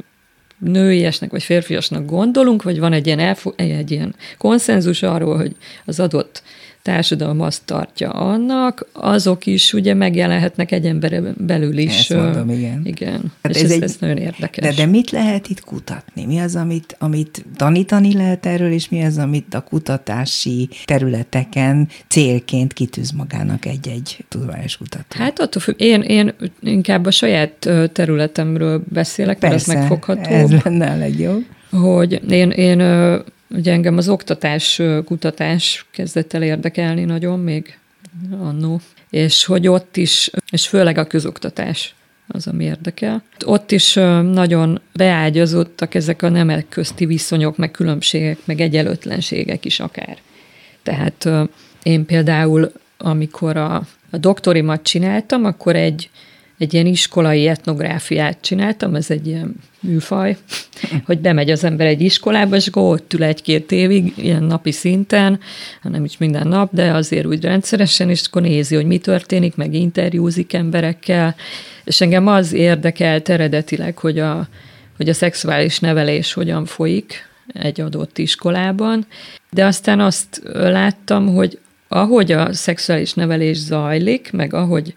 nőiesnek 0.64 1.30
vagy 1.30 1.42
férfiasnak 1.42 2.06
gondolunk, 2.06 2.62
vagy 2.62 2.78
van 2.78 2.92
egy 2.92 3.06
ilyen, 3.06 3.18
elfo- 3.18 3.60
egy 3.60 3.90
ilyen 3.90 4.14
konszenzus 4.38 5.02
arról, 5.02 5.36
hogy 5.36 5.56
az 5.84 6.00
adott 6.00 6.42
társadalom 6.84 7.40
azt 7.40 7.62
tartja 7.64 8.10
annak, 8.10 8.86
azok 8.92 9.46
is 9.46 9.72
ugye 9.72 9.94
megjelenhetnek 9.94 10.72
egy 10.72 10.86
ember 10.86 11.22
belül 11.36 11.78
is. 11.78 11.98
Ezt 11.98 12.20
mondom, 12.20 12.50
igen. 12.50 12.80
Igen, 12.84 13.32
hát 13.42 13.54
és 13.54 13.62
ez, 13.62 13.70
ez, 13.70 13.70
egy, 13.70 13.82
ez 13.82 13.96
nagyon 14.00 14.16
érdekes. 14.16 14.64
De, 14.64 14.82
de 14.82 14.90
mit 14.90 15.10
lehet 15.10 15.48
itt 15.48 15.64
kutatni? 15.64 16.24
Mi 16.24 16.38
az, 16.38 16.56
amit, 16.56 16.96
amit 16.98 17.44
tanítani 17.56 18.14
lehet 18.14 18.46
erről, 18.46 18.72
és 18.72 18.88
mi 18.88 19.04
az, 19.04 19.18
amit 19.18 19.54
a 19.54 19.60
kutatási 19.60 20.68
területeken 20.84 21.88
célként 22.08 22.72
kitűz 22.72 23.10
magának 23.10 23.66
egy-egy 23.66 24.24
tudományos 24.28 24.76
kutató? 24.76 25.16
Hát 25.18 25.40
attól 25.40 25.62
függ, 25.62 25.80
én, 25.80 26.00
én 26.00 26.34
inkább 26.60 27.06
a 27.06 27.10
saját 27.10 27.68
területemről 27.92 28.82
beszélek, 28.88 29.38
Persze, 29.38 29.72
mert 29.72 29.82
ez 29.82 29.88
megfogható. 29.88 30.34
ez 30.34 30.62
lenne 30.62 30.90
a 30.90 30.96
legjobb. 30.96 31.44
Hogy 31.70 32.30
én, 32.30 32.50
én 32.50 32.78
Ugye 33.56 33.72
engem 33.72 33.96
az 33.96 34.08
oktatás, 34.08 34.82
kutatás 35.04 35.86
kezdett 35.90 36.32
el 36.32 36.42
érdekelni 36.42 37.04
nagyon, 37.04 37.40
még 37.40 37.78
annó, 38.30 38.80
és 39.10 39.44
hogy 39.44 39.68
ott 39.68 39.96
is, 39.96 40.30
és 40.50 40.68
főleg 40.68 40.98
a 40.98 41.04
közoktatás 41.04 41.94
az, 42.28 42.46
ami 42.46 42.64
érdekel. 42.64 43.22
Ott 43.44 43.70
is 43.72 43.94
nagyon 44.22 44.80
beágyazottak 44.92 45.94
ezek 45.94 46.22
a 46.22 46.28
nemek 46.28 46.68
közti 46.68 47.06
viszonyok, 47.06 47.56
meg 47.56 47.70
különbségek, 47.70 48.38
meg 48.44 48.60
egyenlőtlenségek 48.60 49.64
is 49.64 49.80
akár. 49.80 50.18
Tehát 50.82 51.28
én 51.82 52.06
például, 52.06 52.72
amikor 52.98 53.56
a, 53.56 53.74
a 54.10 54.18
doktorimat 54.18 54.82
csináltam, 54.82 55.44
akkor 55.44 55.76
egy 55.76 56.10
egy 56.58 56.74
ilyen 56.74 56.86
iskolai 56.86 57.46
etnográfiát 57.46 58.38
csináltam, 58.40 58.94
ez 58.94 59.10
egy 59.10 59.26
ilyen 59.26 59.54
műfaj, 59.80 60.36
hogy 61.06 61.18
bemegy 61.18 61.50
az 61.50 61.64
ember 61.64 61.86
egy 61.86 62.00
iskolába, 62.00 62.56
és 62.56 62.68
ott 62.72 63.12
ül 63.12 63.24
egy-két 63.24 63.72
évig, 63.72 64.12
ilyen 64.16 64.42
napi 64.42 64.72
szinten, 64.72 65.40
nem 65.82 66.04
is 66.04 66.18
minden 66.18 66.48
nap, 66.48 66.72
de 66.72 66.92
azért 66.92 67.26
úgy 67.26 67.42
rendszeresen, 67.42 68.10
és 68.10 68.22
akkor 68.26 68.42
nézi, 68.42 68.74
hogy 68.74 68.86
mi 68.86 68.98
történik, 68.98 69.56
meg 69.56 69.74
interjúzik 69.74 70.52
emberekkel, 70.52 71.34
és 71.84 72.00
engem 72.00 72.26
az 72.26 72.52
érdekelt 72.52 73.28
eredetileg, 73.28 73.98
hogy 73.98 74.18
a, 74.18 74.48
hogy 74.96 75.08
a 75.08 75.14
szexuális 75.14 75.78
nevelés 75.78 76.32
hogyan 76.32 76.64
folyik 76.64 77.28
egy 77.52 77.80
adott 77.80 78.18
iskolában, 78.18 79.06
de 79.50 79.64
aztán 79.64 80.00
azt 80.00 80.40
láttam, 80.52 81.34
hogy 81.34 81.58
ahogy 81.88 82.32
a 82.32 82.52
szexuális 82.52 83.14
nevelés 83.14 83.56
zajlik, 83.56 84.32
meg 84.32 84.54
ahogy 84.54 84.94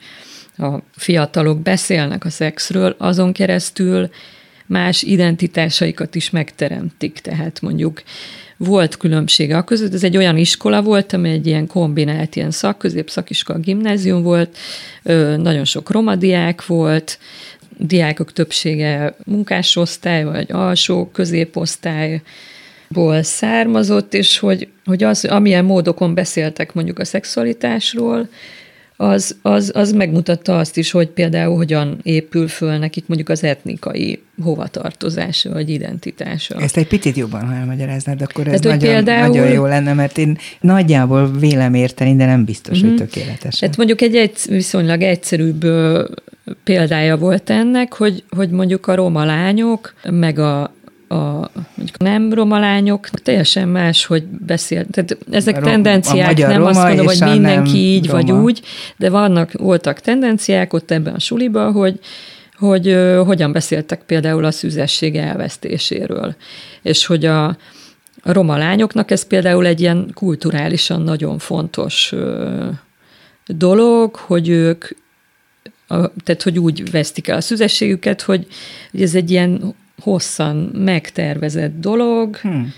a 0.57 0.77
fiatalok 0.95 1.59
beszélnek 1.59 2.25
a 2.25 2.29
szexről, 2.29 2.95
azon 2.97 3.33
keresztül 3.33 4.09
más 4.65 5.03
identitásaikat 5.03 6.15
is 6.15 6.29
megteremtik. 6.29 7.19
Tehát 7.19 7.61
mondjuk 7.61 8.01
volt 8.57 8.97
különbsége 8.97 9.57
a 9.57 9.63
között, 9.63 9.93
ez 9.93 10.03
egy 10.03 10.17
olyan 10.17 10.37
iskola 10.37 10.81
volt, 10.81 11.13
ami 11.13 11.29
egy 11.29 11.47
ilyen 11.47 11.67
kombinált, 11.67 12.35
ilyen 12.35 12.51
szakközép, 12.51 13.09
szakiskola, 13.09 13.59
gimnázium 13.59 14.23
volt, 14.23 14.57
nagyon 15.37 15.65
sok 15.65 15.91
romadiák 15.91 16.65
volt, 16.65 17.19
diákok 17.77 18.33
többsége 18.33 19.15
munkásosztály, 19.25 20.23
vagy 20.23 20.51
alsó 20.51 21.09
középosztályból 21.13 23.21
származott, 23.21 24.13
és 24.13 24.37
hogy, 24.37 24.67
hogy 24.85 25.03
az, 25.03 25.25
amilyen 25.25 25.65
módokon 25.65 26.13
beszéltek 26.13 26.73
mondjuk 26.73 26.99
a 26.99 27.05
szexualitásról, 27.05 28.29
az, 28.99 29.35
az, 29.41 29.71
az 29.75 29.91
megmutatta 29.91 30.57
azt 30.57 30.77
is, 30.77 30.91
hogy 30.91 31.07
például 31.07 31.55
hogyan 31.55 31.99
épül 32.03 32.47
föl 32.47 32.77
nekik 32.77 33.07
mondjuk 33.07 33.29
az 33.29 33.43
etnikai 33.43 34.21
hovatartozása, 34.43 35.49
vagy 35.49 35.69
identitása. 35.69 36.55
Ezt 36.59 36.77
egy 36.77 36.87
picit 36.87 37.17
jobban, 37.17 37.45
ha 37.45 37.53
elmagyaráznád, 37.53 38.21
akkor 38.21 38.47
ez 38.47 38.59
Tehát, 38.59 38.79
nagyon, 38.79 38.93
például... 38.95 39.27
nagyon 39.27 39.51
jó 39.51 39.65
lenne, 39.65 39.93
mert 39.93 40.17
én 40.17 40.37
nagyjából 40.59 41.31
vélem 41.39 41.73
érteni, 41.73 42.15
de 42.15 42.25
nem 42.25 42.45
biztos, 42.45 42.77
uh-huh. 42.77 42.89
hogy 42.89 42.99
mhm. 42.99 43.09
tökéletes. 43.09 43.59
Tehát 43.59 43.77
mondjuk 43.77 44.01
egy, 44.01 44.15
egy 44.15 44.37
viszonylag 44.47 45.01
egyszerűbb 45.01 45.65
példája 46.63 47.17
volt 47.17 47.49
ennek, 47.49 47.93
hogy, 47.93 48.23
hogy 48.29 48.49
mondjuk 48.49 48.87
a 48.87 48.95
roma 48.95 49.25
lányok, 49.25 49.93
meg 50.09 50.39
a 50.39 50.75
a 51.07 51.49
mondjuk 51.75 51.97
nem 51.97 52.33
roma 52.33 52.59
lányok 52.59 53.09
teljesen 53.09 53.67
más, 53.67 54.05
hogy 54.05 54.23
beszél. 54.23 54.85
Tehát 54.91 55.17
ezek 55.31 55.57
a 55.57 55.61
tendenciák, 55.61 56.37
nem 56.37 56.65
azt 56.65 56.83
mondom, 56.83 57.05
hogy 57.05 57.21
mindenki 57.21 57.77
így 57.77 58.07
roma. 58.07 58.21
vagy 58.21 58.31
úgy, 58.31 58.61
de 58.97 59.09
vannak, 59.09 59.51
voltak 59.51 59.99
tendenciák 59.99 60.73
ott 60.73 60.91
ebben 60.91 61.13
a 61.13 61.19
suliban, 61.19 61.71
hogy, 61.71 61.99
hogy 62.57 62.87
uh, 62.87 63.25
hogyan 63.25 63.51
beszéltek 63.51 64.01
például 64.05 64.45
a 64.45 64.51
szüzesség 64.51 65.15
elvesztéséről. 65.15 66.35
És 66.81 67.05
hogy 67.05 67.25
a, 67.25 67.45
a 68.21 68.31
roma 68.31 68.57
lányoknak 68.57 69.11
ez 69.11 69.27
például 69.27 69.65
egy 69.65 69.79
ilyen 69.79 70.11
kulturálisan 70.13 71.01
nagyon 71.01 71.37
fontos 71.37 72.11
uh, 72.11 72.67
dolog, 73.45 74.15
hogy 74.15 74.49
ők 74.49 74.85
a, 75.87 76.11
tehát, 76.23 76.41
hogy 76.43 76.59
úgy 76.59 76.91
vesztik 76.91 77.27
el 77.27 77.37
a 77.37 77.41
szüzességüket, 77.41 78.21
hogy, 78.21 78.47
hogy 78.91 79.01
ez 79.01 79.15
egy 79.15 79.31
ilyen 79.31 79.75
hosszan 80.01 80.55
megtervezett 80.73 81.79
dolog, 81.79 82.35
hmm. 82.35 82.73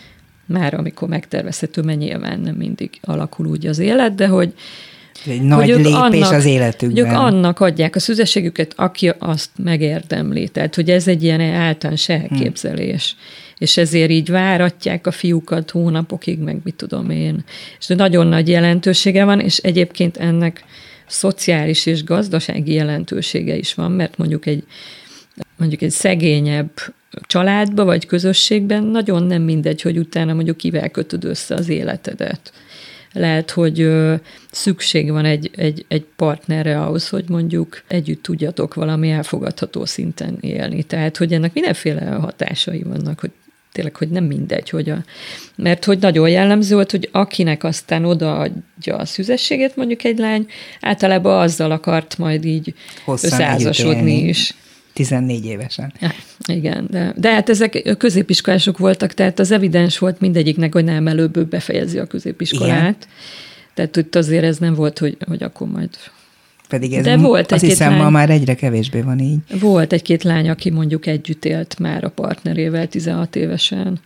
már 0.46 0.74
amikor 0.74 1.08
megtervezhető, 1.08 1.82
mert 1.82 2.00
nyilván 2.00 2.40
nem 2.40 2.56
mindig 2.56 2.90
alakul 3.02 3.46
úgy 3.46 3.66
az 3.68 3.80
élet, 3.80 4.16
de 4.16 4.28
hogy 4.28 4.54
egy 5.26 5.42
nagy 5.42 5.72
hogy 5.72 5.84
lépés 5.84 5.94
annak, 5.94 6.32
az 6.32 6.46
életükben. 6.46 7.06
Ők 7.06 7.12
annak 7.12 7.60
adják 7.60 7.96
a 7.96 8.00
szüzességüket, 8.00 8.74
aki 8.76 9.12
azt 9.20 9.50
megérdemli. 9.64 10.48
Tehát, 10.48 10.76
hogy 10.76 10.90
ez 10.90 11.08
egy 11.08 11.24
ilyen 11.24 11.42
általános 11.42 12.10
elképzelés. 12.10 13.16
Hmm. 13.18 13.28
És 13.58 13.78
ezért 13.78 14.10
így 14.10 14.30
váratják 14.30 15.08
a 15.08 15.12
fiúkat 15.12 15.72
hónapokig, 15.72 16.40
meg 16.40 16.60
mit 16.64 16.76
tudom 16.76 17.10
én. 17.10 17.44
És 17.80 17.88
nagyon 17.88 18.28
nagy 18.28 18.48
jelentősége 18.48 19.24
van, 19.24 19.40
és 19.40 19.58
egyébként 19.58 20.18
ennek 20.18 20.64
szociális 21.08 21.86
és 21.86 22.04
gazdasági 22.04 22.74
jelentősége 22.74 23.56
is 23.56 23.74
van, 23.74 23.92
mert 23.92 24.18
mondjuk 24.18 24.46
egy 24.46 24.64
mondjuk 25.58 25.82
egy 25.82 25.92
szegényebb 25.92 26.72
családba 27.22 27.86
vagy 27.86 28.06
közösségben 28.06 28.84
nagyon 28.84 29.24
nem 29.24 29.42
mindegy, 29.42 29.82
hogy 29.82 29.98
utána 29.98 30.34
mondjuk 30.34 30.58
kivel 30.58 30.90
kötöd 30.90 31.24
össze 31.24 31.56
az 31.56 31.70
életedet. 31.70 32.54
Lehet, 33.14 33.52
hogy 33.52 33.90
szükség 34.52 35.12
van 35.12 35.26
egy, 35.26 35.52
egy, 35.56 35.86
egy 35.88 36.06
partnerre 36.16 36.82
ahhoz, 36.82 37.10
hogy 37.10 37.24
mondjuk 37.28 37.84
együtt 37.88 38.24
tudjatok 38.24 38.74
valami 38.74 39.10
elfogadható 39.10 39.86
szinten 39.86 40.38
élni. 40.42 40.84
Tehát, 40.84 41.18
hogy 41.18 41.34
ennek 41.34 41.54
mindenféle 41.54 42.06
hatásai 42.06 42.84
vannak, 42.84 43.20
hogy 43.20 43.32
tényleg, 43.72 43.96
hogy 43.96 44.10
nem 44.10 44.24
mindegy, 44.24 44.70
hogy 44.70 44.90
a, 44.90 45.04
mert 45.56 45.86
hogy 45.86 46.00
nagyon 46.00 46.30
jellemző 46.30 46.76
volt, 46.76 46.92
hogy 46.92 47.10
akinek 47.12 47.64
aztán 47.64 48.06
odaadja 48.06 48.96
a 48.96 49.06
szüzességet 49.06 49.76
mondjuk 49.76 50.04
egy 50.04 50.18
lány, 50.18 50.48
általában 50.82 51.42
azzal 51.42 51.72
akart 51.72 52.18
majd 52.18 52.46
így 52.46 52.74
összeházasodni 53.08 54.28
is. 54.28 54.54
14 55.00 55.46
évesen. 55.46 55.94
Ja, 56.00 56.12
igen, 56.46 56.88
de, 56.90 57.14
de 57.18 57.34
hát 57.34 57.50
ezek 57.50 57.96
középiskolások 57.98 58.78
voltak, 58.78 59.14
tehát 59.14 59.40
az 59.40 59.52
evidens 59.52 59.98
volt 59.98 60.20
mindegyiknek, 60.20 60.74
hogy 60.74 60.84
nem 60.84 61.08
előbb 61.08 61.48
befejezi 61.48 62.00
a 62.00 62.06
középiskolát. 62.06 62.80
Igen. 62.80 62.96
Tehát 63.74 63.96
itt 63.96 64.16
azért 64.16 64.44
ez 64.44 64.58
nem 64.58 64.74
volt, 64.74 65.00
hogy, 65.00 65.18
hogy 65.28 65.44
akkor 65.44 65.68
majd 65.68 65.90
pedig 66.70 66.94
ez 66.94 67.04
De 67.04 67.18
volt 67.18 67.52
azt 67.52 67.64
hiszem, 67.64 67.92
lány, 67.92 68.02
ma 68.02 68.10
már 68.10 68.30
egyre 68.30 68.56
kevésbé 68.56 69.02
van 69.02 69.20
így. 69.20 69.40
Volt 69.60 69.94
egy-két 69.94 70.24
lány, 70.24 70.50
aki 70.50 70.70
mondjuk 70.70 71.06
együtt 71.06 71.46
élt 71.46 71.80
már 71.80 72.04
a 72.04 72.10
partnerével 72.10 72.88
16 72.88 73.36
évesen, 73.36 74.00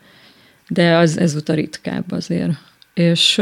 de 0.68 0.96
az 0.96 1.18
ezúttal 1.18 1.56
ritkább 1.56 2.12
azért. 2.12 2.52
És, 2.94 3.42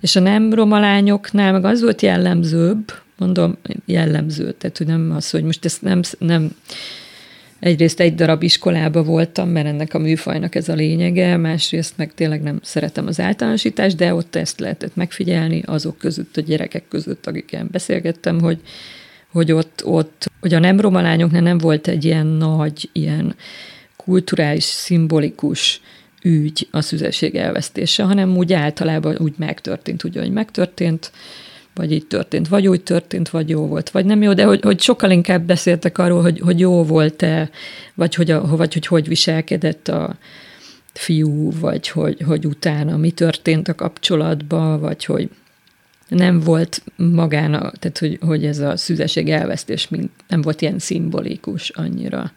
és 0.00 0.16
a 0.16 0.20
nem 0.20 0.54
roma 0.54 0.78
lányoknál 0.78 1.52
meg 1.52 1.64
az 1.64 1.82
volt 1.82 2.02
jellemzőbb, 2.02 2.92
mondom, 3.20 3.56
jellemző, 3.84 4.52
tehát 4.52 4.78
hogy 4.78 4.86
nem 4.86 5.12
az, 5.16 5.30
hogy 5.30 5.42
most 5.42 5.64
ezt 5.64 5.82
nem, 5.82 6.00
nem 6.18 6.54
egyrészt 7.58 8.00
egy 8.00 8.14
darab 8.14 8.42
iskolába 8.42 9.02
voltam, 9.02 9.48
mert 9.48 9.66
ennek 9.66 9.94
a 9.94 9.98
műfajnak 9.98 10.54
ez 10.54 10.68
a 10.68 10.74
lényege, 10.74 11.36
másrészt 11.36 11.96
meg 11.96 12.14
tényleg 12.14 12.42
nem 12.42 12.60
szeretem 12.62 13.06
az 13.06 13.20
általánosítást, 13.20 13.96
de 13.96 14.14
ott 14.14 14.36
ezt 14.36 14.60
lehetett 14.60 14.96
megfigyelni 14.96 15.62
azok 15.66 15.98
között, 15.98 16.36
a 16.36 16.40
gyerekek 16.40 16.88
között, 16.88 17.26
akikkel 17.26 17.66
beszélgettem, 17.70 18.40
hogy, 18.40 18.60
hogy 19.32 19.52
ott, 19.52 19.82
ott, 19.84 20.30
hogy 20.40 20.54
a 20.54 20.58
nem 20.58 20.80
roma 20.80 21.00
lányoknál 21.00 21.42
nem 21.42 21.58
volt 21.58 21.88
egy 21.88 22.04
ilyen 22.04 22.26
nagy, 22.26 22.88
ilyen 22.92 23.34
kulturális, 23.96 24.64
szimbolikus 24.64 25.80
ügy 26.22 26.68
a 26.70 26.80
szüzesség 26.80 27.34
elvesztése, 27.34 28.02
hanem 28.02 28.36
úgy 28.36 28.52
általában 28.52 29.16
úgy 29.18 29.34
megtörtént, 29.36 30.04
úgy, 30.04 30.16
hogy 30.16 30.30
megtörtént, 30.30 31.12
vagy 31.74 31.92
így 31.92 32.06
történt, 32.06 32.48
vagy 32.48 32.68
úgy 32.68 32.82
történt, 32.82 33.28
vagy 33.28 33.48
jó 33.48 33.66
volt, 33.66 33.90
vagy 33.90 34.04
nem 34.04 34.22
jó, 34.22 34.32
de 34.34 34.44
hogy, 34.44 34.60
hogy 34.62 34.80
sokkal 34.80 35.10
inkább 35.10 35.42
beszéltek 35.42 35.98
arról, 35.98 36.22
hogy, 36.22 36.40
hogy 36.40 36.60
jó 36.60 36.84
volt-e, 36.84 37.50
vagy 37.94 38.14
hogy, 38.14 38.30
a, 38.30 38.56
vagy 38.56 38.72
hogy 38.72 38.86
hogy 38.86 39.08
viselkedett 39.08 39.88
a 39.88 40.16
fiú, 40.92 41.50
vagy 41.60 41.88
hogy, 41.88 42.20
hogy 42.26 42.46
utána 42.46 42.96
mi 42.96 43.10
történt 43.10 43.68
a 43.68 43.74
kapcsolatban, 43.74 44.80
vagy 44.80 45.04
hogy 45.04 45.30
nem 46.08 46.40
volt 46.40 46.82
magán, 46.96 47.50
tehát 47.50 47.98
hogy, 47.98 48.18
hogy 48.20 48.44
ez 48.44 48.58
a 48.58 48.76
szüzeség 48.76 49.28
elvesztés 49.28 49.88
mint, 49.88 50.10
nem 50.28 50.42
volt 50.42 50.60
ilyen 50.60 50.78
szimbolikus 50.78 51.68
annyira. 51.68 52.32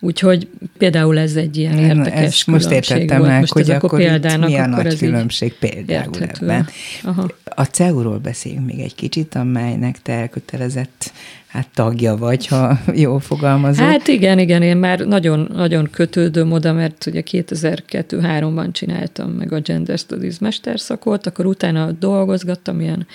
Úgyhogy 0.00 0.48
például 0.78 1.18
ez 1.18 1.36
egy 1.36 1.56
ilyen 1.56 1.78
Én 1.78 1.84
érdekes 1.84 2.44
Most 2.44 2.70
értettem 2.70 3.18
volt. 3.18 3.30
meg, 3.30 3.40
most 3.40 3.52
hogy 3.52 3.70
akkor, 3.70 3.98
példának, 3.98 4.48
mi 4.48 4.56
a 4.56 4.62
akkor 4.62 4.84
nagy 4.84 4.98
különbség 4.98 5.52
például 5.52 6.14
érthető. 6.14 6.44
ebben. 6.46 6.68
Aha. 7.02 7.30
A 7.54 7.64
CEU-ról 7.64 8.18
beszéljünk 8.18 8.66
még 8.66 8.80
egy 8.80 8.94
kicsit, 8.94 9.34
amelynek 9.34 10.02
te 10.02 10.12
elkötelezett 10.12 11.12
hát 11.46 11.68
tagja 11.74 12.16
vagy, 12.16 12.46
ha 12.46 12.78
jól 12.94 13.20
fogalmazok. 13.20 13.86
Hát 13.86 14.08
igen, 14.08 14.38
igen, 14.38 14.62
én 14.62 14.76
már 14.76 14.98
nagyon, 14.98 15.50
nagyon 15.52 15.88
kötődöm 15.90 16.52
oda, 16.52 16.72
mert 16.72 17.06
ugye 17.06 17.22
2002-3-ban 17.30 18.72
csináltam 18.72 19.30
meg 19.30 19.52
a 19.52 19.60
Gender 19.60 19.98
Studies 19.98 20.38
mesterszakot, 20.38 21.26
akkor 21.26 21.46
utána 21.46 21.92
dolgozgattam 21.92 22.80
ilyen 22.80 23.06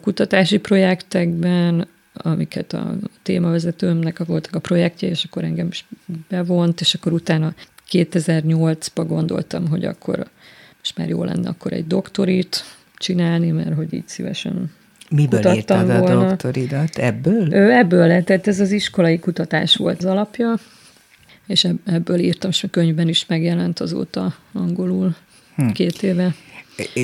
kutatási 0.00 0.58
projektekben, 0.58 1.86
amiket 2.12 2.72
a 2.72 2.94
témavezetőmnek 3.22 4.24
voltak 4.24 4.54
a 4.54 4.60
projektje, 4.60 5.08
és 5.08 5.24
akkor 5.24 5.44
engem 5.44 5.66
is 5.66 5.86
bevont, 6.28 6.80
és 6.80 6.94
akkor 6.94 7.12
utána 7.12 7.54
2008-ba 7.90 9.04
gondoltam, 9.08 9.68
hogy 9.68 9.84
akkor 9.84 10.26
most 10.78 10.96
már 10.96 11.08
jó 11.08 11.24
lenne 11.24 11.48
akkor 11.48 11.72
egy 11.72 11.86
doktorit 11.86 12.64
csinálni, 13.04 13.50
mert 13.50 13.74
hogy 13.74 13.94
így 13.94 14.08
szívesen 14.08 14.72
Miből 15.10 15.54
írtad 15.54 15.90
a 15.90 15.98
volna. 15.98 16.28
doktoridat? 16.28 16.96
Ebből? 16.96 17.54
Ő, 17.54 17.72
ebből, 17.72 18.24
tehát 18.24 18.46
ez 18.46 18.60
az 18.60 18.72
iskolai 18.72 19.18
kutatás 19.18 19.76
volt 19.76 19.98
az 19.98 20.04
alapja, 20.04 20.54
és 21.46 21.68
ebből 21.84 22.18
írtam, 22.18 22.50
és 22.50 22.64
a 22.64 22.68
könyvben 22.68 23.08
is 23.08 23.26
megjelent 23.26 23.80
azóta 23.80 24.34
angolul 24.52 25.16
hm. 25.56 25.68
két 25.68 26.02
éve. 26.02 26.34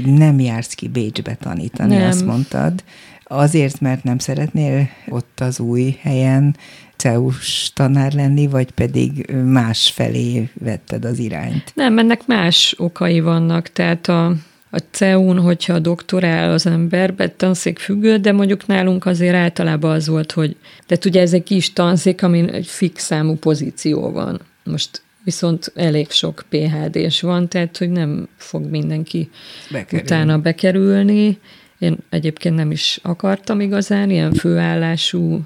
Nem 0.05 0.41
jársz 0.41 0.75
ki 0.75 0.89
Bécsbe 0.89 1.35
tanítani, 1.35 1.97
nem. 1.97 2.09
azt 2.09 2.25
mondtad. 2.25 2.85
Azért, 3.25 3.81
mert 3.81 4.05
nem 4.05 4.19
szeretnél 4.19 4.89
ott 5.09 5.41
az 5.41 5.61
új 5.61 5.99
helyen 6.01 6.57
CEUS 6.97 7.71
tanár 7.75 8.13
lenni, 8.13 8.47
vagy 8.47 8.71
pedig 8.71 9.31
más 9.45 9.91
felé 9.91 10.51
vetted 10.53 11.05
az 11.05 11.19
irányt? 11.19 11.73
Nem, 11.75 11.99
ennek 11.99 12.27
más 12.27 12.75
okai 12.79 13.21
vannak. 13.21 13.69
Tehát 13.69 14.09
a, 14.09 14.35
a 14.71 14.79
CEU-n, 14.91 15.39
hogyha 15.39 15.79
doktorál 15.79 16.53
az 16.53 16.67
ember, 16.67 17.15
tanszék 17.37 17.79
függő, 17.79 18.17
de 18.17 18.33
mondjuk 18.33 18.67
nálunk 18.67 19.07
azért 19.07 19.35
általában 19.35 19.91
az 19.91 20.09
volt, 20.09 20.33
hogy 20.33 20.57
tehát 20.87 21.05
ugye 21.05 21.21
ez 21.21 21.33
egy 21.33 21.43
kis 21.43 21.73
tanszék, 21.73 22.23
amin 22.23 22.49
egy 22.49 22.67
fix 22.67 23.05
számú 23.05 23.35
pozíció 23.35 24.11
van. 24.11 24.41
Most 24.65 25.03
viszont 25.25 25.73
elég 25.75 26.11
sok 26.11 26.45
PHD-s 26.49 27.21
van, 27.21 27.49
tehát 27.49 27.77
hogy 27.77 27.91
nem 27.91 28.29
fog 28.37 28.65
mindenki 28.65 29.31
Bekerül. 29.71 30.05
utána 30.05 30.39
bekerülni, 30.39 31.39
én 31.79 31.97
egyébként 32.11 32.55
nem 32.55 32.71
is 32.71 32.99
akartam 33.03 33.61
igazán 33.61 34.11
ilyen 34.11 34.33
főállású 34.33 35.41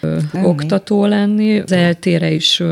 lenni. 0.00 0.46
oktató 0.46 1.06
lenni. 1.06 1.58
Az 1.58 1.72
eltére 1.72 2.30
is 2.30 2.62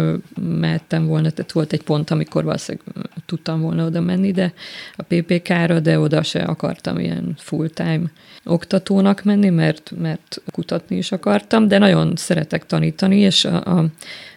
mehettem 0.41 1.07
volna, 1.07 1.31
tehát 1.31 1.53
volt 1.53 1.73
egy 1.73 1.83
pont, 1.83 2.11
amikor 2.11 2.45
valószínűleg 2.45 2.87
tudtam 3.27 3.61
volna 3.61 3.85
oda 3.85 4.01
menni, 4.01 4.33
de 4.33 4.53
a 4.97 5.03
PPK-ra, 5.03 5.81
de 5.81 5.99
oda 5.99 6.23
se 6.23 6.43
akartam 6.43 6.99
ilyen 6.99 7.35
full-time 7.39 8.05
oktatónak 8.45 9.23
menni, 9.23 9.49
mert, 9.49 9.93
mert 9.99 10.43
kutatni 10.51 10.97
is 10.97 11.13
akartam, 11.13 11.69
de 11.69 11.79
nagyon 11.79 12.13
szeretek 12.17 12.67
tanítani, 12.67 13.19
és 13.19 13.45
a, 13.45 13.79
a 13.79 13.85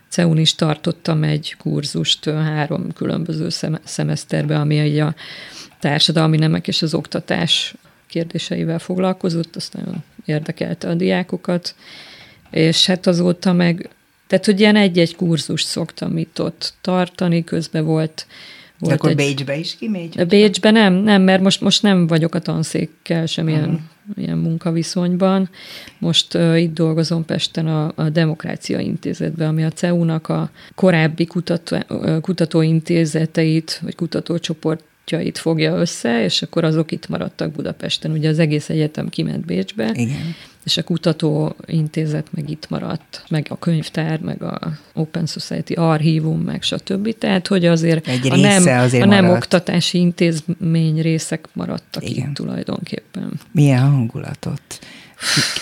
CEUN 0.10 0.38
is 0.38 0.56
tartottam 0.56 1.24
egy 1.24 1.56
kurzust 1.58 2.30
három 2.30 2.94
különböző 2.94 3.48
szemeszterbe, 3.84 4.60
ami 4.60 4.78
egy 4.78 4.98
a 4.98 5.16
társadalmi 5.80 6.38
nemek 6.38 6.68
és 6.68 6.82
az 6.82 6.94
oktatás 6.94 7.76
kérdéseivel 8.08 8.80
foglalkozott, 8.80 9.56
azt 9.56 9.74
nagyon 9.74 10.04
érdekelte 10.26 10.90
a 10.90 10.94
diákokat, 10.94 11.76
és 12.52 12.86
hát 12.86 13.08
azóta 13.08 13.54
meg, 13.54 13.90
tehát 14.28 14.46
hogy 14.46 14.60
ilyen 14.60 14.76
egy-egy 14.76 15.16
kurzust 15.16 15.68
szoktam 15.68 16.18
itt 16.18 16.42
ott 16.42 16.74
tartani, 16.82 17.44
közben 17.44 17.86
volt 17.86 18.26
volt 18.80 18.92
De 18.92 18.98
akkor 18.98 19.10
egy, 19.10 19.16
Bécsbe 19.16 19.58
is 19.58 19.76
kimegy? 19.76 20.26
Bécsbe 20.28 20.72
nem, 20.72 20.94
nem, 20.94 21.22
mert 21.22 21.42
most, 21.42 21.62
most 21.62 21.82
nem 21.82 22.08
vagyok 22.08 22.36
a 22.36 22.40
tanszékkel 22.40 23.26
semmilyen 23.26 23.70
uh-huh. 23.70 23.80
ilyen 24.16 24.38
munkaviszonyban. 24.38 25.50
Most 25.98 26.34
uh, 26.34 26.62
itt 26.62 26.74
dolgozom 26.74 27.26
Pesten 27.26 27.68
a, 27.68 27.92
a 27.96 28.10
Demokrácia 28.10 28.80
Intézetben, 28.80 29.48
ami 29.48 29.64
a 29.64 29.72
CEU-nak 29.72 30.30
a 30.30 30.50
korábbi 30.76 31.26
kutató, 31.26 31.78
kutatóintézeteit, 32.22 33.80
vagy 33.84 33.96
kutatócsoport 33.96 34.84
projektjait 35.10 35.38
fogja 35.38 35.76
össze, 35.76 36.24
és 36.24 36.42
akkor 36.42 36.64
azok 36.64 36.92
itt 36.92 37.08
maradtak 37.08 37.52
Budapesten. 37.52 38.12
Ugye 38.12 38.30
az 38.30 38.40
egész 38.40 38.70
egyetem 38.70 39.10
kiment 39.10 39.46
Bécsbe, 39.46 39.92
Igen. 39.94 40.36
És 40.70 40.78
a 40.78 40.84
kutatóintézet 40.84 42.28
meg 42.32 42.50
itt 42.50 42.70
maradt, 42.70 43.24
meg 43.30 43.46
a 43.50 43.58
könyvtár, 43.60 44.20
meg 44.20 44.44
a 44.44 44.60
Open 44.94 45.26
Society 45.26 45.74
archívum, 45.74 46.42
meg 46.42 46.62
stb. 46.62 47.18
Tehát, 47.18 47.48
hogy 47.48 47.66
azért 47.66 48.08
Egy 48.08 48.32
a 48.32 48.36
nem, 48.36 48.68
azért 48.68 49.04
a 49.04 49.08
nem 49.08 49.26
maradt. 49.26 49.44
oktatási 49.44 49.98
intézmény 49.98 51.02
részek 51.02 51.48
maradtak 51.54 52.10
Igen. 52.10 52.30
itt 52.30 52.36
tulajdonképpen. 52.36 53.32
Milyen 53.52 53.80
hangulatot? 53.80 54.62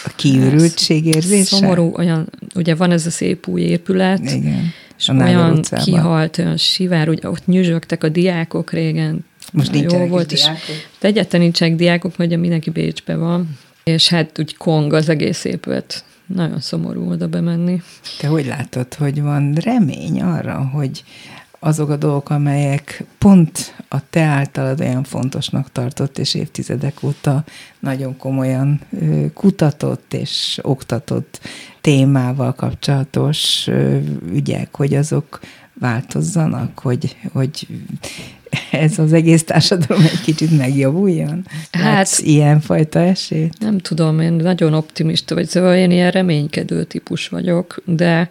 A 0.05 0.11
kiürültség 0.15 1.05
érzése? 1.05 1.43
Szomorú, 1.43 1.93
olyan, 1.95 2.29
ugye 2.55 2.75
van 2.75 2.91
ez 2.91 3.05
a 3.05 3.09
szép 3.09 3.47
új 3.47 3.61
épület, 3.61 4.31
Igen. 4.31 4.73
és 4.97 5.09
a 5.09 5.13
olyan 5.13 5.61
kihalt, 5.83 6.37
olyan 6.37 6.57
sivár, 6.57 7.09
ugye 7.09 7.29
ott 7.29 7.45
nyüzsögtek 7.45 8.03
a 8.03 8.09
diákok 8.09 8.71
régen, 8.71 9.25
most 9.53 9.71
nincsenek 9.71 10.05
jó 10.05 10.11
volt, 10.11 10.27
diákok? 10.27 10.59
És 10.67 11.01
egyáltalán 11.01 11.41
nincsenek 11.41 11.75
diákok, 11.75 12.17
mert 12.17 12.37
mindenki 12.37 12.69
Bécsbe 12.69 13.15
van, 13.15 13.57
és 13.87 14.09
hát 14.09 14.39
úgy 14.39 14.57
kong 14.57 14.93
az 14.93 15.09
egész 15.09 15.43
épület. 15.43 16.05
Nagyon 16.25 16.59
szomorú 16.59 17.11
oda 17.11 17.27
bemenni. 17.27 17.81
Te 18.19 18.27
hogy 18.27 18.45
látod, 18.45 18.93
hogy 18.93 19.21
van 19.21 19.53
remény 19.53 20.21
arra, 20.21 20.69
hogy 20.73 21.03
azok 21.59 21.89
a 21.89 21.95
dolgok, 21.95 22.29
amelyek 22.29 23.03
pont 23.17 23.75
a 23.87 24.09
te 24.09 24.21
általad 24.21 24.79
olyan 24.79 25.03
fontosnak 25.03 25.71
tartott, 25.71 26.17
és 26.17 26.33
évtizedek 26.33 27.03
óta 27.03 27.43
nagyon 27.79 28.17
komolyan 28.17 28.81
kutatott 29.33 30.13
és 30.13 30.59
oktatott 30.61 31.39
témával 31.81 32.53
kapcsolatos 32.53 33.69
ügyek, 34.31 34.75
hogy 34.75 34.93
azok 34.93 35.39
változzanak, 35.73 36.79
hogy, 36.79 37.15
hogy 37.31 37.67
ez 38.71 38.99
az 38.99 39.13
egész 39.13 39.43
társadalom 39.43 40.03
egy 40.03 40.21
kicsit 40.21 40.57
megjavuljon? 40.57 41.45
Hát 41.71 42.09
ilyen 42.17 42.59
fajta 42.59 42.99
esélyt? 42.99 43.59
Nem 43.59 43.77
tudom, 43.77 44.19
én 44.19 44.33
nagyon 44.33 44.73
optimista 44.73 45.35
vagy, 45.35 45.47
szóval 45.47 45.75
én 45.75 45.91
ilyen 45.91 46.11
reménykedő 46.11 46.83
típus 46.83 47.27
vagyok, 47.27 47.81
de, 47.85 48.29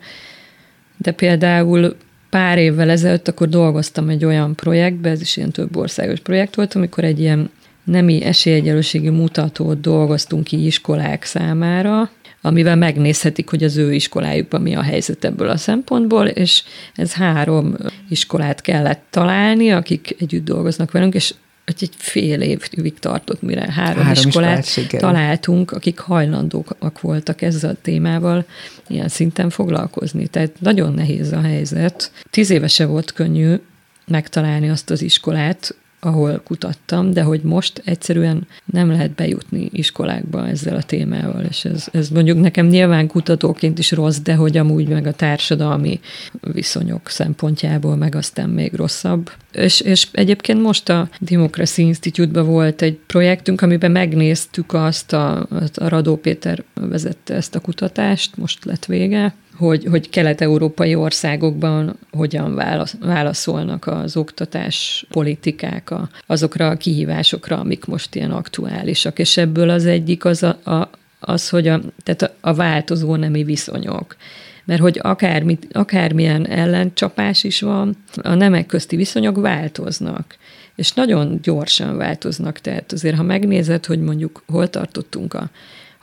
de 0.97 1.11
például 1.13 1.97
pár 2.31 2.59
évvel 2.59 2.91
ezelőtt 2.91 3.29
akkor 3.29 3.49
dolgoztam 3.49 4.09
egy 4.09 4.25
olyan 4.25 4.55
projektbe, 4.55 5.11
ez 5.11 5.21
is 5.21 5.37
ilyen 5.37 5.51
több 5.51 5.77
országos 5.77 6.21
projekt 6.21 6.55
volt, 6.55 6.75
amikor 6.75 7.05
egy 7.05 7.21
ilyen 7.21 7.51
nemi 7.85 8.23
esélyegyelőségi 8.23 9.09
mutatót 9.09 9.81
dolgoztunk 9.81 10.45
ki 10.45 10.67
iskolák 10.67 11.25
számára, 11.25 12.11
amivel 12.47 12.77
megnézhetik, 12.77 13.49
hogy 13.51 13.65
az 13.65 13.77
ő 13.77 13.93
iskolájukban 13.95 14.61
mi 14.61 14.75
a 14.75 14.83
helyzet 14.83 15.25
ebből 15.25 15.49
a 15.49 15.57
szempontból, 15.57 16.27
és 16.27 16.63
ez 16.95 17.13
három 17.13 17.77
iskolát 18.09 18.61
kellett 18.61 19.03
találni, 19.11 19.73
akik 19.73 20.17
együtt 20.19 20.45
dolgoznak 20.45 20.91
velünk, 20.91 21.15
és 21.15 21.35
hogy 21.65 21.77
egy 21.81 21.95
fél 21.97 22.41
évig 22.41 22.99
tartott, 22.99 23.43
mire 23.43 23.73
három, 23.73 24.05
három 24.05 24.27
iskolát, 24.27 24.65
iskolát 24.65 25.03
találtunk, 25.03 25.71
akik 25.71 25.99
hajlandóak 25.99 27.01
voltak 27.01 27.43
ezzel 27.43 27.71
a 27.71 27.77
témával 27.83 28.45
ilyen 28.89 29.09
szinten 29.09 29.51
foglalkozni. 29.51 30.27
Tehát 30.27 30.53
nagyon 30.61 30.93
nehéz 30.93 31.33
a 31.33 31.41
helyzet. 31.41 32.11
Tíz 32.31 32.51
évese 32.51 32.87
volt 32.87 33.13
könnyű 33.13 33.55
megtalálni 34.07 34.71
azt 34.71 34.91
az 34.91 35.03
iskolát, 35.03 35.75
ahol 36.07 36.41
kutattam, 36.45 37.11
de 37.11 37.23
hogy 37.23 37.41
most 37.43 37.83
egyszerűen 37.85 38.47
nem 38.65 38.91
lehet 38.91 39.11
bejutni 39.11 39.69
iskolákba 39.73 40.49
ezzel 40.49 40.77
a 40.77 40.83
témával, 40.83 41.45
és 41.45 41.65
ez, 41.65 41.89
ez 41.93 42.09
mondjuk 42.09 42.41
nekem 42.41 42.67
nyilván 42.67 43.07
kutatóként 43.07 43.79
is 43.79 43.91
rossz, 43.91 44.19
de 44.19 44.35
hogy 44.35 44.57
amúgy 44.57 44.89
meg 44.89 45.07
a 45.07 45.13
társadalmi 45.13 46.01
viszonyok 46.53 47.09
szempontjából 47.09 47.97
meg 47.97 48.15
aztán 48.15 48.49
még 48.49 48.75
rosszabb. 48.75 49.31
És, 49.53 49.81
és 49.81 50.09
egyébként 50.13 50.63
most 50.63 50.89
a 50.89 51.09
Democracy 51.21 51.83
Institute-ban 51.83 52.47
volt 52.47 52.83
egy 52.83 52.99
projektünk, 53.07 53.61
amiben 53.61 53.91
megnéztük 53.91 54.73
azt, 54.73 55.13
a, 55.13 55.39
a 55.75 55.89
Radó 55.89 56.17
Péter 56.17 56.65
vezette 56.75 57.35
ezt 57.35 57.55
a 57.55 57.61
kutatást, 57.61 58.37
most 58.37 58.65
lett 58.65 58.85
vége, 58.85 59.35
hogy, 59.57 59.85
hogy 59.91 60.09
kelet-európai 60.09 60.95
országokban 60.95 61.99
hogyan 62.11 62.55
válaszolnak 63.01 63.87
az 63.87 64.17
oktatás 64.17 65.07
politikák 65.11 65.93
azokra 66.27 66.69
a 66.69 66.77
kihívásokra, 66.77 67.59
amik 67.59 67.85
most 67.85 68.15
ilyen 68.15 68.31
aktuálisak. 68.31 69.19
És 69.19 69.37
ebből 69.37 69.71
az 69.71 69.87
egyik 69.87 70.25
az, 70.25 70.43
a, 70.43 70.71
a, 70.71 70.91
az 71.21 71.49
hogy 71.49 71.69
a, 71.69 71.81
tehát 72.03 72.23
a, 72.23 72.35
a 72.41 72.55
változó 72.55 73.17
nemi 73.17 73.45
viszonyok 73.45 74.17
mert 74.67 74.81
hogy 74.81 74.99
akármit, 75.03 75.67
akármilyen 75.73 76.47
ellencsapás 76.47 77.45
is 77.45 77.61
van, 77.61 77.97
a 78.23 78.35
nemek 78.35 78.67
közti 78.67 78.97
viszonyok 78.97 79.41
változnak, 79.41 80.37
és 80.77 80.93
nagyon 80.93 81.39
gyorsan 81.43 81.97
változnak. 81.97 82.59
Tehát 82.59 82.93
azért, 82.93 83.17
ha 83.17 83.23
megnézed, 83.23 83.87
hogy 83.87 84.01
mondjuk 84.01 84.43
hol 84.47 84.71
tartottunk 84.71 85.35
a 85.35 85.51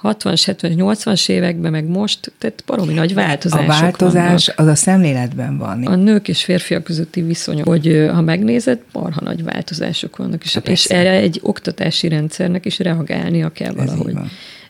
60-as, 0.04 0.42
70 0.46 0.74
80-as 0.76 1.30
években, 1.30 1.72
meg 1.72 1.88
most, 1.88 2.32
tehát 2.38 2.64
baromi 2.66 2.94
nagy 2.94 3.14
változások 3.14 3.70
A 3.70 3.82
változás 3.82 4.46
vannak. 4.46 4.62
az 4.62 4.68
a 4.68 4.76
szemléletben 4.76 5.58
van. 5.58 5.86
A 5.86 5.96
nők 5.96 6.28
és 6.28 6.44
férfiak 6.44 6.84
közötti 6.84 7.22
viszonyok, 7.22 7.68
hogy 7.68 8.10
ha 8.14 8.22
megnézed, 8.22 8.80
marha 8.92 9.22
nagy 9.22 9.44
változások 9.44 10.18
vannak, 10.18 10.44
és, 10.44 10.60
és 10.64 10.86
erre 10.86 11.12
egy 11.12 11.40
oktatási 11.44 12.08
rendszernek 12.08 12.66
is 12.66 12.80
reagálnia 12.80 13.50
kell 13.50 13.74
valahogy. 13.74 14.14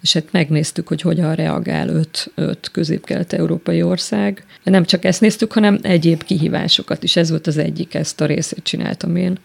És 0.01 0.13
hát 0.13 0.31
megnéztük, 0.31 0.87
hogy 0.87 1.01
hogyan 1.01 1.35
reagál 1.35 1.87
öt, 1.87 2.31
öt 2.35 2.69
közép-kelet-európai 2.71 3.81
ország. 3.81 4.45
Nem 4.63 4.85
csak 4.85 5.05
ezt 5.05 5.21
néztük, 5.21 5.53
hanem 5.53 5.79
egyéb 5.81 6.23
kihívásokat 6.23 7.03
is. 7.03 7.15
Ez 7.15 7.29
volt 7.29 7.47
az 7.47 7.57
egyik, 7.57 7.93
ezt 7.93 8.21
a 8.21 8.25
részét 8.25 8.63
csináltam 8.63 9.15
én. 9.15 9.37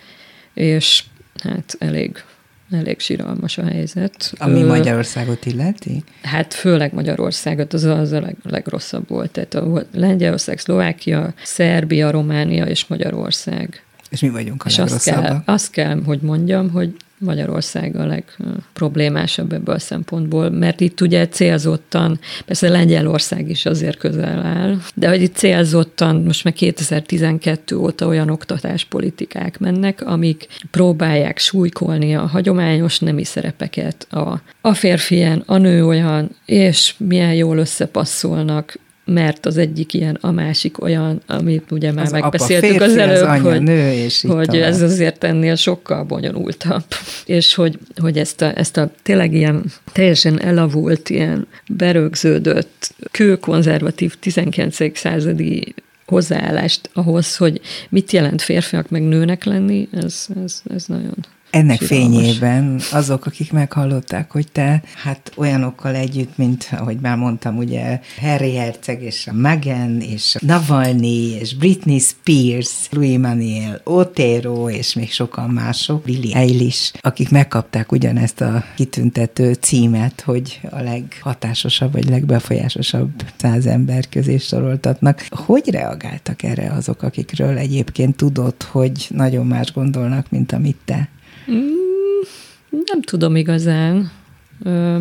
És 0.55 1.05
hát 1.43 1.77
elég 1.79 2.23
elég 2.71 3.01
síralmas 3.01 3.59
a 3.59 3.65
helyzet. 3.65 4.33
Ami 4.39 4.63
Magyarországot 4.63 5.47
illeti? 5.47 6.03
Hát 6.23 6.55
főleg 6.55 6.95
Magyarországot, 6.95 7.73
az, 7.73 7.85
az 7.85 8.13
a 8.13 8.21
leg, 8.21 8.37
legrosszabb 8.43 9.09
volt. 9.09 9.31
Tehát 9.31 9.55
a 9.55 9.87
Lengyelország, 9.93 10.59
Szlovákia, 10.59 11.35
Szerbia, 11.43 12.11
Románia 12.11 12.65
és 12.65 12.87
Magyarország. 12.87 13.83
És 14.11 14.21
mi 14.21 14.29
vagyunk 14.29 14.65
a 14.65 14.69
és 14.69 14.79
azt 14.79 15.05
kell, 15.05 15.43
azt 15.45 15.71
kell, 15.71 16.03
hogy 16.05 16.21
mondjam, 16.21 16.71
hogy 16.71 16.95
Magyarország 17.19 17.97
a 17.97 18.07
legproblémásabb 18.07 19.53
ebből 19.53 19.75
a 19.75 19.79
szempontból, 19.79 20.51
mert 20.51 20.81
itt 20.81 21.01
ugye 21.01 21.29
célzottan, 21.29 22.19
persze 22.47 22.69
Lengyelország 22.69 23.49
is 23.49 23.67
azért 23.67 23.99
közel 23.99 24.43
áll, 24.43 24.77
de 24.95 25.09
hogy 25.09 25.23
itt 25.23 25.37
célzottan 25.37 26.17
most 26.17 26.45
már 26.45 26.55
2012 26.55 27.77
óta 27.77 28.07
olyan 28.07 28.31
oktatáspolitikák 28.31 29.59
mennek, 29.59 30.07
amik 30.07 30.47
próbálják 30.71 31.39
súlykolni 31.39 32.17
a 32.17 32.27
hagyományos 32.27 32.99
nemi 32.99 33.25
szerepeket, 33.25 34.07
a, 34.11 34.41
a 34.61 34.75
férfien, 34.75 35.43
a 35.47 35.57
nő 35.57 35.87
olyan, 35.87 36.31
és 36.45 36.95
milyen 36.99 37.35
jól 37.35 37.59
összepasszolnak 37.59 38.79
mert 39.09 39.47
az 39.47 39.57
egyik 39.57 39.95
ilyen, 39.95 40.19
a 40.21 40.31
másik 40.31 40.83
olyan, 40.83 41.23
amit 41.27 41.71
ugye 41.71 41.93
már 41.93 42.05
az 42.05 42.11
megbeszéltük 42.11 42.71
apa, 42.71 42.79
férfi, 42.79 42.91
az 42.93 42.97
előbb, 42.97 43.23
az 43.25 43.29
anya, 43.29 43.51
hogy, 43.51 43.63
nő, 43.63 43.93
és 43.93 44.25
hogy 44.29 44.57
ez 44.57 44.83
azért 44.83 45.25
ennél 45.25 45.55
sokkal 45.55 46.05
bonyolultabb, 46.05 46.85
és 47.25 47.55
hogy, 47.55 47.79
hogy 47.97 48.19
ezt, 48.19 48.43
a, 48.43 48.59
ezt 48.59 48.77
a 48.77 48.91
tényleg 49.03 49.35
ilyen 49.35 49.65
teljesen 49.93 50.41
elavult, 50.41 51.11
ilyen 51.11 51.47
berögződött, 51.69 52.95
kőkonzervatív 53.11 54.15
19. 54.15 54.99
századi 54.99 55.75
hozzáállást 56.07 56.91
ahhoz, 56.93 57.37
hogy 57.37 57.61
mit 57.89 58.13
jelent 58.13 58.43
férfiak 58.43 58.89
meg 58.91 59.03
nőnek 59.03 59.45
lenni, 59.45 59.89
ez, 59.93 60.27
ez, 60.45 60.63
ez 60.75 60.85
nagyon 60.87 61.15
ennek 61.51 61.83
Siralmas. 61.83 62.13
fényében 62.13 62.81
azok, 62.93 63.27
akik 63.27 63.53
meghallották, 63.53 64.31
hogy 64.31 64.47
te 64.53 64.83
hát 65.03 65.33
olyanokkal 65.37 65.95
együtt, 65.95 66.37
mint 66.37 66.69
ahogy 66.71 66.99
már 67.01 67.17
mondtam, 67.17 67.57
ugye 67.57 68.01
Harry 68.21 68.55
Herceg 68.55 69.03
és 69.03 69.27
a 69.27 69.33
Meghan 69.33 70.01
és 70.01 70.37
Navalnyi 70.41 71.37
és 71.41 71.57
Britney 71.57 71.99
Spears, 71.99 72.89
Louis 72.91 73.19
Manuel 73.19 73.81
Otero 73.85 74.71
és 74.71 74.95
még 74.95 75.13
sokan 75.13 75.51
mások, 75.51 76.03
Billy 76.03 76.35
Eilish, 76.35 76.95
akik 77.01 77.31
megkapták 77.31 77.93
ugyanezt 77.93 78.41
a 78.41 78.65
kitüntető 78.77 79.53
címet, 79.53 80.21
hogy 80.21 80.61
a 80.71 80.81
leghatásosabb 80.81 81.93
vagy 81.93 82.09
legbefolyásosabb 82.09 83.11
száz 83.37 83.67
ember 83.67 84.09
közé 84.09 84.37
soroltatnak. 84.39 85.27
Hogy 85.31 85.71
reagáltak 85.71 86.43
erre 86.43 86.73
azok, 86.73 87.03
akikről 87.03 87.59
egyébként 87.59 88.17
tudod, 88.17 88.63
hogy 88.63 89.07
nagyon 89.11 89.47
más 89.47 89.73
gondolnak, 89.73 90.31
mint 90.31 90.53
amit 90.53 90.77
te? 90.85 91.09
Mm, 91.51 92.27
nem 92.71 93.01
tudom 93.01 93.37
igazán, 93.37 94.11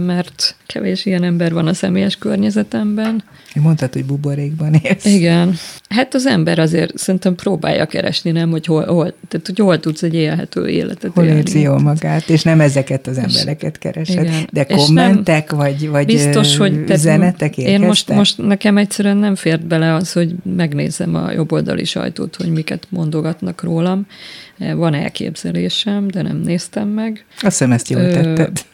mert 0.05 0.55
kevés 0.65 1.05
ilyen 1.05 1.23
ember 1.23 1.53
van 1.53 1.67
a 1.67 1.73
személyes 1.73 2.15
környezetemben. 2.15 3.23
Mondtad, 3.61 3.93
hogy 3.93 4.05
buborékban 4.05 4.73
élsz. 4.73 5.05
Igen. 5.05 5.55
Hát 5.89 6.13
az 6.13 6.25
ember 6.25 6.59
azért 6.59 6.97
szerintem 6.97 7.35
próbálja 7.35 7.85
keresni, 7.85 8.31
nem, 8.31 8.49
hogy 8.49 8.65
hol, 8.65 8.85
hol, 8.85 9.13
tehát, 9.27 9.45
hogy 9.45 9.59
hol 9.59 9.79
tudsz 9.79 10.03
egy 10.03 10.13
élhető 10.13 10.67
életet 10.67 11.11
Hol 11.13 11.23
élni. 11.23 11.37
érzi 11.37 11.59
jól 11.59 11.79
magát, 11.79 12.29
és 12.29 12.43
nem 12.43 12.61
ezeket 12.61 13.07
az 13.07 13.17
embereket 13.17 13.77
keresed. 13.77 14.23
Igen. 14.23 14.47
De 14.51 14.65
kommentek, 14.65 15.49
nem, 15.49 15.59
vagy, 15.59 15.89
vagy 15.89 16.05
biztos, 16.05 16.57
hogy 16.57 16.83
üzenetek 16.89 17.57
Én 17.57 17.79
most, 17.79 18.09
most 18.09 18.37
nekem 18.37 18.77
egyszerűen 18.77 19.17
nem 19.17 19.35
fért 19.35 19.65
bele 19.65 19.93
az, 19.93 20.11
hogy 20.13 20.35
megnézem 20.55 21.15
a 21.15 21.31
jobboldali 21.31 21.85
sajtót, 21.85 22.35
hogy 22.35 22.51
miket 22.51 22.87
mondogatnak 22.89 23.63
rólam. 23.63 24.07
Van 24.75 24.93
elképzelésem, 24.93 26.07
de 26.07 26.21
nem 26.21 26.37
néztem 26.37 26.87
meg. 26.87 27.25
Azt 27.35 27.43
hiszem, 27.43 27.71
ezt 27.71 27.89
jól 27.89 28.09
tetted. 28.09 28.65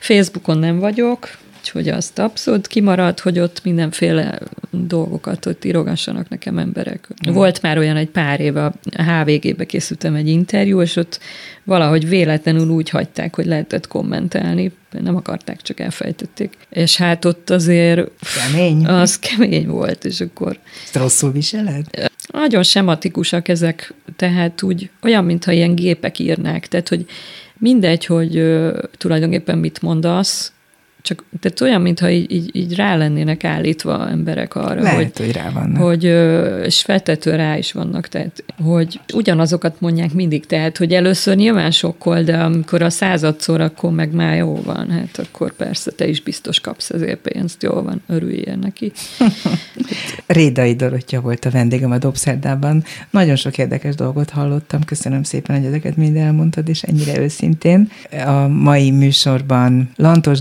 Facebookon 0.00 0.58
nem 0.58 0.78
vagyok, 0.78 1.28
úgyhogy 1.58 1.88
azt 1.88 2.18
abszolút 2.18 2.66
kimarad, 2.66 3.20
hogy 3.20 3.38
ott 3.38 3.64
mindenféle 3.64 4.38
dolgokat 4.70 5.46
ott 5.46 5.64
írogassanak 5.64 6.28
nekem 6.28 6.58
emberek. 6.58 7.08
Mm. 7.28 7.32
Volt 7.32 7.62
már 7.62 7.78
olyan 7.78 7.96
egy 7.96 8.08
pár 8.08 8.40
éve, 8.40 8.64
a 8.64 8.72
HVG-be 9.02 9.64
készültem 9.64 10.14
egy 10.14 10.28
interjú, 10.28 10.80
és 10.80 10.96
ott 10.96 11.20
valahogy 11.64 12.08
véletlenül 12.08 12.68
úgy 12.68 12.88
hagyták, 12.88 13.34
hogy 13.34 13.46
lehetett 13.46 13.86
kommentelni, 13.86 14.72
nem 15.00 15.16
akarták, 15.16 15.62
csak 15.62 15.80
elfejtették. 15.80 16.56
És 16.70 16.96
hát 16.96 17.24
ott 17.24 17.50
azért... 17.50 18.10
Kemény. 18.34 18.86
Az 18.86 19.18
kemény 19.18 19.66
volt, 19.66 20.04
és 20.04 20.20
akkor... 20.20 20.58
Ezt 20.84 20.96
rosszul 20.96 21.32
viseled? 21.32 22.10
Nagyon 22.32 22.62
sematikusak 22.62 23.48
ezek, 23.48 23.94
tehát 24.16 24.62
úgy 24.62 24.90
olyan, 25.02 25.24
mintha 25.24 25.52
ilyen 25.52 25.74
gépek 25.74 26.18
írnák, 26.18 26.68
tehát 26.68 26.88
hogy 26.88 27.06
mindegy, 27.58 28.06
hogy 28.06 28.36
ö, 28.36 28.78
tulajdonképpen 28.98 29.58
mit 29.58 29.82
mondasz, 29.82 30.52
csak 31.02 31.24
tehát 31.40 31.60
olyan, 31.60 31.80
mintha 31.80 32.10
így, 32.10 32.32
így, 32.32 32.56
így 32.56 32.74
rá 32.74 32.96
lennének 32.96 33.44
állítva 33.44 34.08
emberek 34.08 34.54
arra, 34.54 34.82
Lehet, 34.82 35.16
hogy, 35.16 35.26
hogy 35.26 35.34
rá 35.34 35.50
vannak. 35.50 35.82
Hogy, 35.82 36.04
és 36.64 36.82
feltető 36.82 37.34
rá 37.34 37.56
is 37.56 37.72
vannak, 37.72 38.08
tehát 38.08 38.44
hogy 38.62 39.00
ugyanazokat 39.14 39.80
mondják 39.80 40.12
mindig, 40.12 40.46
tehát 40.46 40.76
hogy 40.76 40.92
először 40.92 41.36
nyilván 41.36 41.70
sokkol, 41.70 42.22
de 42.22 42.36
amikor 42.36 42.82
a 42.82 42.90
századszor, 42.90 43.60
akkor 43.60 43.92
meg 43.92 44.12
már 44.12 44.36
jó 44.36 44.60
van, 44.64 44.90
hát 44.90 45.18
akkor 45.18 45.52
persze 45.52 45.90
te 45.90 46.06
is 46.06 46.22
biztos 46.22 46.60
kapsz 46.60 46.90
ezért 46.90 47.20
pénzt, 47.20 47.62
jó 47.62 47.72
van, 47.72 48.02
örüljél 48.06 48.56
neki. 48.56 48.92
Rédai 50.26 50.74
Dorottya 50.74 51.20
volt 51.20 51.44
a 51.44 51.50
vendégem 51.50 51.90
a 51.90 51.98
Dobszerdában. 51.98 52.84
Nagyon 53.10 53.36
sok 53.36 53.58
érdekes 53.58 53.94
dolgot 53.94 54.30
hallottam, 54.30 54.84
köszönöm 54.84 55.22
szépen, 55.22 55.56
hogy 55.56 55.66
ezeket 55.66 55.96
mind 55.96 56.16
elmondtad, 56.16 56.68
és 56.68 56.82
ennyire 56.82 57.20
őszintén. 57.20 57.90
A 58.26 58.48
mai 58.48 58.90
műsorban 58.90 59.90
Lantos 59.96 60.40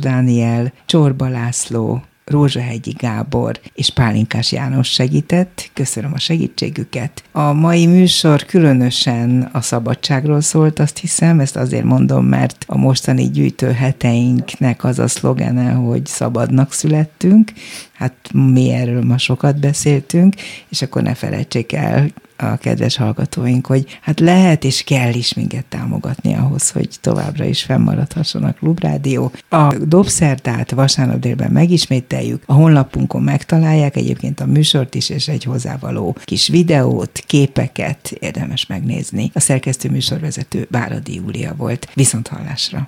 Dániel, 0.51 0.73
Csorba 0.85 1.27
László, 1.27 2.01
Rózsahegyi 2.25 2.91
Gábor 2.91 3.59
és 3.73 3.89
Pálinkás 3.89 4.51
János 4.51 4.87
segített. 4.87 5.69
Köszönöm 5.73 6.13
a 6.13 6.19
segítségüket. 6.19 7.23
A 7.31 7.53
mai 7.53 7.85
műsor 7.85 8.45
különösen 8.45 9.49
a 9.51 9.61
szabadságról 9.61 10.41
szólt, 10.41 10.79
azt 10.79 10.97
hiszem, 10.97 11.39
ezt 11.39 11.55
azért 11.55 11.83
mondom, 11.83 12.25
mert 12.25 12.65
a 12.67 12.77
mostani 12.77 13.29
gyűjtő 13.29 13.71
heteinknek 13.71 14.83
az 14.83 14.99
a 14.99 15.07
szlogene, 15.07 15.71
hogy 15.71 16.05
szabadnak 16.05 16.73
születtünk. 16.73 17.51
Hát 17.93 18.15
mi 18.33 18.71
erről 18.71 19.03
ma 19.03 19.17
sokat 19.17 19.59
beszéltünk, 19.59 20.35
és 20.69 20.81
akkor 20.81 21.01
ne 21.01 21.13
felejtsék 21.13 21.73
el 21.73 22.07
a 22.41 22.57
kedves 22.57 22.95
hallgatóink, 22.95 23.65
hogy 23.65 23.99
hát 24.01 24.19
lehet 24.19 24.63
és 24.63 24.83
kell 24.83 25.13
is 25.13 25.33
minket 25.33 25.65
támogatni 25.65 26.33
ahhoz, 26.33 26.69
hogy 26.69 26.89
továbbra 27.01 27.45
is 27.45 27.63
fennmaradhasson 27.63 28.43
a 28.43 28.53
Klubrádió. 28.53 29.31
A 29.49 29.75
Dobszerdát 29.77 30.71
vasárnap 30.71 31.19
délben 31.19 31.51
megismételjük, 31.51 32.43
a 32.45 32.53
honlapunkon 32.53 33.21
megtalálják 33.21 33.95
egyébként 33.95 34.39
a 34.39 34.45
műsort 34.45 34.95
is, 34.95 35.09
és 35.09 35.27
egy 35.27 35.43
hozzávaló 35.43 36.15
kis 36.23 36.47
videót, 36.47 37.23
képeket 37.27 38.11
érdemes 38.19 38.65
megnézni. 38.65 39.31
A 39.33 39.39
szerkesztő 39.39 39.89
műsorvezető 39.89 40.67
Báradi 40.69 41.15
Júlia 41.15 41.53
volt. 41.57 41.87
Viszont 41.93 42.27
hallásra! 42.27 42.85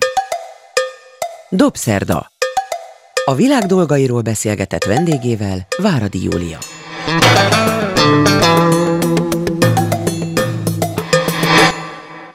Dobszerda. 1.50 2.32
A 3.26 3.36
világ 3.36 3.66
dolgairól 3.66 4.22
beszélgetett 4.22 4.84
vendégével 4.84 5.68
Váradi 5.78 6.24
Júlia. 6.24 6.58